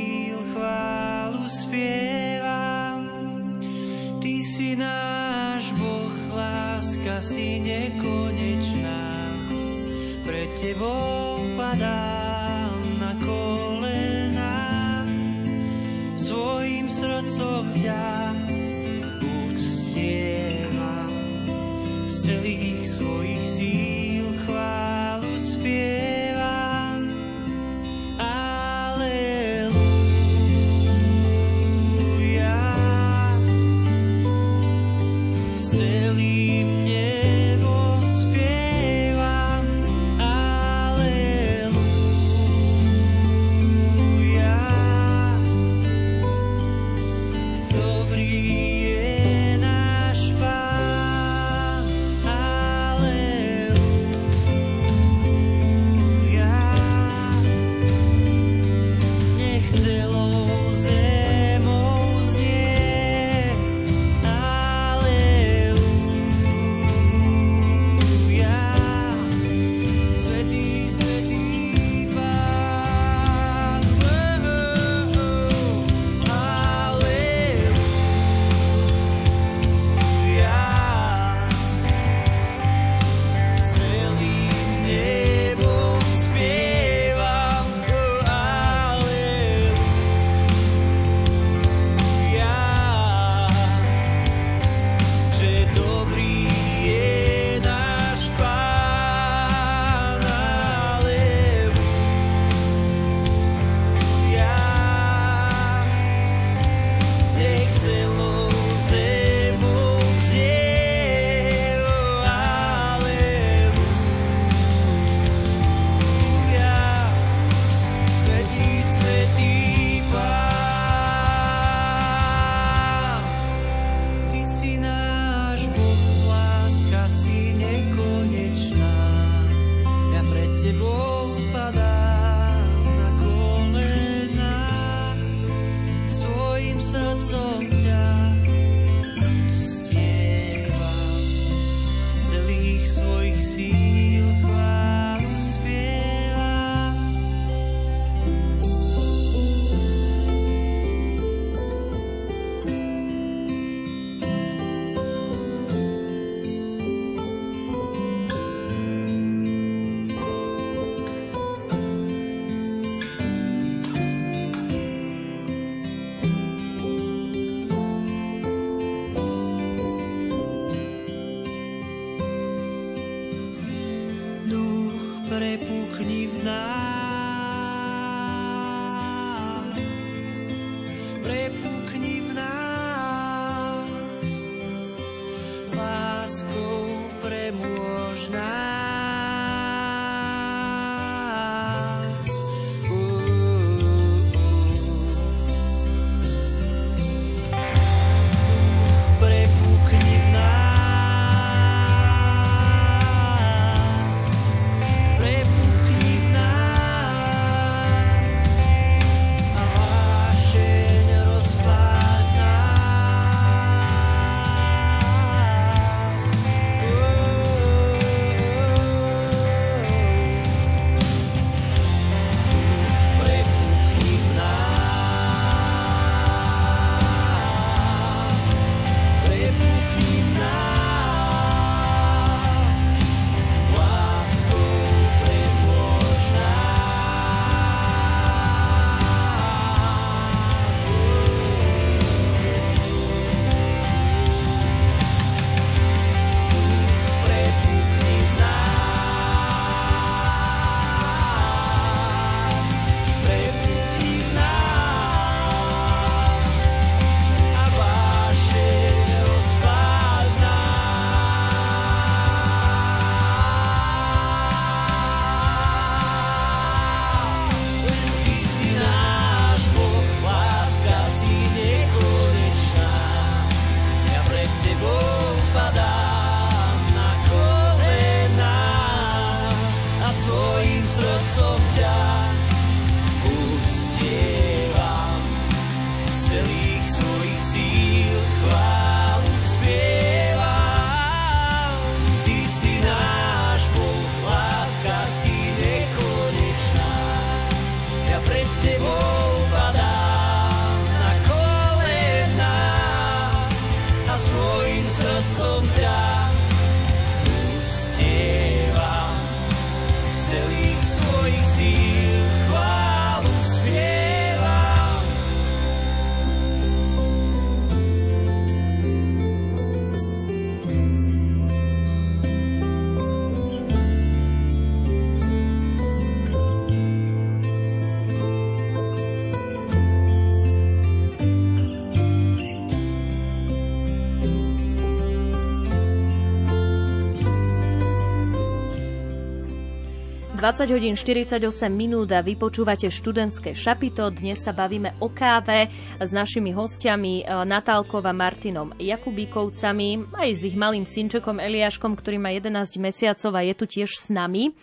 20 340.47 340.79
hodín 340.79 340.95
48 340.95 341.43
minút 341.75 342.15
a 342.15 342.23
vypočúvate 342.23 342.87
študentské 342.87 343.51
šapito. 343.51 344.07
Dnes 344.15 344.39
sa 344.39 344.55
bavíme 344.55 344.95
o 345.03 345.11
káve 345.11 345.67
s 345.99 346.15
našimi 346.15 346.55
hostiami 346.55 347.27
eh, 347.27 347.43
Natálkov 347.43 348.07
a 348.07 348.15
Martinom 348.15 348.71
Jakubíkovcami, 348.79 350.07
aj 350.15 350.31
s 350.31 350.47
ich 350.47 350.55
malým 350.55 350.87
synčekom 350.87 351.43
Eliáškom, 351.43 351.99
ktorý 351.99 352.23
má 352.23 352.31
11 352.31 352.79
mesiacov 352.79 353.35
a 353.35 353.43
je 353.43 353.55
tu 353.59 353.67
tiež 353.67 353.91
s 353.91 354.07
nami. 354.07 354.55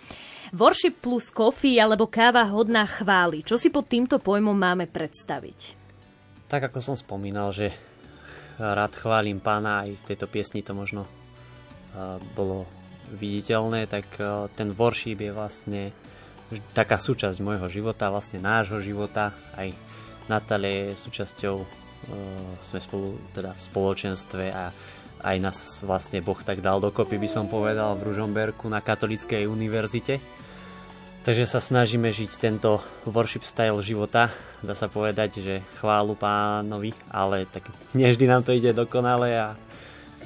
Worship 0.56 1.04
plus 1.04 1.28
coffee 1.28 1.76
alebo 1.84 2.08
káva 2.08 2.48
hodná 2.48 2.88
chvály. 2.88 3.44
Čo 3.44 3.60
si 3.60 3.68
pod 3.68 3.84
týmto 3.92 4.24
pojmom 4.24 4.56
máme 4.56 4.88
predstaviť? 4.88 5.60
Tak 6.48 6.72
ako 6.72 6.80
som 6.80 6.96
spomínal, 6.96 7.52
že 7.52 7.76
rád 8.56 8.96
chválim 8.96 9.44
pána, 9.44 9.84
aj 9.84 10.00
v 10.00 10.08
tejto 10.16 10.32
piesni 10.32 10.64
to 10.64 10.72
možno 10.72 11.04
uh, 11.04 12.16
bolo 12.32 12.72
viditeľné, 13.12 13.90
tak 13.90 14.08
uh, 14.22 14.48
ten 14.54 14.72
worship 14.72 15.20
je 15.20 15.32
vlastne 15.34 15.84
taká 16.78 17.02
súčasť 17.02 17.42
môjho 17.42 17.68
života, 17.68 18.14
vlastne 18.14 18.40
nášho 18.40 18.80
života. 18.80 19.34
Aj 19.58 19.68
Natália 20.30 20.92
je 20.92 21.02
súčasťou, 21.02 21.56
uh, 21.60 21.66
sme 22.64 22.80
spolu 22.80 23.20
teda 23.36 23.52
v 23.52 23.62
spoločenstve 23.62 24.46
a 24.54 24.72
aj 25.24 25.38
nás 25.40 25.58
vlastne 25.80 26.20
Boh 26.20 26.38
tak 26.44 26.60
dal 26.60 26.84
dokopy, 26.84 27.16
by 27.16 27.30
som 27.32 27.46
povedal, 27.48 27.96
v 27.96 28.12
Ružomberku 28.12 28.68
na 28.68 28.84
Katolíckej 28.84 29.48
univerzite. 29.48 30.20
Takže 31.24 31.48
sa 31.48 31.64
snažíme 31.64 32.12
žiť 32.12 32.32
tento 32.36 32.84
worship 33.08 33.48
style 33.48 33.80
života, 33.80 34.28
dá 34.60 34.76
sa 34.76 34.92
povedať, 34.92 35.40
že 35.40 35.56
chválu 35.80 36.20
pánovi, 36.20 36.92
ale 37.08 37.48
tak 37.48 37.72
nie 37.98 38.12
vždy 38.12 38.26
nám 38.28 38.44
to 38.44 38.52
ide 38.52 38.76
dokonale 38.76 39.32
a 39.32 39.48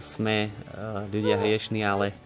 sme 0.02 0.50
uh, 0.50 1.06
ľudia 1.14 1.38
hriešní, 1.38 1.86
ale 1.86 2.18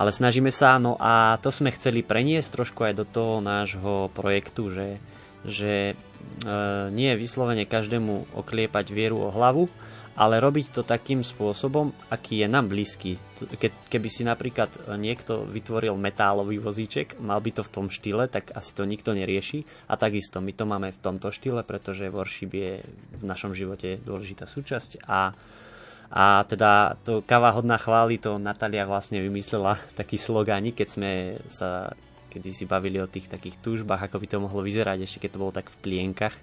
ale 0.00 0.16
snažíme 0.16 0.48
sa, 0.48 0.80
no 0.80 0.96
a 0.96 1.36
to 1.44 1.52
sme 1.52 1.68
chceli 1.76 2.00
preniesť 2.00 2.56
trošku 2.56 2.88
aj 2.88 2.94
do 2.96 3.04
toho 3.04 3.44
nášho 3.44 4.08
projektu, 4.16 4.72
že, 4.72 4.96
že 5.44 5.92
e, 5.92 5.94
nie 6.88 7.12
je 7.12 7.20
vyslovene 7.20 7.68
každému 7.68 8.32
okliepať 8.32 8.96
vieru 8.96 9.20
o 9.20 9.28
hlavu, 9.28 9.68
ale 10.16 10.40
robiť 10.40 10.72
to 10.72 10.82
takým 10.88 11.20
spôsobom, 11.20 11.92
aký 12.08 12.40
je 12.40 12.48
nám 12.48 12.72
blízky. 12.72 13.20
Ke, 13.60 13.68
keby 13.92 14.08
si 14.08 14.24
napríklad 14.24 14.96
niekto 14.96 15.44
vytvoril 15.44 15.92
metálový 16.00 16.56
vozíček, 16.56 17.20
mal 17.20 17.44
by 17.44 17.60
to 17.60 17.62
v 17.64 17.72
tom 17.72 17.86
štýle, 17.92 18.24
tak 18.32 18.56
asi 18.56 18.72
to 18.72 18.88
nikto 18.88 19.12
nerieši. 19.12 19.68
A 19.92 20.00
takisto 20.00 20.40
my 20.40 20.52
to 20.56 20.64
máme 20.64 20.96
v 20.96 21.02
tomto 21.04 21.28
štýle, 21.28 21.60
pretože 21.64 22.08
worship 22.08 22.56
je 22.56 22.80
v 23.20 23.24
našom 23.24 23.52
živote 23.52 24.00
dôležitá 24.00 24.48
súčasť 24.48 25.04
a 25.04 25.36
a 26.10 26.42
teda 26.42 26.98
to 27.06 27.22
káva 27.22 27.54
hodná 27.54 27.78
chvály, 27.78 28.18
to 28.18 28.34
Natalia 28.34 28.82
vlastne 28.82 29.22
vymyslela 29.22 29.78
taký 29.98 30.18
slogánik, 30.18 30.82
keď 30.82 30.88
sme 30.90 31.10
sa 31.46 31.94
kedy 32.30 32.50
si 32.54 32.64
bavili 32.64 33.02
o 33.02 33.10
tých 33.10 33.26
takých 33.26 33.58
túžbách, 33.58 34.06
ako 34.06 34.22
by 34.22 34.26
to 34.30 34.38
mohlo 34.38 34.62
vyzerať, 34.62 35.02
ešte 35.02 35.26
keď 35.26 35.30
to 35.34 35.42
bolo 35.42 35.50
tak 35.50 35.66
v 35.66 35.80
plienkach. 35.82 36.38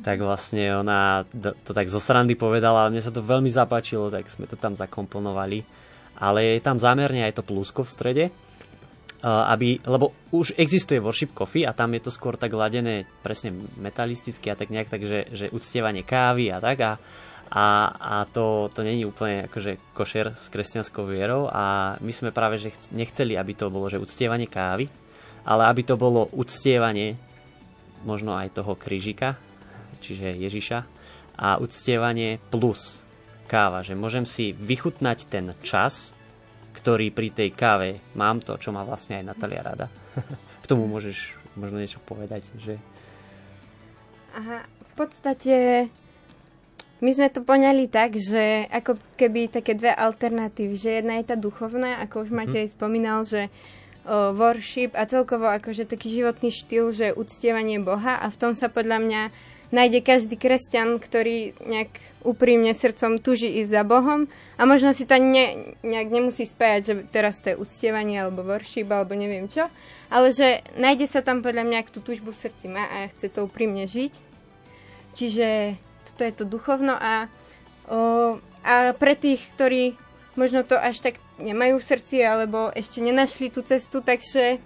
Tak 0.00 0.16
vlastne 0.18 0.80
ona 0.80 1.28
to 1.36 1.70
tak 1.76 1.92
zo 1.92 2.00
srandy 2.00 2.34
povedala, 2.34 2.88
mne 2.88 3.04
sa 3.04 3.12
to 3.12 3.20
veľmi 3.20 3.52
zapáčilo, 3.52 4.08
tak 4.08 4.26
sme 4.32 4.48
to 4.48 4.56
tam 4.56 4.74
zakomponovali. 4.74 5.62
Ale 6.18 6.56
je 6.56 6.64
tam 6.64 6.80
zámerne 6.80 7.20
aj 7.20 7.36
to 7.36 7.46
plusko 7.46 7.84
v 7.84 7.92
strede, 7.92 8.24
aby, 9.24 9.80
lebo 9.86 10.12
už 10.34 10.56
existuje 10.58 10.98
worship 10.98 11.36
coffee 11.36 11.64
a 11.64 11.76
tam 11.76 11.94
je 11.94 12.08
to 12.08 12.10
skôr 12.10 12.34
tak 12.34 12.52
ladené 12.52 13.06
presne 13.22 13.54
metalisticky 13.78 14.50
a 14.50 14.58
tak 14.58 14.72
nejak, 14.72 14.90
takže 14.90 15.18
že 15.30 15.46
uctievanie 15.54 16.02
kávy 16.02 16.50
a 16.50 16.58
tak 16.58 16.78
a, 16.82 16.92
a, 17.54 17.94
a 17.94 18.14
to, 18.26 18.66
to 18.74 18.82
není 18.82 19.06
úplne 19.06 19.46
akože 19.46 19.94
košer 19.94 20.34
s 20.34 20.50
kresťanskou 20.50 21.06
vierou 21.06 21.46
a 21.46 21.94
my 22.02 22.10
sme 22.10 22.34
práve 22.34 22.58
že 22.58 22.74
nechceli, 22.90 23.38
aby 23.38 23.54
to 23.54 23.70
bolo 23.70 23.86
že 23.86 24.02
uctievanie 24.02 24.50
kávy, 24.50 24.90
ale 25.46 25.62
aby 25.70 25.86
to 25.86 25.94
bolo 25.94 26.26
uctievanie 26.34 27.14
možno 28.02 28.34
aj 28.34 28.58
toho 28.58 28.74
krížika, 28.74 29.38
čiže 30.02 30.34
Ježiša 30.34 30.78
a 31.38 31.62
uctievanie 31.62 32.42
plus 32.50 33.06
káva, 33.46 33.86
že 33.86 33.94
môžem 33.94 34.26
si 34.26 34.50
vychutnať 34.50 35.18
ten 35.30 35.54
čas, 35.62 36.10
ktorý 36.74 37.14
pri 37.14 37.30
tej 37.30 37.54
káve 37.54 38.02
mám 38.18 38.42
to, 38.42 38.58
čo 38.58 38.74
má 38.74 38.82
vlastne 38.82 39.22
aj 39.22 39.30
Natalia 39.30 39.62
rada. 39.62 39.86
K 40.62 40.66
tomu 40.66 40.90
môžeš 40.90 41.38
možno 41.54 41.78
niečo 41.78 42.02
povedať, 42.02 42.42
že... 42.58 42.82
Aha, 44.34 44.66
v 44.66 44.92
podstate 44.98 45.86
my 47.04 47.10
sme 47.12 47.28
to 47.28 47.44
poňali 47.44 47.84
tak, 47.92 48.16
že 48.16 48.64
ako 48.72 48.96
keby 49.20 49.52
také 49.52 49.76
dve 49.76 49.92
alternatívy, 49.92 50.72
že 50.72 51.04
jedna 51.04 51.20
je 51.20 51.28
tá 51.28 51.36
duchovná, 51.36 52.00
ako 52.00 52.24
už 52.24 52.30
Matej 52.32 52.64
mm-hmm. 52.64 52.76
spomínal, 52.80 53.28
že 53.28 53.52
o, 54.08 54.32
worship 54.32 54.96
a 54.96 55.04
celkovo 55.04 55.44
akože 55.44 55.84
taký 55.84 56.08
životný 56.08 56.48
štýl, 56.48 56.96
že 56.96 57.12
uctievanie 57.12 57.76
Boha 57.76 58.16
a 58.16 58.32
v 58.32 58.40
tom 58.40 58.56
sa 58.56 58.72
podľa 58.72 59.04
mňa 59.04 59.22
nájde 59.68 60.00
každý 60.00 60.40
kresťan, 60.40 60.96
ktorý 60.96 61.52
nejak 61.68 61.92
úprimne 62.24 62.72
srdcom 62.72 63.20
tuží 63.20 63.52
ísť 63.60 63.70
za 63.74 63.82
Bohom 63.84 64.24
a 64.56 64.62
možno 64.64 64.96
si 64.96 65.04
to 65.04 65.20
ne, 65.20 65.76
nejak 65.84 66.08
nemusí 66.08 66.48
spájať, 66.48 66.80
že 66.88 66.94
teraz 67.12 67.36
to 67.44 67.52
je 67.52 67.60
uctievanie 67.60 68.16
alebo 68.16 68.40
worship 68.40 68.88
alebo 68.88 69.12
neviem 69.12 69.44
čo, 69.44 69.68
ale 70.08 70.32
že 70.32 70.64
nájde 70.80 71.04
sa 71.04 71.20
tam 71.20 71.44
podľa 71.44 71.68
mňa, 71.68 71.76
ak 71.84 71.92
tú 71.92 72.00
tužbu 72.00 72.32
v 72.32 72.42
srdci 72.48 72.72
má 72.72 72.88
a 72.88 73.12
chce 73.12 73.28
to 73.28 73.44
úprimne 73.44 73.84
žiť. 73.84 74.14
Čiže 75.14 75.76
to 76.14 76.22
je 76.24 76.32
to 76.32 76.44
duchovno 76.46 76.94
a, 76.94 77.26
o, 77.90 78.38
a 78.62 78.94
pre 78.94 79.14
tých, 79.18 79.42
ktorí 79.54 79.98
možno 80.34 80.66
to 80.66 80.78
až 80.78 81.02
tak 81.02 81.18
nemajú 81.38 81.78
v 81.78 81.88
srdci 81.88 82.22
alebo 82.22 82.70
ešte 82.70 83.02
nenašli 83.02 83.50
tú 83.50 83.62
cestu, 83.66 84.02
takže 84.02 84.58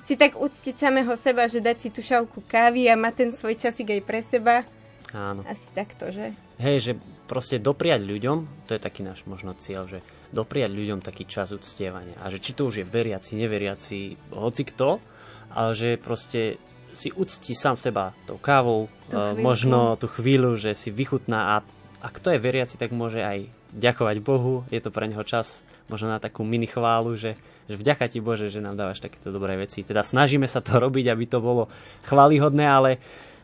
si 0.00 0.14
tak 0.16 0.36
uctiť 0.36 0.74
samého 0.80 1.12
seba, 1.20 1.44
že 1.44 1.60
dať 1.60 1.76
si 1.76 1.88
tú 1.92 2.00
šálku 2.00 2.40
kávy 2.48 2.88
a 2.88 2.96
mať 2.96 3.14
ten 3.16 3.30
svoj 3.36 3.54
časík 3.60 3.92
aj 3.92 4.02
pre 4.04 4.20
seba. 4.24 4.64
Áno. 5.12 5.44
Asi 5.44 5.68
takto, 5.76 6.08
že? 6.08 6.32
Hej, 6.56 6.76
že 6.80 6.92
proste 7.28 7.60
dopriať 7.60 8.00
ľuďom, 8.06 8.68
to 8.68 8.70
je 8.76 8.80
taký 8.80 9.04
náš 9.04 9.26
možno 9.28 9.52
cieľ, 9.58 9.84
že 9.90 10.00
dopriať 10.30 10.70
ľuďom 10.70 11.02
taký 11.02 11.26
čas 11.26 11.50
uctievania. 11.50 12.16
A 12.22 12.30
že 12.30 12.38
či 12.38 12.54
to 12.54 12.70
už 12.70 12.80
je 12.80 12.86
veriaci, 12.86 13.36
neveriaci, 13.36 14.30
hoci 14.32 14.62
kto, 14.70 15.02
ale 15.50 15.70
že 15.74 15.98
proste 15.98 16.62
si 16.92 17.14
uctí 17.14 17.54
sám 17.54 17.76
seba 17.78 18.16
tou 18.26 18.38
kávou, 18.38 18.86
uh, 18.86 19.34
možno 19.38 19.94
tú 20.00 20.10
chvíľu, 20.10 20.58
že 20.58 20.74
si 20.74 20.90
vychutná 20.92 21.58
a 21.58 21.66
a 22.00 22.08
kto 22.08 22.32
je 22.32 22.40
veriaci, 22.40 22.80
tak 22.80 22.96
môže 22.96 23.20
aj 23.20 23.44
ďakovať 23.76 24.16
Bohu, 24.24 24.64
je 24.72 24.80
to 24.80 24.90
pre 24.90 25.06
neho 25.06 25.22
čas 25.22 25.62
možno 25.86 26.10
na 26.10 26.18
takú 26.18 26.42
mini 26.42 26.66
chválu, 26.66 27.14
že, 27.14 27.36
že 27.68 27.76
vďaka 27.76 28.08
ti 28.08 28.18
Bože, 28.18 28.48
že 28.50 28.64
nám 28.64 28.74
dávaš 28.74 29.04
takéto 29.04 29.30
dobré 29.30 29.54
veci. 29.60 29.84
Teda 29.84 30.02
snažíme 30.02 30.48
sa 30.48 30.64
to 30.64 30.78
robiť, 30.84 31.12
aby 31.12 31.24
to 31.28 31.38
bolo 31.44 31.68
chválihodné, 32.08 32.64
ale 32.66 32.90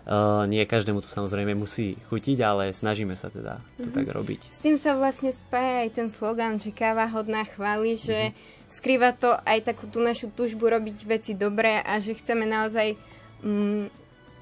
uh, 0.08 0.48
nie 0.48 0.64
každému 0.64 1.04
to 1.04 1.08
samozrejme 1.08 1.52
musí 1.52 2.00
chutiť, 2.08 2.38
ale 2.42 2.64
snažíme 2.72 3.14
sa 3.14 3.28
teda 3.28 3.60
to 3.76 3.86
mm-hmm. 3.86 3.94
tak 3.94 4.06
robiť. 4.08 4.40
S 4.50 4.58
tým 4.64 4.80
sa 4.80 4.96
vlastne 4.96 5.30
spája 5.30 5.86
aj 5.86 5.90
ten 5.92 6.08
slogan, 6.08 6.56
že 6.56 6.72
káva 6.72 7.06
hodná 7.12 7.44
chvály, 7.44 8.00
že 8.00 8.32
mm-hmm. 8.32 8.72
skrýva 8.72 9.12
to 9.14 9.36
aj 9.44 9.68
takú 9.68 9.86
tú 9.86 10.00
našu 10.00 10.32
túžbu 10.32 10.72
robiť 10.72 11.06
veci 11.06 11.36
dobré 11.36 11.84
a 11.84 12.00
že 12.00 12.16
chceme 12.16 12.48
naozaj 12.48 12.96
mm, 13.42 13.90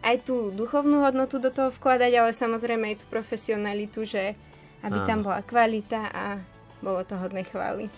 aj 0.05 0.17
tú 0.29 0.53
duchovnú 0.53 1.01
hodnotu 1.01 1.41
do 1.41 1.49
toho 1.49 1.73
vkladať, 1.73 2.13
ale 2.13 2.31
samozrejme 2.37 2.93
aj 2.93 2.97
tú 3.01 3.07
profesionalitu, 3.09 4.05
že 4.05 4.37
aby 4.85 5.01
Áno. 5.01 5.09
tam 5.09 5.19
bola 5.25 5.41
kvalita 5.41 6.13
a 6.13 6.25
bolo 6.85 7.01
to 7.09 7.17
hodné 7.17 7.49
chvály. 7.49 7.89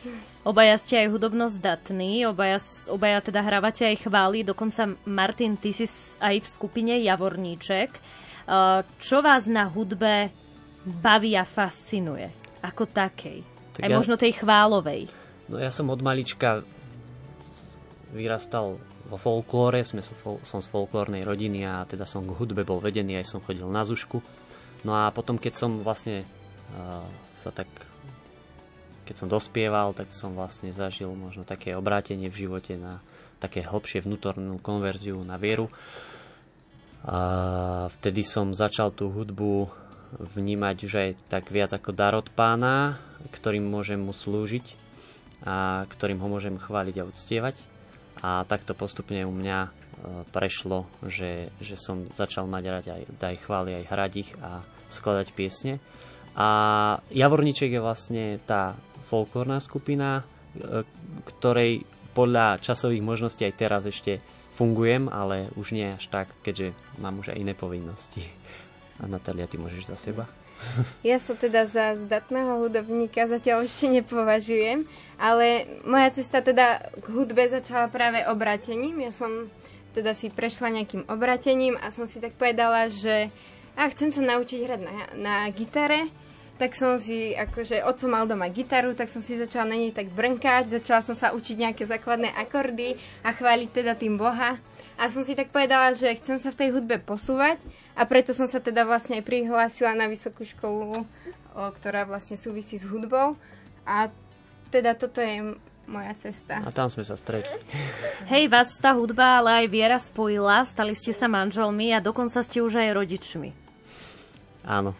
Obaja 0.46 0.78
ste 0.78 1.02
aj 1.02 1.10
hudobno 1.10 1.50
zdatní, 1.50 2.22
obaja, 2.30 2.62
obaja 2.86 3.18
teda 3.18 3.42
hrávate 3.42 3.82
aj 3.82 4.06
chvály, 4.06 4.46
dokonca 4.46 4.94
Martin, 5.02 5.58
ty 5.58 5.74
si 5.74 5.90
aj 6.22 6.38
v 6.38 6.46
skupine 6.46 6.94
Javorníček. 7.02 7.90
Čo 9.02 9.16
vás 9.26 9.50
na 9.50 9.66
hudbe 9.66 10.30
baví 10.86 11.34
a 11.34 11.42
fascinuje? 11.42 12.30
Ako 12.62 12.86
takej? 12.86 13.42
Tak 13.74 13.82
aj 13.82 13.90
ja... 13.90 13.98
možno 13.98 14.14
tej 14.14 14.38
chválovej. 14.38 15.10
No 15.50 15.58
ja 15.58 15.74
som 15.74 15.90
od 15.90 15.98
malička 15.98 16.62
vyrastal 18.14 18.78
vo 19.06 19.18
folklóre, 19.18 19.86
sme 19.86 20.02
som 20.42 20.58
z 20.60 20.68
folklórnej 20.68 21.22
rodiny 21.22 21.62
a 21.62 21.86
teda 21.86 22.04
som 22.04 22.26
k 22.26 22.34
hudbe 22.34 22.66
bol 22.66 22.82
vedený, 22.82 23.22
aj 23.22 23.26
som 23.30 23.40
chodil 23.42 23.66
na 23.70 23.86
zušku. 23.86 24.18
No 24.82 24.92
a 24.94 25.10
potom, 25.14 25.38
keď 25.38 25.54
som 25.54 25.70
vlastne 25.82 26.26
uh, 26.74 27.06
sa 27.38 27.50
tak 27.54 27.70
keď 29.06 29.14
som 29.22 29.30
dospieval, 29.30 29.94
tak 29.94 30.10
som 30.10 30.34
vlastne 30.34 30.74
zažil 30.74 31.14
možno 31.14 31.46
také 31.46 31.78
obrátenie 31.78 32.26
v 32.26 32.42
živote 32.42 32.74
na 32.74 32.98
také 33.38 33.62
hlbšie 33.62 34.02
vnútornú 34.02 34.58
konverziu 34.58 35.22
na 35.22 35.38
vieru. 35.38 35.70
A 37.06 37.86
vtedy 37.94 38.26
som 38.26 38.50
začal 38.50 38.90
tú 38.90 39.06
hudbu 39.14 39.70
vnímať 40.34 40.76
už 40.82 40.92
aj 40.98 41.10
tak 41.30 41.54
viac 41.54 41.70
ako 41.70 41.94
dar 41.94 42.18
od 42.18 42.26
pána, 42.34 42.98
ktorým 43.30 43.62
môžem 43.62 44.02
mu 44.02 44.10
slúžiť 44.10 44.74
a 45.46 45.86
ktorým 45.86 46.18
ho 46.18 46.26
môžem 46.26 46.58
chváliť 46.58 46.96
a 46.98 47.06
uctievať 47.06 47.75
a 48.24 48.44
takto 48.48 48.72
postupne 48.72 49.24
u 49.26 49.32
mňa 49.32 49.58
e, 49.66 49.70
prešlo, 50.32 50.88
že, 51.04 51.52
že 51.60 51.76
som 51.76 52.08
začal 52.16 52.48
mať 52.48 52.64
rád 52.64 52.86
aj, 52.92 53.02
aj 53.20 53.36
chvály, 53.44 53.70
aj 53.76 53.84
hrať 53.92 54.12
ich 54.16 54.30
a 54.40 54.64
skladať 54.88 55.36
piesne. 55.36 55.74
A 56.36 56.48
Javorníček 57.12 57.72
je 57.72 57.80
vlastne 57.80 58.24
tá 58.44 58.76
folklórna 59.08 59.60
skupina, 59.60 60.22
e, 60.56 60.84
ktorej 61.36 61.84
podľa 62.16 62.56
časových 62.64 63.04
možností 63.04 63.44
aj 63.44 63.60
teraz 63.60 63.84
ešte 63.84 64.24
fungujem, 64.56 65.12
ale 65.12 65.52
už 65.60 65.76
nie 65.76 65.92
až 65.92 66.08
tak, 66.08 66.32
keďže 66.40 66.72
mám 66.96 67.20
už 67.20 67.36
aj 67.36 67.40
iné 67.40 67.52
povinnosti. 67.52 68.24
A 69.00 69.04
Natália, 69.04 69.44
ty 69.44 69.60
môžeš 69.60 69.92
za 69.92 69.96
seba? 70.00 70.24
Ja 71.08 71.20
sa 71.20 71.36
teda 71.36 71.68
za 71.68 71.96
zdatného 71.96 72.60
hudobníka 72.64 73.28
zatiaľ 73.28 73.64
ešte 73.64 73.88
nepovažujem, 73.92 74.88
ale 75.20 75.68
moja 75.84 76.08
cesta 76.12 76.40
teda 76.42 76.92
k 77.00 77.06
hudbe 77.12 77.46
začala 77.48 77.88
práve 77.88 78.24
obratením. 78.26 79.00
Ja 79.00 79.12
som 79.12 79.48
teda 79.96 80.12
si 80.12 80.28
prešla 80.28 80.82
nejakým 80.82 81.08
obratením 81.08 81.80
a 81.80 81.88
som 81.88 82.04
si 82.04 82.20
tak 82.20 82.36
povedala, 82.36 82.92
že 82.92 83.32
a 83.76 83.88
chcem 83.92 84.08
sa 84.08 84.24
naučiť 84.24 84.60
hrať 84.64 84.80
na, 84.80 84.96
na 85.16 85.36
gitare, 85.52 86.08
tak 86.56 86.72
som 86.72 86.96
si, 86.96 87.36
akože 87.36 87.84
otco 87.84 88.08
mal 88.08 88.24
doma 88.24 88.48
gitaru, 88.48 88.96
tak 88.96 89.12
som 89.12 89.20
si 89.20 89.36
začala 89.36 89.68
na 89.68 89.76
nej 89.76 89.92
tak 89.92 90.08
brnkať, 90.08 90.80
začala 90.80 91.04
som 91.04 91.12
sa 91.12 91.36
učiť 91.36 91.56
nejaké 91.60 91.84
základné 91.84 92.32
akordy 92.32 92.96
a 93.20 93.36
chváliť 93.36 93.68
teda 93.68 93.92
tým 93.92 94.16
Boha. 94.16 94.56
A 94.96 95.12
som 95.12 95.20
si 95.20 95.36
tak 95.36 95.52
povedala, 95.52 95.92
že 95.92 96.08
chcem 96.16 96.40
sa 96.40 96.48
v 96.48 96.64
tej 96.64 96.68
hudbe 96.72 96.96
posúvať 96.96 97.60
a 97.96 98.04
preto 98.04 98.36
som 98.36 98.44
sa 98.44 98.60
teda 98.60 98.84
vlastne 98.84 99.16
aj 99.16 99.24
prihlásila 99.24 99.96
na 99.96 100.04
vysokú 100.04 100.44
školu, 100.44 101.00
o, 101.00 101.04
ktorá 101.80 102.04
vlastne 102.04 102.36
súvisí 102.36 102.76
s 102.76 102.84
hudbou. 102.84 103.40
A 103.88 104.12
teda 104.68 104.92
toto 104.92 105.24
je 105.24 105.56
moja 105.88 106.12
cesta. 106.20 106.60
A 106.60 106.68
tam 106.68 106.92
sme 106.92 107.08
sa 107.08 107.16
stretli. 107.16 107.56
Hej, 108.28 108.52
vás 108.52 108.76
tá 108.76 108.92
hudba, 108.92 109.40
ale 109.40 109.64
aj 109.64 109.66
viera 109.72 109.96
spojila, 109.96 110.60
stali 110.68 110.92
ste 110.92 111.16
sa 111.16 111.24
manželmi 111.24 111.96
a 111.96 112.04
dokonca 112.04 112.44
ste 112.44 112.60
už 112.60 112.84
aj 112.84 112.90
rodičmi. 112.92 113.50
Áno. 114.68 114.92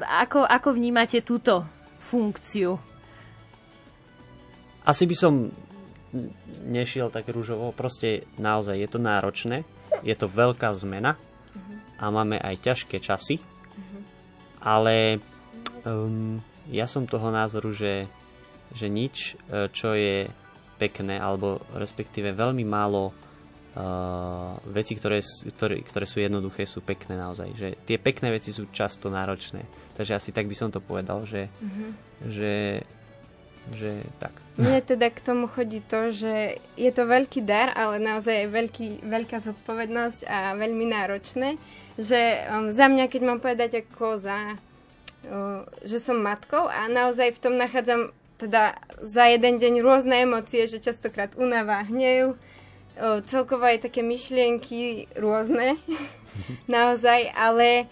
Ako, 0.00 0.48
ako 0.48 0.72
vnímate 0.72 1.20
túto 1.20 1.68
funkciu? 2.00 2.80
Asi 4.88 5.04
by 5.04 5.16
som 5.20 5.52
nešiel 6.64 7.12
tak 7.12 7.28
rúžovo. 7.28 7.76
Proste 7.76 8.24
naozaj 8.40 8.80
je 8.80 8.88
to 8.88 8.96
náročné. 8.96 9.68
Je 10.00 10.16
to 10.16 10.24
veľká 10.24 10.72
zmena 10.72 11.20
a 11.98 12.04
máme 12.08 12.38
aj 12.38 12.62
ťažké 12.62 13.02
časy. 13.02 13.42
Ale 14.58 15.22
um, 15.86 16.42
ja 16.70 16.86
som 16.86 17.06
toho 17.06 17.30
názoru, 17.30 17.70
že, 17.72 18.10
že 18.74 18.90
nič, 18.90 19.38
e, 19.48 19.70
čo 19.70 19.94
je 19.94 20.26
pekné, 20.78 21.18
alebo 21.18 21.58
respektíve 21.74 22.30
veľmi 22.30 22.62
málo 22.62 23.10
uh, 23.10 24.54
veci, 24.70 24.94
ktoré, 24.94 25.18
ktoré, 25.58 25.82
ktoré 25.82 26.06
sú 26.06 26.22
jednoduché, 26.22 26.62
sú 26.70 26.86
pekné 26.86 27.18
naozaj. 27.18 27.50
Že 27.58 27.68
tie 27.82 27.98
pekné 27.98 28.30
veci 28.30 28.54
sú 28.54 28.70
často 28.70 29.10
náročné. 29.10 29.66
Takže 29.98 30.14
asi 30.14 30.30
tak 30.30 30.46
by 30.46 30.54
som 30.54 30.70
to 30.70 30.78
povedal, 30.78 31.26
že, 31.26 31.50
mm-hmm. 31.50 31.90
že, 32.30 32.54
že 33.74 33.90
tak. 34.22 34.30
Mne 34.54 34.86
teda 34.86 35.10
k 35.10 35.18
tomu 35.18 35.50
chodí 35.50 35.82
to, 35.82 36.14
že 36.14 36.62
je 36.78 36.90
to 36.94 37.02
veľký 37.10 37.42
dar, 37.42 37.74
ale 37.74 37.98
naozaj 37.98 38.46
je 38.46 38.54
veľký, 38.54 38.86
veľká 39.02 39.42
zodpovednosť 39.42 40.30
a 40.30 40.54
veľmi 40.54 40.86
náročné. 40.94 41.58
Že 41.98 42.20
um, 42.46 42.66
za 42.70 42.86
mňa, 42.86 43.10
keď 43.10 43.22
mám 43.26 43.42
povedať 43.42 43.82
ako 43.82 44.22
za, 44.22 44.54
uh, 44.54 45.66
že 45.82 45.98
som 45.98 46.22
matkou 46.22 46.70
a 46.70 46.86
naozaj 46.86 47.34
v 47.34 47.42
tom 47.42 47.54
nachádzam 47.58 48.14
teda 48.38 48.78
za 49.02 49.26
jeden 49.26 49.58
deň 49.58 49.82
rôzne 49.82 50.22
emócie, 50.22 50.70
že 50.70 50.78
častokrát 50.78 51.34
unava, 51.34 51.82
hnev, 51.82 52.38
celkovo 53.26 53.66
aj 53.66 53.90
také 53.90 54.02
myšlienky 54.02 55.10
rôzne, 55.14 55.78
naozaj, 56.70 57.30
ale 57.34 57.86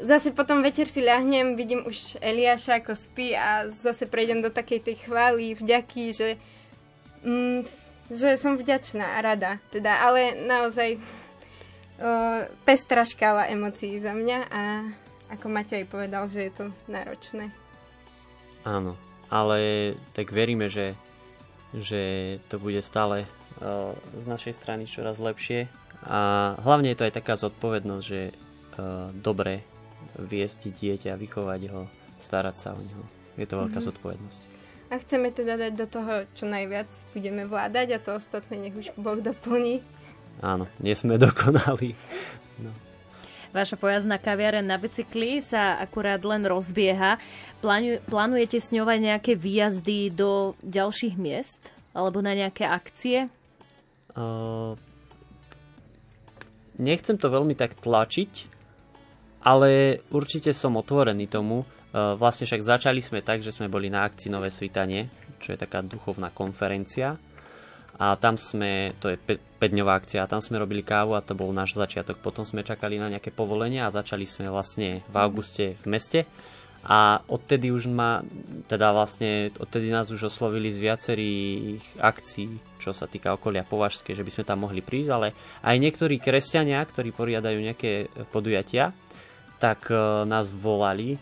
zase 0.00 0.32
potom 0.36 0.60
večer 0.60 0.84
si 0.84 1.00
ľahnem, 1.00 1.56
vidím 1.56 1.84
už 1.84 2.20
Eliáša 2.20 2.84
ako 2.84 2.92
spí 2.92 3.32
a 3.32 3.68
zase 3.72 4.04
prejdem 4.04 4.44
do 4.44 4.52
takej 4.52 4.80
tej 4.84 4.96
chvály, 5.08 5.56
vďaky, 5.56 6.04
že, 6.12 6.30
mm, 7.24 7.64
že 8.12 8.36
som 8.36 8.60
vďačná 8.60 9.16
a 9.16 9.18
rada. 9.24 9.52
Teda, 9.72 10.04
ale 10.04 10.36
naozaj 10.44 11.00
o, 11.98 12.10
pestrá 12.66 13.04
škála 13.06 13.50
emócií 13.50 14.00
za 14.00 14.12
mňa 14.14 14.38
a 14.50 14.62
ako 15.34 15.46
Matej 15.50 15.84
povedal, 15.88 16.28
že 16.30 16.48
je 16.48 16.52
to 16.52 16.64
náročné. 16.86 17.50
Áno, 18.64 18.96
ale 19.28 19.92
tak 20.16 20.32
veríme, 20.32 20.70
že, 20.72 20.94
že 21.74 22.36
to 22.48 22.56
bude 22.56 22.80
stále 22.80 23.28
z 24.14 24.24
našej 24.26 24.54
strany 24.56 24.84
čoraz 24.84 25.22
lepšie. 25.22 25.70
A 26.04 26.52
hlavne 26.60 26.92
je 26.92 26.98
to 26.98 27.06
aj 27.08 27.16
taká 27.16 27.34
zodpovednosť, 27.38 28.04
že 28.04 28.34
dobre 29.16 29.64
viesť 30.20 30.74
dieťa, 30.74 31.16
vychovať 31.16 31.60
ho, 31.72 31.88
starať 32.20 32.56
sa 32.60 32.76
o 32.76 32.80
neho. 32.82 33.04
Je 33.40 33.46
to 33.48 33.58
veľká 33.58 33.80
mm-hmm. 33.80 33.88
zodpovednosť. 33.90 34.40
A 34.92 35.00
chceme 35.00 35.32
teda 35.32 35.56
dať 35.58 35.72
do 35.74 35.86
toho, 35.88 36.28
čo 36.36 36.44
najviac 36.46 36.86
budeme 37.16 37.48
vládať 37.48 37.96
a 37.96 38.02
to 38.02 38.20
ostatné 38.20 38.68
nech 38.68 38.76
už 38.76 38.92
Boh 39.00 39.18
doplní. 39.18 39.80
Áno, 40.44 40.68
nie 40.84 40.92
sme 40.92 41.16
dokonali. 41.24 41.96
No. 42.60 42.68
Vaša 43.56 43.80
pojazdná 43.80 44.20
kaviareň 44.20 44.66
na 44.66 44.76
bicykli 44.76 45.40
sa 45.40 45.80
akurát 45.80 46.20
len 46.20 46.44
rozbieha. 46.44 47.16
Plánu, 47.64 48.04
plánujete 48.04 48.60
s 48.60 48.68
ňou 48.74 48.84
aj 48.84 49.00
nejaké 49.00 49.32
výjazdy 49.38 50.12
do 50.12 50.52
ďalších 50.60 51.16
miest? 51.16 51.62
Alebo 51.96 52.20
na 52.20 52.34
nejaké 52.34 52.66
akcie? 52.66 53.30
Uh, 54.18 54.74
nechcem 56.76 57.14
to 57.14 57.30
veľmi 57.30 57.54
tak 57.54 57.78
tlačiť, 57.78 58.50
ale 59.46 60.02
určite 60.10 60.50
som 60.50 60.74
otvorený 60.74 61.30
tomu. 61.30 61.62
Uh, 61.94 62.18
vlastne 62.18 62.50
však 62.50 62.58
začali 62.58 62.98
sme 62.98 63.22
tak, 63.22 63.38
že 63.38 63.54
sme 63.54 63.70
boli 63.70 63.86
na 63.86 64.02
akcii 64.02 64.34
Nové 64.34 64.50
svitanie, 64.50 65.06
čo 65.38 65.54
je 65.54 65.62
taká 65.62 65.78
duchovná 65.86 66.34
konferencia. 66.34 67.14
A 67.94 68.18
tam 68.18 68.34
sme, 68.34 68.92
to 68.98 69.14
je 69.14 69.16
5-dňová 69.22 70.02
akcia, 70.02 70.26
a 70.26 70.30
tam 70.30 70.42
sme 70.42 70.58
robili 70.58 70.82
kávu 70.82 71.14
a 71.14 71.22
to 71.22 71.38
bol 71.38 71.54
náš 71.54 71.78
začiatok. 71.78 72.18
Potom 72.18 72.42
sme 72.42 72.66
čakali 72.66 72.98
na 72.98 73.06
nejaké 73.06 73.30
povolenia 73.30 73.86
a 73.86 73.94
začali 73.94 74.26
sme 74.26 74.50
vlastne 74.50 75.06
v 75.06 75.16
auguste 75.16 75.78
v 75.82 75.86
meste 75.86 76.20
a 76.84 77.24
odtedy 77.32 77.72
už 77.72 77.88
ma, 77.88 78.20
teda 78.68 78.92
vlastne, 78.92 79.48
odtedy 79.56 79.88
nás 79.88 80.12
už 80.12 80.28
oslovili 80.28 80.68
z 80.68 80.84
viacerých 80.84 81.80
akcií, 81.96 82.60
čo 82.76 82.92
sa 82.92 83.08
týka 83.08 83.32
okolia 83.32 83.64
Považské, 83.64 84.12
že 84.12 84.20
by 84.20 84.28
sme 84.28 84.44
tam 84.44 84.68
mohli 84.68 84.84
prísť, 84.84 85.10
ale 85.16 85.32
aj 85.64 85.76
niektorí 85.80 86.20
kresťania, 86.20 86.84
ktorí 86.84 87.16
poriadajú 87.16 87.56
nejaké 87.56 88.12
podujatia, 88.28 88.92
tak 89.56 89.88
uh, 89.88 90.28
nás 90.28 90.52
volali 90.52 91.16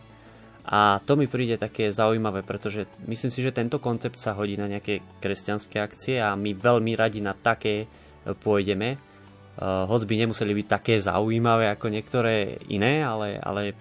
a 0.62 1.02
to 1.02 1.18
mi 1.18 1.26
príde 1.26 1.58
také 1.58 1.90
zaujímavé, 1.90 2.46
pretože 2.46 2.86
myslím 3.10 3.30
si, 3.34 3.42
že 3.42 3.50
tento 3.50 3.82
koncept 3.82 4.18
sa 4.18 4.34
hodí 4.38 4.54
na 4.54 4.70
nejaké 4.70 5.02
kresťanské 5.18 5.82
akcie 5.82 6.22
a 6.22 6.38
my 6.38 6.54
veľmi 6.54 6.94
radi 6.94 7.18
na 7.18 7.34
také 7.34 7.90
pôjdeme 8.22 9.12
Uh, 9.52 9.84
by 9.84 10.14
nemuseli 10.16 10.64
byť 10.64 10.66
také 10.66 10.96
zaujímavé 10.96 11.68
ako 11.76 11.92
niektoré 11.92 12.56
iné, 12.72 13.04
ale, 13.04 13.36
ale 13.36 13.76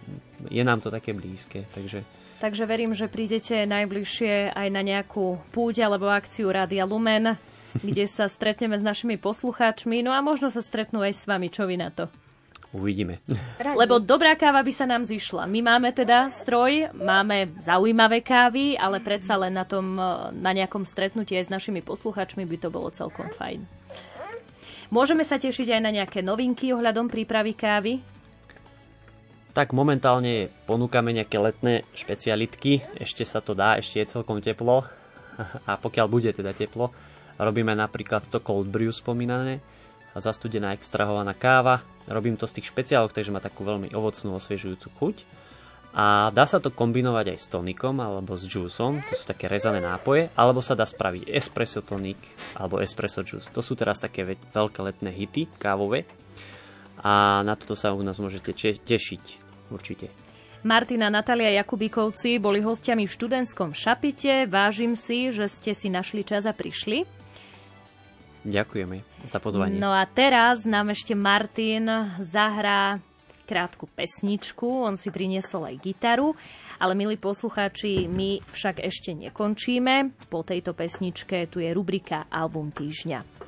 je 0.51 0.59
nám 0.67 0.83
to 0.83 0.91
také 0.91 1.15
blízke. 1.15 1.63
Takže... 1.71 2.03
takže 2.43 2.67
verím, 2.67 2.91
že 2.91 3.07
prídete 3.07 3.63
najbližšie 3.63 4.51
aj 4.51 4.67
na 4.67 4.83
nejakú 4.83 5.39
púť 5.55 5.87
alebo 5.87 6.11
akciu 6.11 6.51
Rádia 6.51 6.83
Lumen, 6.83 7.39
kde 7.87 8.03
sa 8.03 8.27
stretneme 8.27 8.75
s 8.75 8.83
našimi 8.83 9.15
poslucháčmi, 9.15 10.03
no 10.03 10.11
a 10.11 10.19
možno 10.19 10.51
sa 10.51 10.59
stretnú 10.59 10.99
aj 11.07 11.15
s 11.15 11.23
vami. 11.23 11.47
Čo 11.47 11.63
vy 11.63 11.79
na 11.79 11.87
to? 11.87 12.11
Uvidíme. 12.71 13.19
Lebo 13.59 13.99
dobrá 13.99 14.31
káva 14.39 14.63
by 14.63 14.71
sa 14.71 14.87
nám 14.87 15.03
zišla. 15.03 15.43
My 15.43 15.59
máme 15.59 15.91
teda 15.91 16.31
stroj, 16.31 16.95
máme 16.95 17.51
zaujímavé 17.59 18.23
kávy, 18.23 18.79
ale 18.79 19.03
predsa 19.03 19.35
len 19.35 19.59
na, 19.59 19.67
tom, 19.67 19.99
na 20.31 20.51
nejakom 20.55 20.87
stretnutí 20.87 21.35
aj 21.35 21.51
s 21.51 21.53
našimi 21.53 21.83
poslucháčmi 21.83 22.47
by 22.47 22.57
to 22.63 22.71
bolo 22.71 22.87
celkom 22.95 23.27
fajn. 23.35 23.67
Môžeme 24.87 25.27
sa 25.27 25.35
tešiť 25.35 25.67
aj 25.67 25.81
na 25.83 25.91
nejaké 25.91 26.23
novinky 26.23 26.71
ohľadom 26.71 27.11
prípravy 27.11 27.55
kávy? 27.55 27.93
Tak 29.51 29.75
momentálne 29.75 30.47
ponúkame 30.63 31.11
nejaké 31.11 31.43
letné 31.43 31.83
špecialitky. 31.91 32.87
Ešte 32.95 33.27
sa 33.27 33.43
to 33.43 33.51
dá, 33.51 33.75
ešte 33.75 33.99
je 33.99 34.11
celkom 34.15 34.39
teplo. 34.39 34.87
A 35.67 35.75
pokiaľ 35.75 36.07
bude 36.07 36.31
teda 36.31 36.55
teplo, 36.55 36.91
robíme 37.35 37.75
napríklad 37.75 38.31
to 38.31 38.39
cold 38.39 38.71
brew 38.71 38.91
spomínané, 38.95 39.59
zastudená 40.15 40.71
extrahovaná 40.75 41.35
káva. 41.35 41.83
Robím 42.09 42.37
to 42.37 42.49
z 42.49 42.61
tých 42.61 42.69
špeciálok, 42.71 43.13
takže 43.13 43.33
má 43.33 43.43
takú 43.43 43.65
veľmi 43.65 43.93
ovocnú, 43.93 44.33
osviežujúcu 44.37 44.87
chuť 44.97 45.15
a 45.91 46.31
dá 46.31 46.47
sa 46.47 46.63
to 46.63 46.71
kombinovať 46.71 47.35
aj 47.35 47.37
s 47.37 47.47
tonikom 47.51 47.99
alebo 47.99 48.39
s 48.39 48.47
juiceom, 48.47 49.03
to 49.03 49.11
sú 49.11 49.27
také 49.27 49.51
rezané 49.51 49.83
nápoje, 49.83 50.31
alebo 50.39 50.63
sa 50.63 50.71
dá 50.71 50.87
spraviť 50.87 51.27
espresso 51.27 51.83
tonik 51.83 52.15
alebo 52.55 52.79
espresso 52.79 53.27
juice. 53.27 53.51
To 53.51 53.59
sú 53.59 53.75
teraz 53.75 53.99
také 53.99 54.23
veľké 54.55 54.79
letné 54.79 55.11
hity 55.11 55.51
kávové 55.59 56.07
a 57.03 57.43
na 57.43 57.59
toto 57.59 57.75
sa 57.75 57.91
u 57.91 57.99
nás 58.07 58.23
môžete 58.23 58.55
tešiť 58.87 59.23
určite. 59.67 60.07
Martina 60.61 61.09
Natalia 61.09 61.49
Jakubíkovci 61.59 62.37
boli 62.37 62.61
hostiami 62.61 63.09
v 63.09 63.11
študentskom 63.11 63.73
šapite. 63.73 64.45
Vážim 64.45 64.93
si, 64.93 65.33
že 65.33 65.49
ste 65.49 65.73
si 65.73 65.89
našli 65.89 66.21
čas 66.21 66.45
a 66.45 66.53
prišli. 66.53 67.20
Ďakujeme 68.41 69.27
za 69.29 69.37
pozvanie. 69.37 69.77
No 69.77 69.93
a 69.93 70.01
teraz 70.09 70.65
nám 70.65 70.93
ešte 70.93 71.13
Martin 71.13 71.85
zahrá 72.17 72.97
krátku 73.51 73.83
pesničku, 73.83 74.87
on 74.87 74.95
si 74.95 75.11
priniesol 75.11 75.67
aj 75.67 75.83
gitaru, 75.83 76.31
ale 76.79 76.95
milí 76.95 77.19
poslucháči, 77.19 78.07
my 78.07 78.39
však 78.47 78.79
ešte 78.79 79.11
nekončíme. 79.11 80.15
Po 80.31 80.39
tejto 80.47 80.71
pesničke 80.71 81.51
tu 81.51 81.59
je 81.59 81.75
rubrika 81.75 82.31
Album 82.31 82.71
týždňa. 82.71 83.40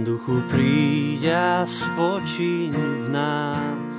Duchu 0.00 0.40
príď 0.48 1.24
a 1.28 1.50
spočiň 1.68 2.72
v 2.72 3.04
nás. 3.12 3.92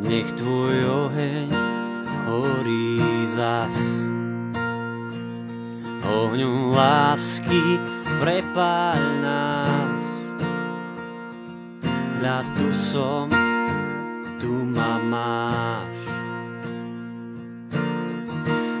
Nech 0.00 0.32
tvoj 0.40 0.76
oheň 1.12 1.52
horí 2.24 2.96
zas. 3.28 3.76
Ohňu 6.08 6.72
lásky 6.72 7.76
prepáľ 8.24 9.00
nás. 9.20 10.04
Hľa 12.16 12.38
tu 12.56 12.66
som, 12.80 13.28
tu 14.40 14.48
ma 14.72 15.04
máš. 15.04 16.00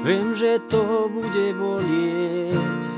Viem, 0.08 0.32
že 0.32 0.56
to 0.72 1.12
bude 1.12 1.52
bolieť, 1.52 2.93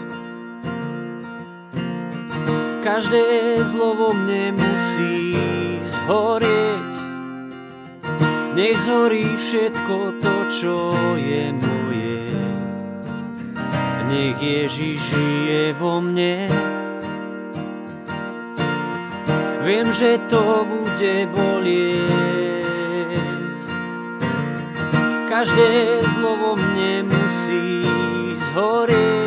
každé 2.87 3.66
zlo 3.66 3.99
vo 3.99 4.11
mne 4.14 4.55
musí 4.55 5.34
zhorieť. 5.82 6.95
Nech 8.55 8.78
zhorí 8.87 9.26
všetko 9.26 10.22
to, 10.22 10.37
čo 10.55 10.95
je 11.18 11.51
moje. 11.51 12.30
Nech 14.07 14.39
Ježiš 14.39 15.03
žije 15.03 15.74
vo 15.82 15.99
mne. 15.99 16.47
Viem, 19.66 19.91
že 19.91 20.22
to 20.30 20.62
bude 20.70 21.26
bolieť. 21.34 22.07
Každé 25.26 25.70
zlo 26.14 26.39
vo 26.39 26.53
mne 26.55 27.11
musí 27.11 27.82
zhorieť 28.55 29.26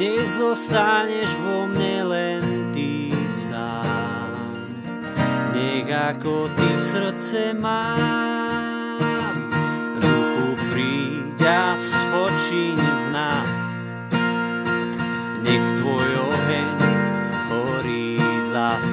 nech 0.00 0.32
zostaneš 0.32 1.28
vo 1.44 1.68
mne 1.68 1.96
len 2.08 2.42
ty 2.72 3.12
sám. 3.28 4.32
Nech 5.52 5.92
ako 5.92 6.48
ty 6.56 6.70
srdce 6.80 7.52
mám, 7.52 8.96
duchu 10.00 10.56
príď 10.72 11.40
a 11.44 11.76
spočiň 11.76 12.80
v 12.80 13.04
nás. 13.12 13.56
Nech 15.44 15.66
tvoj 15.84 16.08
oheň 16.32 16.70
horí 17.52 18.16
zas. 18.48 18.88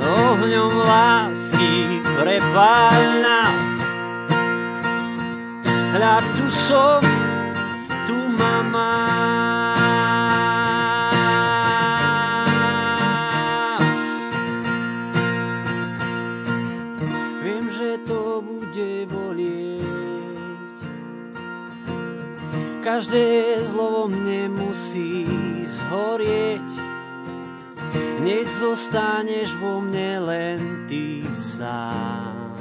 Ohňom 0.00 0.72
lásky 0.72 2.00
prepáľ 2.16 3.00
nás. 3.20 3.66
Hľa 5.92 6.16
tu 6.32 6.48
som. 6.48 7.17
Každé 22.98 23.62
zlo 23.62 23.88
vo 23.94 24.04
mne 24.10 24.48
musí 24.48 25.22
zhorieť. 25.62 26.66
Nech 28.26 28.50
zostaneš 28.50 29.54
vo 29.62 29.78
mne 29.78 30.12
len 30.24 30.58
ty 30.90 31.22
sám. 31.30 32.58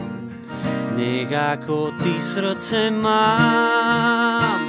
Nech 0.93 1.33
ako 1.33 1.95
ty 2.03 2.21
srdce 2.21 2.93
mám, 2.93 4.66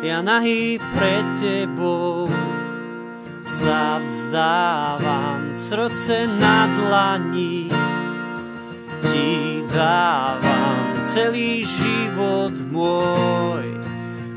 ja 0.00 0.24
nahý 0.24 0.80
pred 0.96 1.26
tebou 1.36 2.32
sa 3.44 4.00
vzdávam. 4.00 5.52
Srdce 5.52 6.24
na 6.40 6.64
dlani. 6.72 7.68
Ti 9.04 9.32
dávam 9.68 11.04
celý 11.04 11.68
život 11.68 12.56
môj. 12.72 13.76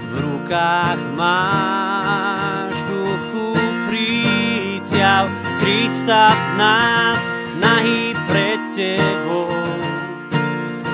V 0.03 0.13
rukách 0.19 0.99
máš 1.15 2.75
duchu 2.91 3.55
príťav. 3.87 5.31
Krista 5.63 6.35
v 6.35 6.43
nás 6.59 7.21
nahý 7.63 8.11
pred 8.27 8.59
tebou 8.75 9.47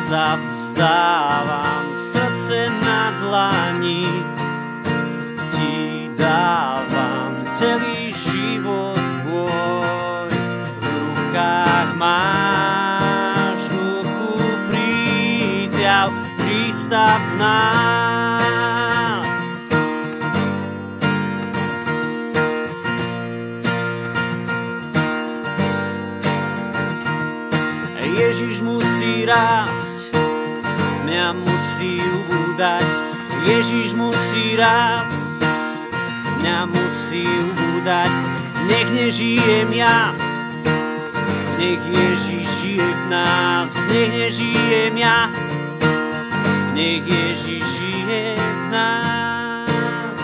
sa 0.06 0.38
vzdávam 0.38 1.86
srdce 2.14 2.70
na 2.86 3.02
dlani 3.18 4.39
dávam 6.20 7.48
celý 7.56 8.12
život 8.12 9.00
môj 9.24 10.28
v 10.28 10.84
rukách 10.84 11.90
máš 11.96 13.60
duchu 13.72 14.36
príťav 14.68 16.12
Krista 16.44 17.16
v 17.16 17.28
nás 17.40 17.80
Ježiš 28.20 28.62
musí 28.62 29.24
rásť, 29.24 30.12
mňa 31.08 31.28
musí 31.40 32.04
ubúdať. 32.04 32.88
Ježiš 33.48 33.96
musí 33.96 34.60
rásť, 34.60 35.19
mňa 36.40 36.72
musí 36.72 37.28
ubúdať. 37.28 38.12
Nech 38.72 38.90
nežijem 38.96 39.70
ja, 39.76 40.16
nech 41.60 41.84
Ježiš 41.84 42.48
žije 42.64 42.88
v 42.88 43.04
nás. 43.12 43.72
Nech 43.92 44.12
nežijem 44.16 44.96
ja, 44.96 45.28
nech 46.72 47.04
Ježiš 47.04 47.66
žije 47.82 48.24
v 48.40 48.64
nás. 48.72 50.16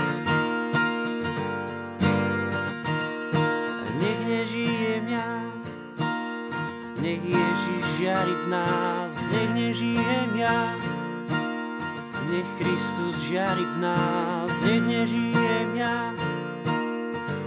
Nech 4.00 4.22
nežijem 4.24 5.06
ja, 5.10 5.32
nech 7.04 7.24
Ježiš 7.28 7.84
žiari 8.00 8.36
v 8.40 8.46
nás, 8.48 9.12
nech 9.34 9.52
nežijem 9.52 10.32
ja. 10.40 10.85
Nech 12.36 12.52
Kristus 12.60 13.16
žiari 13.32 13.64
v 13.64 13.76
nás, 13.80 14.52
nech 14.68 14.84
nežijem 14.84 15.70
ja. 15.80 16.12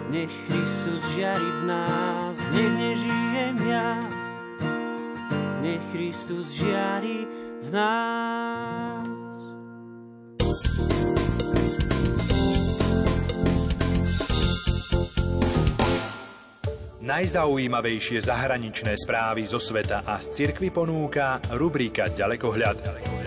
Nech 0.08 0.32
Kristus 0.48 1.04
žiari 1.12 1.44
v 1.44 1.62
nás, 1.68 2.32
nech 2.56 2.72
nežijem 2.72 3.56
ja. 3.68 4.08
Nech 5.60 5.84
Kristus 5.92 6.48
žiari 6.56 7.28
v 7.28 7.68
nás. 7.68 9.04
Najzaujímavejšie 17.04 18.24
zahraničné 18.24 18.96
správy 18.96 19.44
zo 19.44 19.60
sveta 19.60 20.08
a 20.08 20.16
z 20.16 20.32
cirkvy 20.32 20.72
ponúka 20.72 21.44
rubrika 21.52 22.08
Ďalekohľad. 22.08 23.17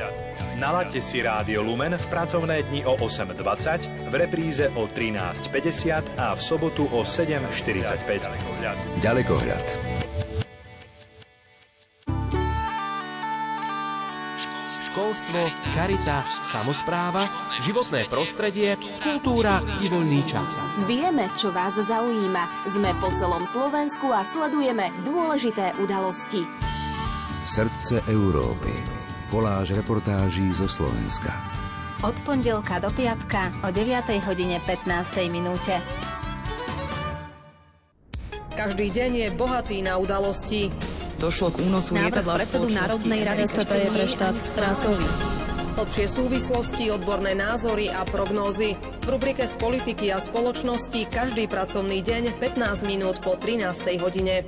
Nalaďte 0.62 1.02
si 1.02 1.18
Rádio 1.26 1.66
Lumen 1.66 1.98
v 1.98 2.06
pracovné 2.06 2.62
dni 2.70 2.86
o 2.86 2.94
8.20, 2.94 4.08
v 4.08 4.14
repríze 4.14 4.70
o 4.78 4.86
13.50 4.86 6.22
a 6.22 6.38
v 6.38 6.40
sobotu 6.40 6.86
o 6.94 7.02
7.45. 7.02 8.30
Ďalekohľad. 9.02 9.66
školstvo, 14.92 15.40
charita, 15.72 16.20
samozpráva, 16.44 17.24
životné 17.64 18.12
prostredie, 18.12 18.76
kultúra 19.00 19.64
i 19.80 19.88
voľný 19.88 20.20
čas. 20.28 20.60
Vieme, 20.84 21.32
čo 21.40 21.48
vás 21.56 21.80
zaujíma. 21.80 22.68
Sme 22.68 22.92
po 23.00 23.08
celom 23.16 23.48
Slovensku 23.48 24.12
a 24.12 24.28
sledujeme 24.28 24.92
dôležité 25.08 25.72
udalosti. 25.80 26.44
Srdce 27.48 28.04
Európy. 28.12 29.01
Koláž 29.32 29.72
reportáží 29.72 30.52
zo 30.52 30.68
Slovenska. 30.68 31.32
Od 32.04 32.12
pondelka 32.28 32.84
do 32.84 32.92
piatka 32.92 33.48
o 33.64 33.72
9. 33.72 34.04
hodine 34.28 34.60
15. 34.68 35.32
minúte. 35.32 35.80
Každý 38.52 38.92
deň 38.92 39.12
je 39.16 39.28
bohatý 39.32 39.80
na 39.88 39.96
udalosti. 39.96 40.68
došlo 41.16 41.56
k 41.56 41.64
únosu 41.64 41.96
lietadla 41.96 42.44
predsedu 42.44 42.68
Národnej 42.76 43.24
rady 43.24 43.48
SPP 43.48 43.72
je 43.72 43.90
pre 43.96 44.06
štát 44.12 44.36
stratový. 44.36 45.08
Hlbšie 45.80 46.06
súvislosti, 46.12 46.92
odborné 46.92 47.32
názory 47.32 47.88
a 47.88 48.04
prognózy. 48.04 48.76
V 48.76 49.08
rubrike 49.16 49.48
z 49.48 49.56
politiky 49.56 50.12
a 50.12 50.20
spoločnosti 50.20 51.08
každý 51.08 51.48
pracovný 51.48 52.04
deň 52.04 52.36
15 52.36 52.84
minút 52.84 53.24
po 53.24 53.40
13. 53.40 53.64
hodine. 54.04 54.44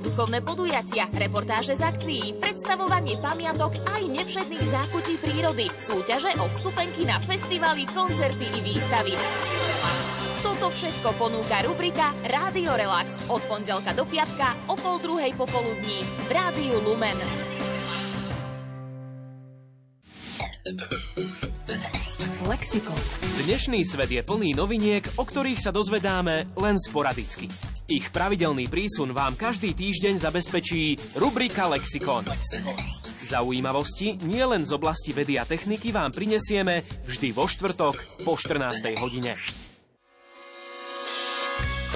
Duchovné 0.00 0.40
podujatia, 0.40 1.06
reportáže 1.12 1.76
z 1.76 1.82
akcií, 1.84 2.24
predstavovanie 2.40 3.20
pamiatok 3.20 3.78
aj 3.84 4.02
nevšetných 4.08 4.64
zákutí 4.64 5.14
prírody, 5.20 5.68
súťaže 5.78 6.34
o 6.40 6.48
vstupenky 6.48 7.04
na 7.04 7.20
festivaly, 7.20 7.84
koncerty 7.92 8.46
i 8.48 8.60
výstavy. 8.64 9.14
Toto 10.40 10.72
všetko 10.72 11.08
ponúka 11.20 11.60
rubrika 11.64 12.16
Rádio 12.24 12.72
Relax 12.72 13.12
od 13.28 13.44
pondelka 13.44 13.92
do 13.92 14.08
piatka 14.08 14.56
o 14.68 14.74
pol 14.76 14.96
druhej 15.00 15.36
popoludní 15.36 16.00
v 16.26 16.30
Rádiu 16.32 16.80
Lumen. 16.80 17.16
Lexikon. 22.48 22.98
Dnešný 23.46 23.86
svet 23.86 24.10
je 24.10 24.22
plný 24.26 24.58
noviniek, 24.58 25.06
o 25.16 25.24
ktorých 25.24 25.62
sa 25.62 25.70
dozvedáme 25.70 26.50
len 26.58 26.76
sporadicky. 26.82 27.46
Ich 27.90 28.14
pravidelný 28.14 28.70
prísun 28.70 29.10
vám 29.10 29.34
každý 29.34 29.74
týždeň 29.74 30.22
zabezpečí 30.22 30.94
rubrika 31.18 31.66
Lexikon. 31.66 32.22
Zaujímavosti 33.26 34.14
nie 34.30 34.46
len 34.46 34.62
z 34.62 34.70
oblasti 34.78 35.10
vedy 35.10 35.42
a 35.42 35.42
techniky 35.42 35.90
vám 35.90 36.14
prinesieme 36.14 36.86
vždy 37.10 37.34
vo 37.34 37.50
štvrtok 37.50 38.22
po 38.22 38.38
14. 38.38 38.94
hodine. 38.94 39.34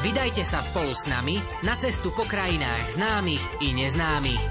Vydajte 0.00 0.46
sa 0.46 0.62
spolu 0.62 0.94
s 0.94 1.10
nami 1.10 1.42
na 1.66 1.74
cestu 1.74 2.14
po 2.14 2.22
krajinách 2.22 2.94
známych 2.94 3.42
i 3.66 3.74
neznámych. 3.74 4.42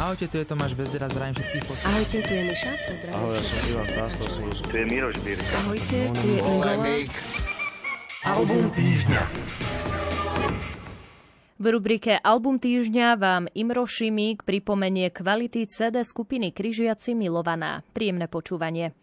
Ahojte, 0.00 0.28
tu 0.32 0.36
je 0.40 0.44
Tomáš 0.48 0.72
Bezdera, 0.74 1.08
zdravím 1.12 1.34
všetkých 1.36 1.64
posledných. 1.64 1.92
Ahojte, 1.92 2.16
tu 2.24 2.32
je 2.32 2.42
Miša, 2.48 2.72
pozdravím. 2.88 3.14
Ahoj, 3.20 3.32
ja 3.36 3.42
som 3.44 3.58
Ivan 3.68 3.86
Stáskov, 3.86 4.26
som 4.32 4.42
Tu 4.68 4.74
je 4.80 4.86
Miroš 4.88 5.16
Birka. 5.20 5.54
Ahojte, 5.60 5.98
tu 6.16 6.24
je 6.24 6.38
Ingola. 6.40 6.74
Album 8.24 8.64
týždňa. 8.76 9.22
V 11.60 11.76
rubrike 11.76 12.16
Album 12.16 12.56
týždňa 12.56 13.20
vám 13.20 13.44
Imro 13.52 13.84
Šimík 13.84 14.48
pripomenie 14.48 15.12
kvality 15.12 15.68
CD 15.68 16.00
skupiny 16.00 16.56
Kryžiaci 16.56 17.12
Milovaná. 17.12 17.84
Príjemné 17.92 18.32
počúvanie. 18.32 18.96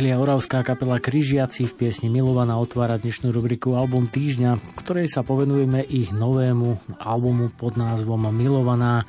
Priatelia, 0.00 0.24
Oravská 0.24 0.64
kapela 0.64 0.96
Kryžiaci 0.96 1.68
v 1.68 1.76
piesni 1.76 2.08
Milovaná 2.08 2.56
otvára 2.56 2.96
dnešnú 2.96 3.36
rubriku 3.36 3.76
Album 3.76 4.08
týždňa, 4.08 4.56
v 4.56 4.64
ktorej 4.80 5.12
sa 5.12 5.20
povenujeme 5.20 5.84
ich 5.84 6.08
novému 6.08 6.96
albumu 6.96 7.52
pod 7.52 7.76
názvom 7.76 8.32
Milovaná. 8.32 9.04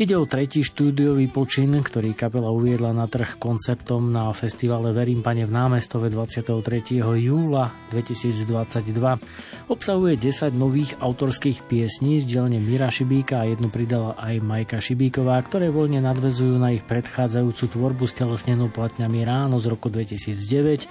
Ide 0.00 0.16
o 0.16 0.24
tretí 0.24 0.64
štúdiový 0.64 1.28
počin, 1.28 1.76
ktorý 1.76 2.16
kapela 2.16 2.48
uviedla 2.48 2.88
na 2.96 3.04
trh 3.04 3.36
konceptom 3.36 4.08
na 4.08 4.32
festivale 4.32 4.96
Verím 4.96 5.20
pane 5.20 5.44
v 5.44 5.52
námestove 5.52 6.08
23. 6.08 7.04
júla 7.04 7.68
2022. 7.92 8.96
Obsahuje 9.68 10.16
10 10.16 10.56
nových 10.56 10.96
autorských 11.04 11.68
piesní 11.68 12.16
z 12.16 12.24
dielne 12.24 12.56
Mira 12.64 12.88
Šibíka 12.88 13.44
a 13.44 13.52
jednu 13.52 13.68
pridala 13.68 14.16
aj 14.16 14.40
Majka 14.40 14.80
Šibíková, 14.80 15.36
ktoré 15.44 15.68
voľne 15.68 16.00
nadvezujú 16.00 16.56
na 16.56 16.72
ich 16.72 16.80
predchádzajúcu 16.88 17.64
tvorbu 17.68 18.08
s 18.08 18.16
telesnenú 18.16 18.72
platňami 18.72 19.20
Ráno 19.20 19.60
z 19.60 19.68
roku 19.68 19.92
2009 19.92 20.88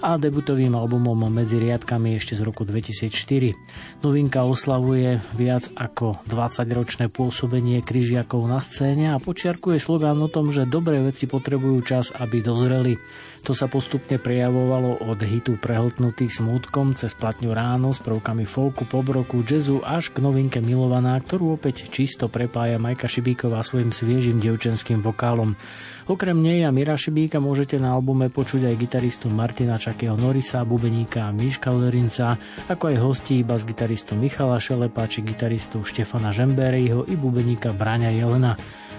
a 0.00 0.16
debutovým 0.16 0.72
albumom 0.72 1.28
Medzi 1.28 1.60
riadkami 1.60 2.16
ešte 2.16 2.32
z 2.32 2.42
roku 2.42 2.64
2004. 2.64 4.00
Novinka 4.00 4.48
oslavuje 4.48 5.20
viac 5.36 5.68
ako 5.76 6.24
20-ročné 6.24 7.12
pôsobenie 7.12 7.84
kryžiakov 7.84 8.48
na 8.48 8.64
scéne 8.64 9.12
a 9.12 9.20
počiarkuje 9.20 9.76
slogán 9.76 10.16
o 10.24 10.28
tom, 10.32 10.48
že 10.48 10.64
dobré 10.64 11.04
veci 11.04 11.28
potrebujú 11.28 11.84
čas, 11.84 12.12
aby 12.16 12.40
dozreli. 12.40 12.96
To 13.40 13.56
sa 13.56 13.72
postupne 13.72 14.20
prejavovalo 14.20 15.00
od 15.00 15.16
hitu 15.24 15.56
prehltnutý 15.56 16.28
smútkom 16.28 16.92
cez 16.92 17.16
platňu 17.16 17.56
ráno 17.56 17.88
s 17.88 17.98
prvkami 18.04 18.44
folku, 18.44 18.84
pobroku, 18.84 19.40
jazzu 19.40 19.80
až 19.80 20.12
k 20.12 20.20
novinke 20.20 20.60
Milovaná, 20.60 21.16
ktorú 21.16 21.56
opäť 21.56 21.88
čisto 21.88 22.28
prepája 22.28 22.76
Majka 22.76 23.08
Šibíková 23.08 23.64
svojim 23.64 23.96
sviežim 23.96 24.44
devčenským 24.44 25.00
vokálom. 25.00 25.56
Okrem 26.04 26.36
nej 26.36 26.68
a 26.68 26.70
Mira 26.74 27.00
Šibíka 27.00 27.40
môžete 27.40 27.80
na 27.80 27.96
albume 27.96 28.28
počuť 28.28 28.68
aj 28.68 28.76
gitaristu 28.76 29.32
Martina 29.32 29.80
Čakého 29.80 30.20
Norisa, 30.20 30.60
bubeníka 30.68 31.32
Miška 31.32 31.72
Lerinca, 31.72 32.36
ako 32.68 32.92
aj 32.92 32.96
hostí 33.00 33.40
bas-gitaristu 33.40 34.20
Michala 34.20 34.60
Šelepa 34.60 35.08
či 35.08 35.24
gitaristu 35.24 35.80
Štefana 35.80 36.28
Žemberiho 36.28 37.08
i 37.08 37.14
bubeníka 37.16 37.72
Braňa 37.72 38.12
Jelena. 38.12 38.52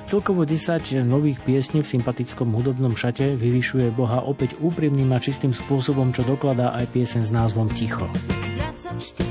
Celkovo 0.05 0.43
10 0.43 1.05
nových 1.07 1.39
piesní 1.41 1.85
v 1.85 1.91
sympatickom 1.97 2.51
hudobnom 2.51 2.97
šate 2.97 3.37
vyvyšuje 3.37 3.93
Boha 3.95 4.21
opäť 4.25 4.57
úprimným 4.59 5.13
a 5.15 5.21
čistým 5.23 5.55
spôsobom, 5.55 6.11
čo 6.11 6.27
dokladá 6.27 6.75
aj 6.75 6.91
piesen 6.91 7.23
s 7.23 7.31
názvom 7.31 7.71
Ticho. 7.71 8.09
24 8.91 9.30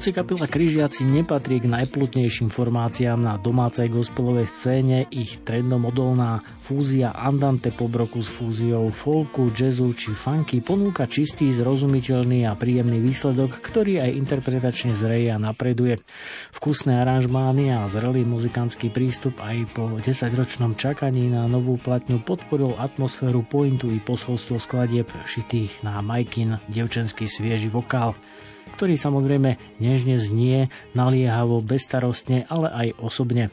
Hoci 0.00 0.16
kapela 0.16 0.48
Kryžiaci 0.48 1.04
nepatrí 1.04 1.60
k 1.60 1.68
najplutnejším 1.68 2.48
formáciám 2.48 3.20
na 3.20 3.36
domácej 3.36 3.92
gospelovej 3.92 4.48
scéne, 4.48 5.04
ich 5.12 5.44
trendom 5.44 5.84
odolná 5.84 6.40
fúzia 6.64 7.12
Andante 7.12 7.68
po 7.68 7.84
broku 7.84 8.24
s 8.24 8.32
fúziou 8.32 8.88
folku, 8.88 9.52
jazzu 9.52 9.92
či 9.92 10.16
funky 10.16 10.64
ponúka 10.64 11.04
čistý, 11.04 11.52
zrozumiteľný 11.52 12.48
a 12.48 12.56
príjemný 12.56 12.96
výsledok, 12.96 13.60
ktorý 13.60 14.00
aj 14.00 14.16
interpretačne 14.16 14.96
zreje 14.96 15.28
a 15.28 15.36
napreduje. 15.36 16.00
Vkusné 16.56 16.96
aranžmány 17.04 17.68
a 17.68 17.84
zrelý 17.84 18.24
muzikantský 18.24 18.88
prístup 18.88 19.36
aj 19.44 19.68
po 19.76 20.00
10-ročnom 20.00 20.80
čakaní 20.80 21.28
na 21.28 21.44
novú 21.44 21.76
platňu 21.76 22.24
podporil 22.24 22.72
atmosféru 22.80 23.44
pointu 23.44 23.92
i 23.92 24.00
posolstvo 24.00 24.56
skladieb 24.56 25.12
šitých 25.28 25.84
na 25.84 26.00
Majkin, 26.00 26.56
devčenský 26.72 27.28
svieži 27.28 27.68
vokál 27.68 28.16
ktorý 28.76 28.96
samozrejme 28.96 29.80
nežne 29.82 30.16
znie, 30.16 30.72
naliehavo, 30.96 31.60
bezstarostne, 31.60 32.48
ale 32.48 32.68
aj 32.72 32.88
osobne. 33.00 33.52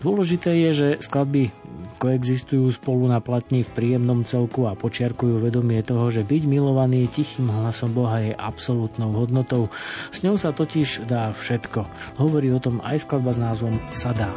Dôležité 0.00 0.52
je, 0.68 0.70
že 0.72 0.88
skladby 1.00 1.52
koexistujú 1.96 2.68
spolu 2.68 3.08
na 3.08 3.24
platni 3.24 3.64
v 3.64 3.72
príjemnom 3.72 4.28
celku 4.28 4.68
a 4.68 4.76
počiarkujú 4.76 5.40
vedomie 5.40 5.80
toho, 5.80 6.12
že 6.12 6.24
byť 6.24 6.42
milovaný 6.44 7.08
tichým 7.08 7.48
hlasom 7.48 7.96
Boha 7.96 8.20
je 8.20 8.32
absolútnou 8.36 9.16
hodnotou. 9.16 9.72
S 10.12 10.20
ňou 10.20 10.36
sa 10.36 10.52
totiž 10.52 11.08
dá 11.08 11.32
všetko. 11.32 11.88
Hovorí 12.20 12.52
o 12.52 12.60
tom 12.60 12.84
aj 12.84 13.08
skladba 13.08 13.32
s 13.32 13.40
názvom 13.40 13.74
Sadá. 13.88 14.36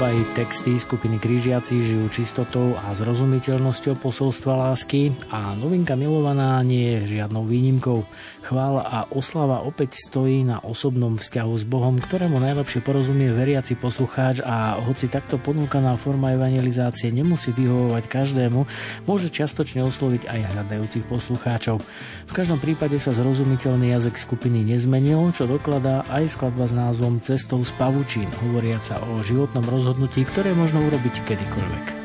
Hudba 0.00 0.16
i 0.16 0.32
texty 0.32 0.80
skupiny 0.80 1.20
Krížiaci 1.20 1.76
žijú 1.76 2.08
čistotou 2.08 2.72
a 2.72 2.96
zrozumiteľnosťou 2.96 4.00
posolstva 4.00 4.56
lásky 4.56 5.12
a 5.28 5.52
novinka 5.52 5.92
milovaná 5.92 6.56
nie 6.64 7.04
je 7.04 7.20
žiadnou 7.20 7.44
výnimkou. 7.44 8.08
Chvála 8.50 8.82
a 8.82 8.98
oslava 9.14 9.62
opäť 9.62 9.94
stojí 9.94 10.42
na 10.42 10.58
osobnom 10.58 11.14
vzťahu 11.14 11.54
s 11.54 11.62
Bohom, 11.62 12.02
ktorému 12.02 12.42
najlepšie 12.42 12.82
porozumie 12.82 13.30
veriaci 13.30 13.78
poslucháč 13.78 14.42
a 14.42 14.74
hoci 14.82 15.06
takto 15.06 15.38
ponúkaná 15.38 15.94
forma 15.94 16.34
evangelizácie 16.34 17.14
nemusí 17.14 17.54
vyhovovať 17.54 18.10
každému, 18.10 18.66
môže 19.06 19.30
čiastočne 19.30 19.86
osloviť 19.86 20.26
aj 20.26 20.50
hľadajúcich 20.50 21.06
poslucháčov. 21.06 21.78
V 22.26 22.32
každom 22.34 22.58
prípade 22.58 22.98
sa 22.98 23.14
zrozumiteľný 23.14 23.94
jazyk 23.94 24.18
skupiny 24.18 24.66
nezmenil, 24.66 25.30
čo 25.30 25.46
dokladá 25.46 26.02
aj 26.10 26.34
skladba 26.34 26.66
s 26.66 26.74
názvom 26.74 27.22
Cestou 27.22 27.62
z 27.62 27.70
pavučín, 27.78 28.26
hovoriaca 28.42 28.98
o 29.14 29.22
životnom 29.22 29.62
rozhodnutí, 29.62 30.26
ktoré 30.26 30.58
možno 30.58 30.82
urobiť 30.82 31.22
kedykoľvek. 31.22 31.99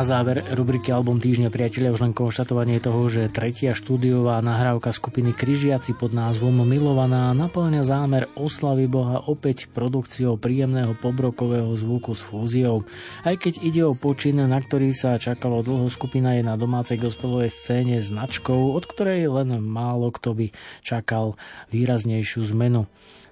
Na 0.00 0.08
záver 0.08 0.40
rubriky 0.56 0.96
Album 0.96 1.20
týždňa 1.20 1.52
priatelia 1.52 1.92
už 1.92 2.00
len 2.08 2.16
konštatovanie 2.16 2.80
toho, 2.80 3.04
že 3.12 3.28
tretia 3.28 3.76
štúdiová 3.76 4.40
nahrávka 4.40 4.96
skupiny 4.96 5.36
Kryžiaci 5.36 5.92
pod 5.92 6.16
názvom 6.16 6.64
Milovaná 6.64 7.36
naplňa 7.36 7.84
zámer 7.84 8.24
oslavy 8.32 8.88
Boha 8.88 9.20
opäť 9.28 9.68
produkciou 9.68 10.40
príjemného 10.40 10.96
pobrokového 10.96 11.76
zvuku 11.76 12.16
s 12.16 12.24
fúziou. 12.24 12.88
Aj 13.28 13.36
keď 13.36 13.60
ide 13.60 13.84
o 13.84 13.92
počin, 13.92 14.40
na 14.40 14.56
ktorý 14.56 14.96
sa 14.96 15.20
čakalo 15.20 15.60
dlho, 15.60 15.92
skupina 15.92 16.32
je 16.32 16.48
na 16.48 16.56
domácej 16.56 16.96
gospelovej 16.96 17.52
scéne 17.52 18.00
značkou, 18.00 18.72
od 18.72 18.88
ktorej 18.88 19.28
len 19.28 19.60
málo 19.60 20.08
kto 20.16 20.32
by 20.32 20.46
čakal 20.80 21.36
výraznejšiu 21.76 22.48
zmenu. 22.56 22.88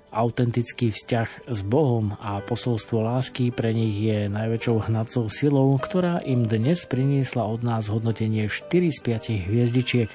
Autentický 0.08 0.88
vzťah 0.88 1.52
s 1.52 1.60
Bohom 1.60 2.16
a 2.16 2.40
posolstvo 2.40 3.04
lásky 3.04 3.52
pre 3.52 3.76
nich 3.76 3.92
je 4.00 4.32
najväčšou 4.32 4.88
hnacou 4.88 5.28
silou, 5.28 5.76
ktorá 5.76 6.24
im 6.24 6.48
dnes 6.48 6.88
priniesla 6.88 7.44
od 7.44 7.60
nás 7.60 7.92
hodnotenie 7.92 8.48
4 8.48 8.88
z 8.88 8.98
5 9.04 9.52
hviezdičiek. 9.52 10.08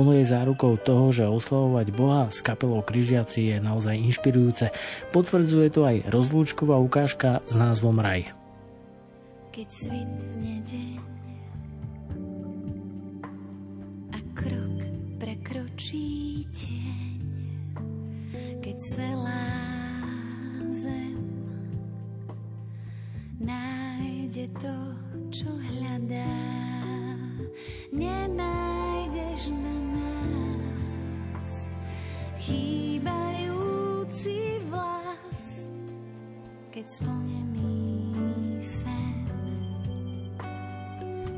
Ono 0.00 0.16
je 0.16 0.24
zárukou 0.24 0.80
toho, 0.80 1.12
že 1.12 1.28
oslavovať 1.28 1.86
Boha 1.92 2.32
s 2.32 2.40
kapelou 2.40 2.80
Kryžiaci 2.80 3.52
je 3.52 3.56
naozaj 3.60 4.00
inšpirujúce. 4.00 4.72
Potvrdzuje 5.12 5.68
to 5.68 5.84
aj 5.84 6.08
rozlúčková 6.08 6.80
ukážka 6.80 7.44
s 7.44 7.54
názvom 7.60 8.00
Raj. 8.00 8.32
Keď 9.52 9.68
svitne 9.68 10.54
deň 10.64 10.98
a 14.08 14.18
krok 14.32 14.78
prekročí 15.20 16.13
keď 18.74 18.82
celá 18.90 19.46
zem 20.74 21.14
nájde 23.38 24.50
to, 24.58 24.78
čo 25.30 25.46
hľadá. 25.46 26.34
Nenájdeš 27.94 29.54
na 29.54 29.78
nás 29.94 31.70
chýbajúci 32.42 34.26
vlas, 34.66 35.70
keď 36.74 36.86
splnený 36.90 37.78
sen 38.58 39.22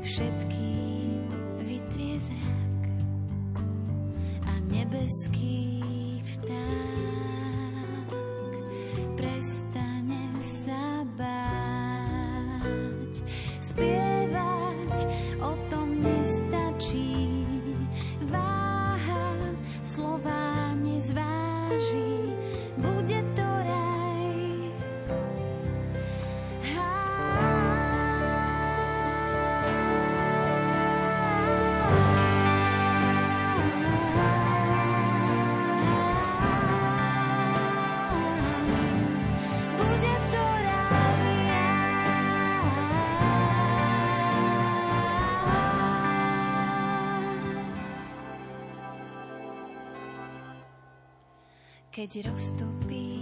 všetkým 0.01 1.21
vytrie 1.61 2.17
zrak 2.17 2.81
a 4.41 4.57
nebeský 4.73 5.77
vták 6.25 6.96
prestane 9.17 9.86
keď 51.97 52.29
roztopíš 52.29 53.16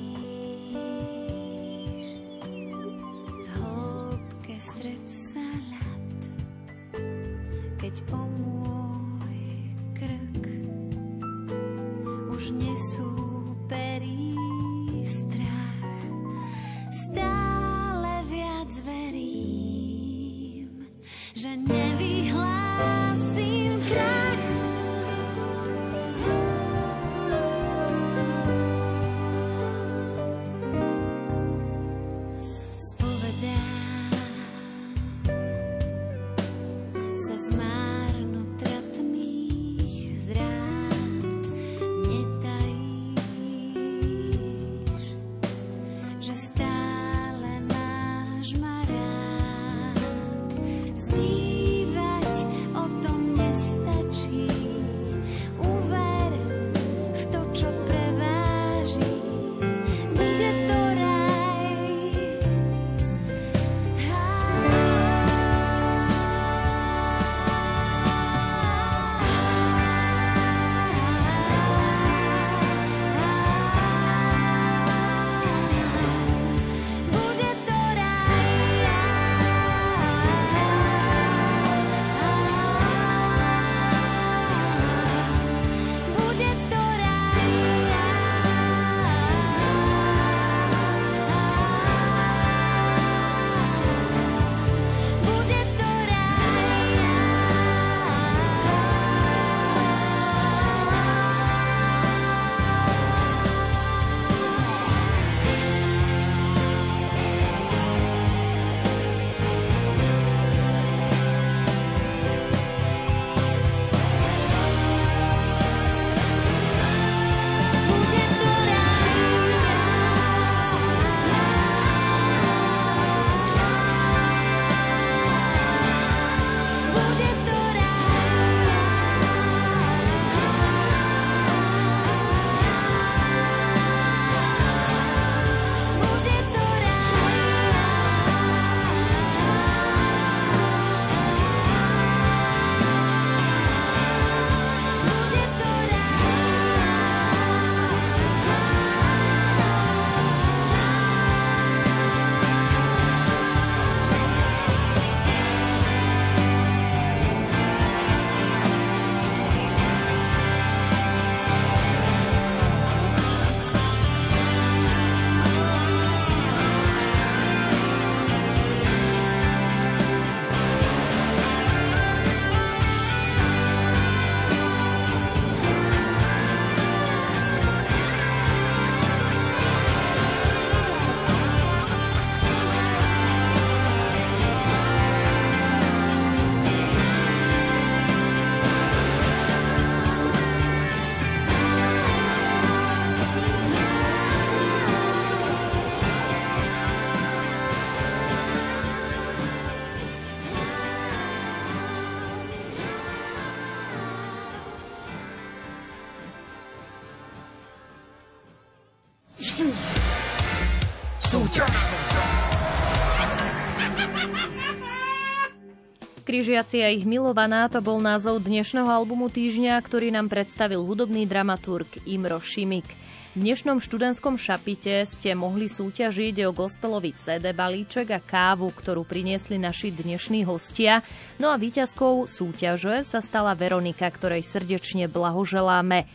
Križiaci 216.46 216.86
a 216.86 216.94
ich 216.94 217.10
milovaná 217.10 217.66
to 217.74 217.82
bol 217.82 217.98
názov 217.98 218.38
dnešného 218.38 218.86
albumu 218.86 219.34
týždňa, 219.34 219.82
ktorý 219.82 220.14
nám 220.14 220.30
predstavil 220.30 220.86
hudobný 220.86 221.26
dramaturg 221.26 221.90
Imro 222.06 222.38
Šimik. 222.38 222.86
V 223.34 223.38
dnešnom 223.42 223.82
študentskom 223.82 224.38
šapite 224.38 225.10
ste 225.10 225.34
mohli 225.34 225.66
súťažiť 225.66 226.46
o 226.46 226.54
gospelový 226.54 227.18
CD 227.18 227.50
balíček 227.50 228.14
a 228.14 228.22
kávu, 228.22 228.70
ktorú 228.78 229.10
priniesli 229.10 229.58
naši 229.58 229.90
dnešní 229.90 230.46
hostia. 230.46 231.02
No 231.42 231.50
a 231.50 231.58
víťazkou 231.58 232.30
súťaže 232.30 233.02
sa 233.02 233.26
stala 233.26 233.58
Veronika, 233.58 234.06
ktorej 234.06 234.46
srdečne 234.46 235.10
blahoželáme. 235.10 236.06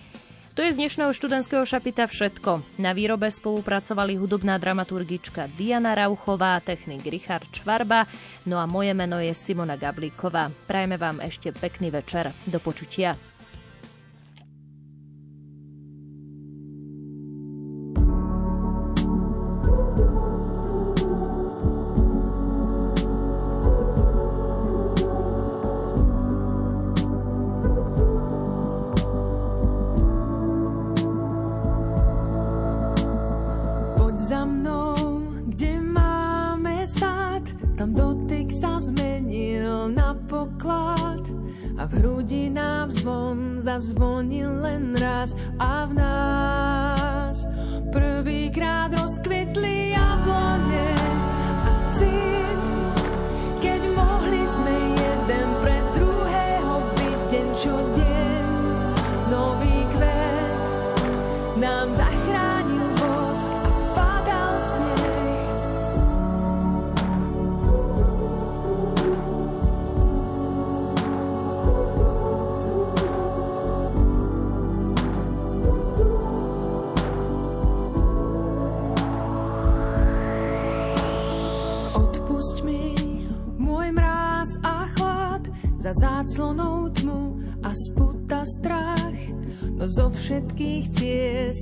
To 0.61 0.69
je 0.69 0.77
z 0.77 0.85
dnešného 0.85 1.17
študentského 1.17 1.65
šapita 1.65 2.05
všetko. 2.05 2.77
Na 2.85 2.93
výrobe 2.93 3.33
spolupracovali 3.33 4.21
hudobná 4.21 4.61
dramaturgička 4.61 5.49
Diana 5.57 5.97
Rauchová, 5.97 6.61
technik 6.61 7.01
Richard 7.09 7.49
Čvarba, 7.49 8.05
no 8.45 8.61
a 8.61 8.69
moje 8.69 8.93
meno 8.93 9.17
je 9.25 9.33
Simona 9.33 9.81
Gablíková. 9.81 10.53
Prajme 10.69 11.01
vám 11.01 11.25
ešte 11.25 11.49
pekný 11.57 11.89
večer. 11.89 12.29
Do 12.45 12.61
počutia. 12.61 13.30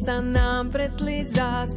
sa 0.08 0.24
nám 0.24 0.72
pretlí 0.72 1.20
zás 1.20 1.76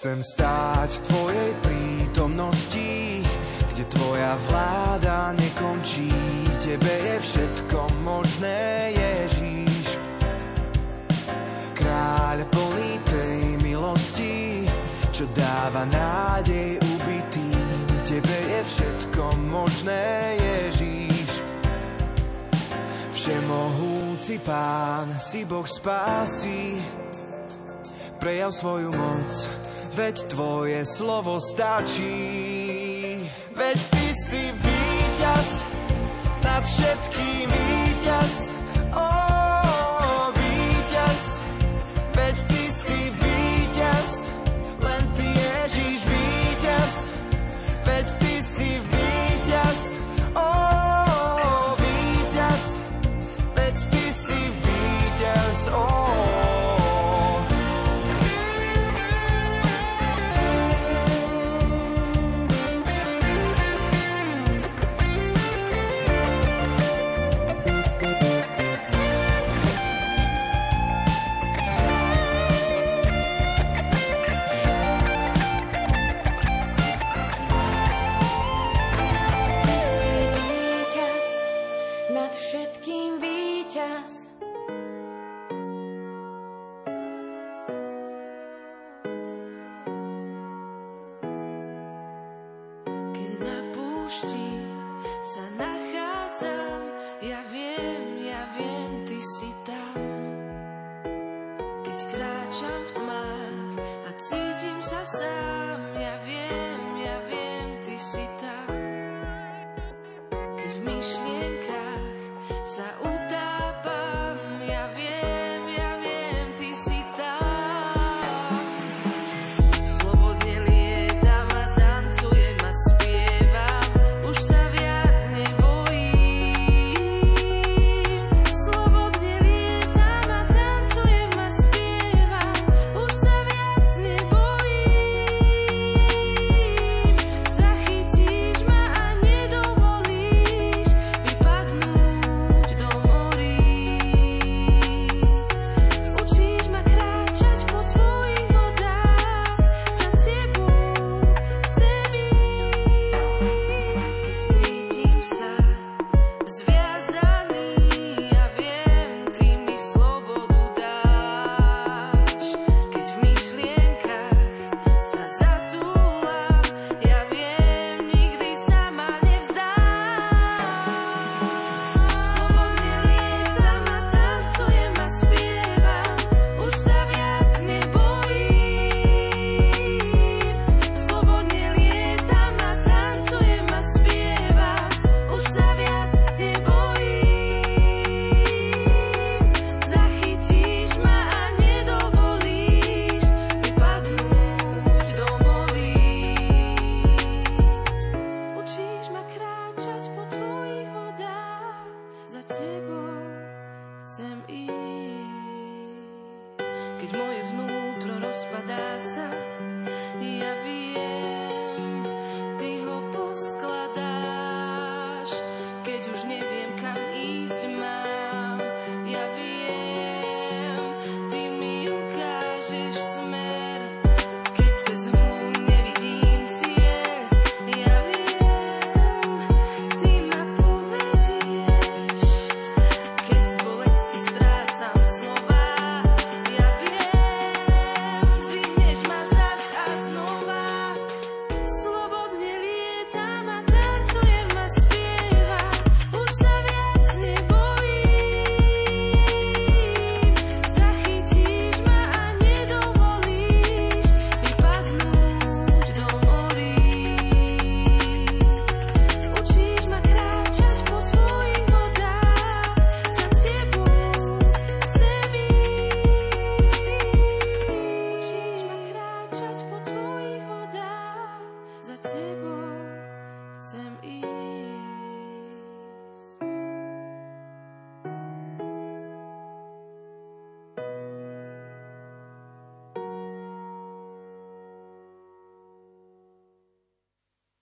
Chcem 0.00 0.24
stáť 0.24 0.90
v 0.96 1.04
tvojej 1.12 1.52
prítomnosti, 1.60 3.20
kde 3.68 3.84
tvoja 3.84 4.32
vláda 4.48 5.36
nekončí. 5.36 6.08
Tebe 6.56 6.88
je 6.88 7.16
všetko 7.20 8.00
možné, 8.00 8.96
Ježíš. 8.96 10.00
Kráľ 11.76 12.48
plný 12.48 12.94
tej 13.12 13.40
milosti, 13.60 14.64
čo 15.12 15.28
dáva 15.36 15.84
nádej 15.84 16.80
ubitým. 16.80 18.00
Tebe 18.00 18.38
je 18.56 18.60
všetko 18.72 19.36
možné, 19.52 20.00
Ježíš. 20.40 21.44
Všemohúci 23.12 24.40
pán, 24.48 25.12
si 25.20 25.44
Boh 25.44 25.68
spási, 25.68 26.80
prejav 28.16 28.48
svoju 28.48 28.96
moc 28.96 29.59
veď 30.00 30.16
tvoje 30.32 30.80
slovo 30.88 31.36
stačí. 31.36 33.20
Veď 33.52 33.78
ty 33.92 34.06
si 34.16 34.42
víťaz, 34.48 35.48
nad 36.40 36.64
všetkým 36.64 37.48
víťaz, 37.52 38.32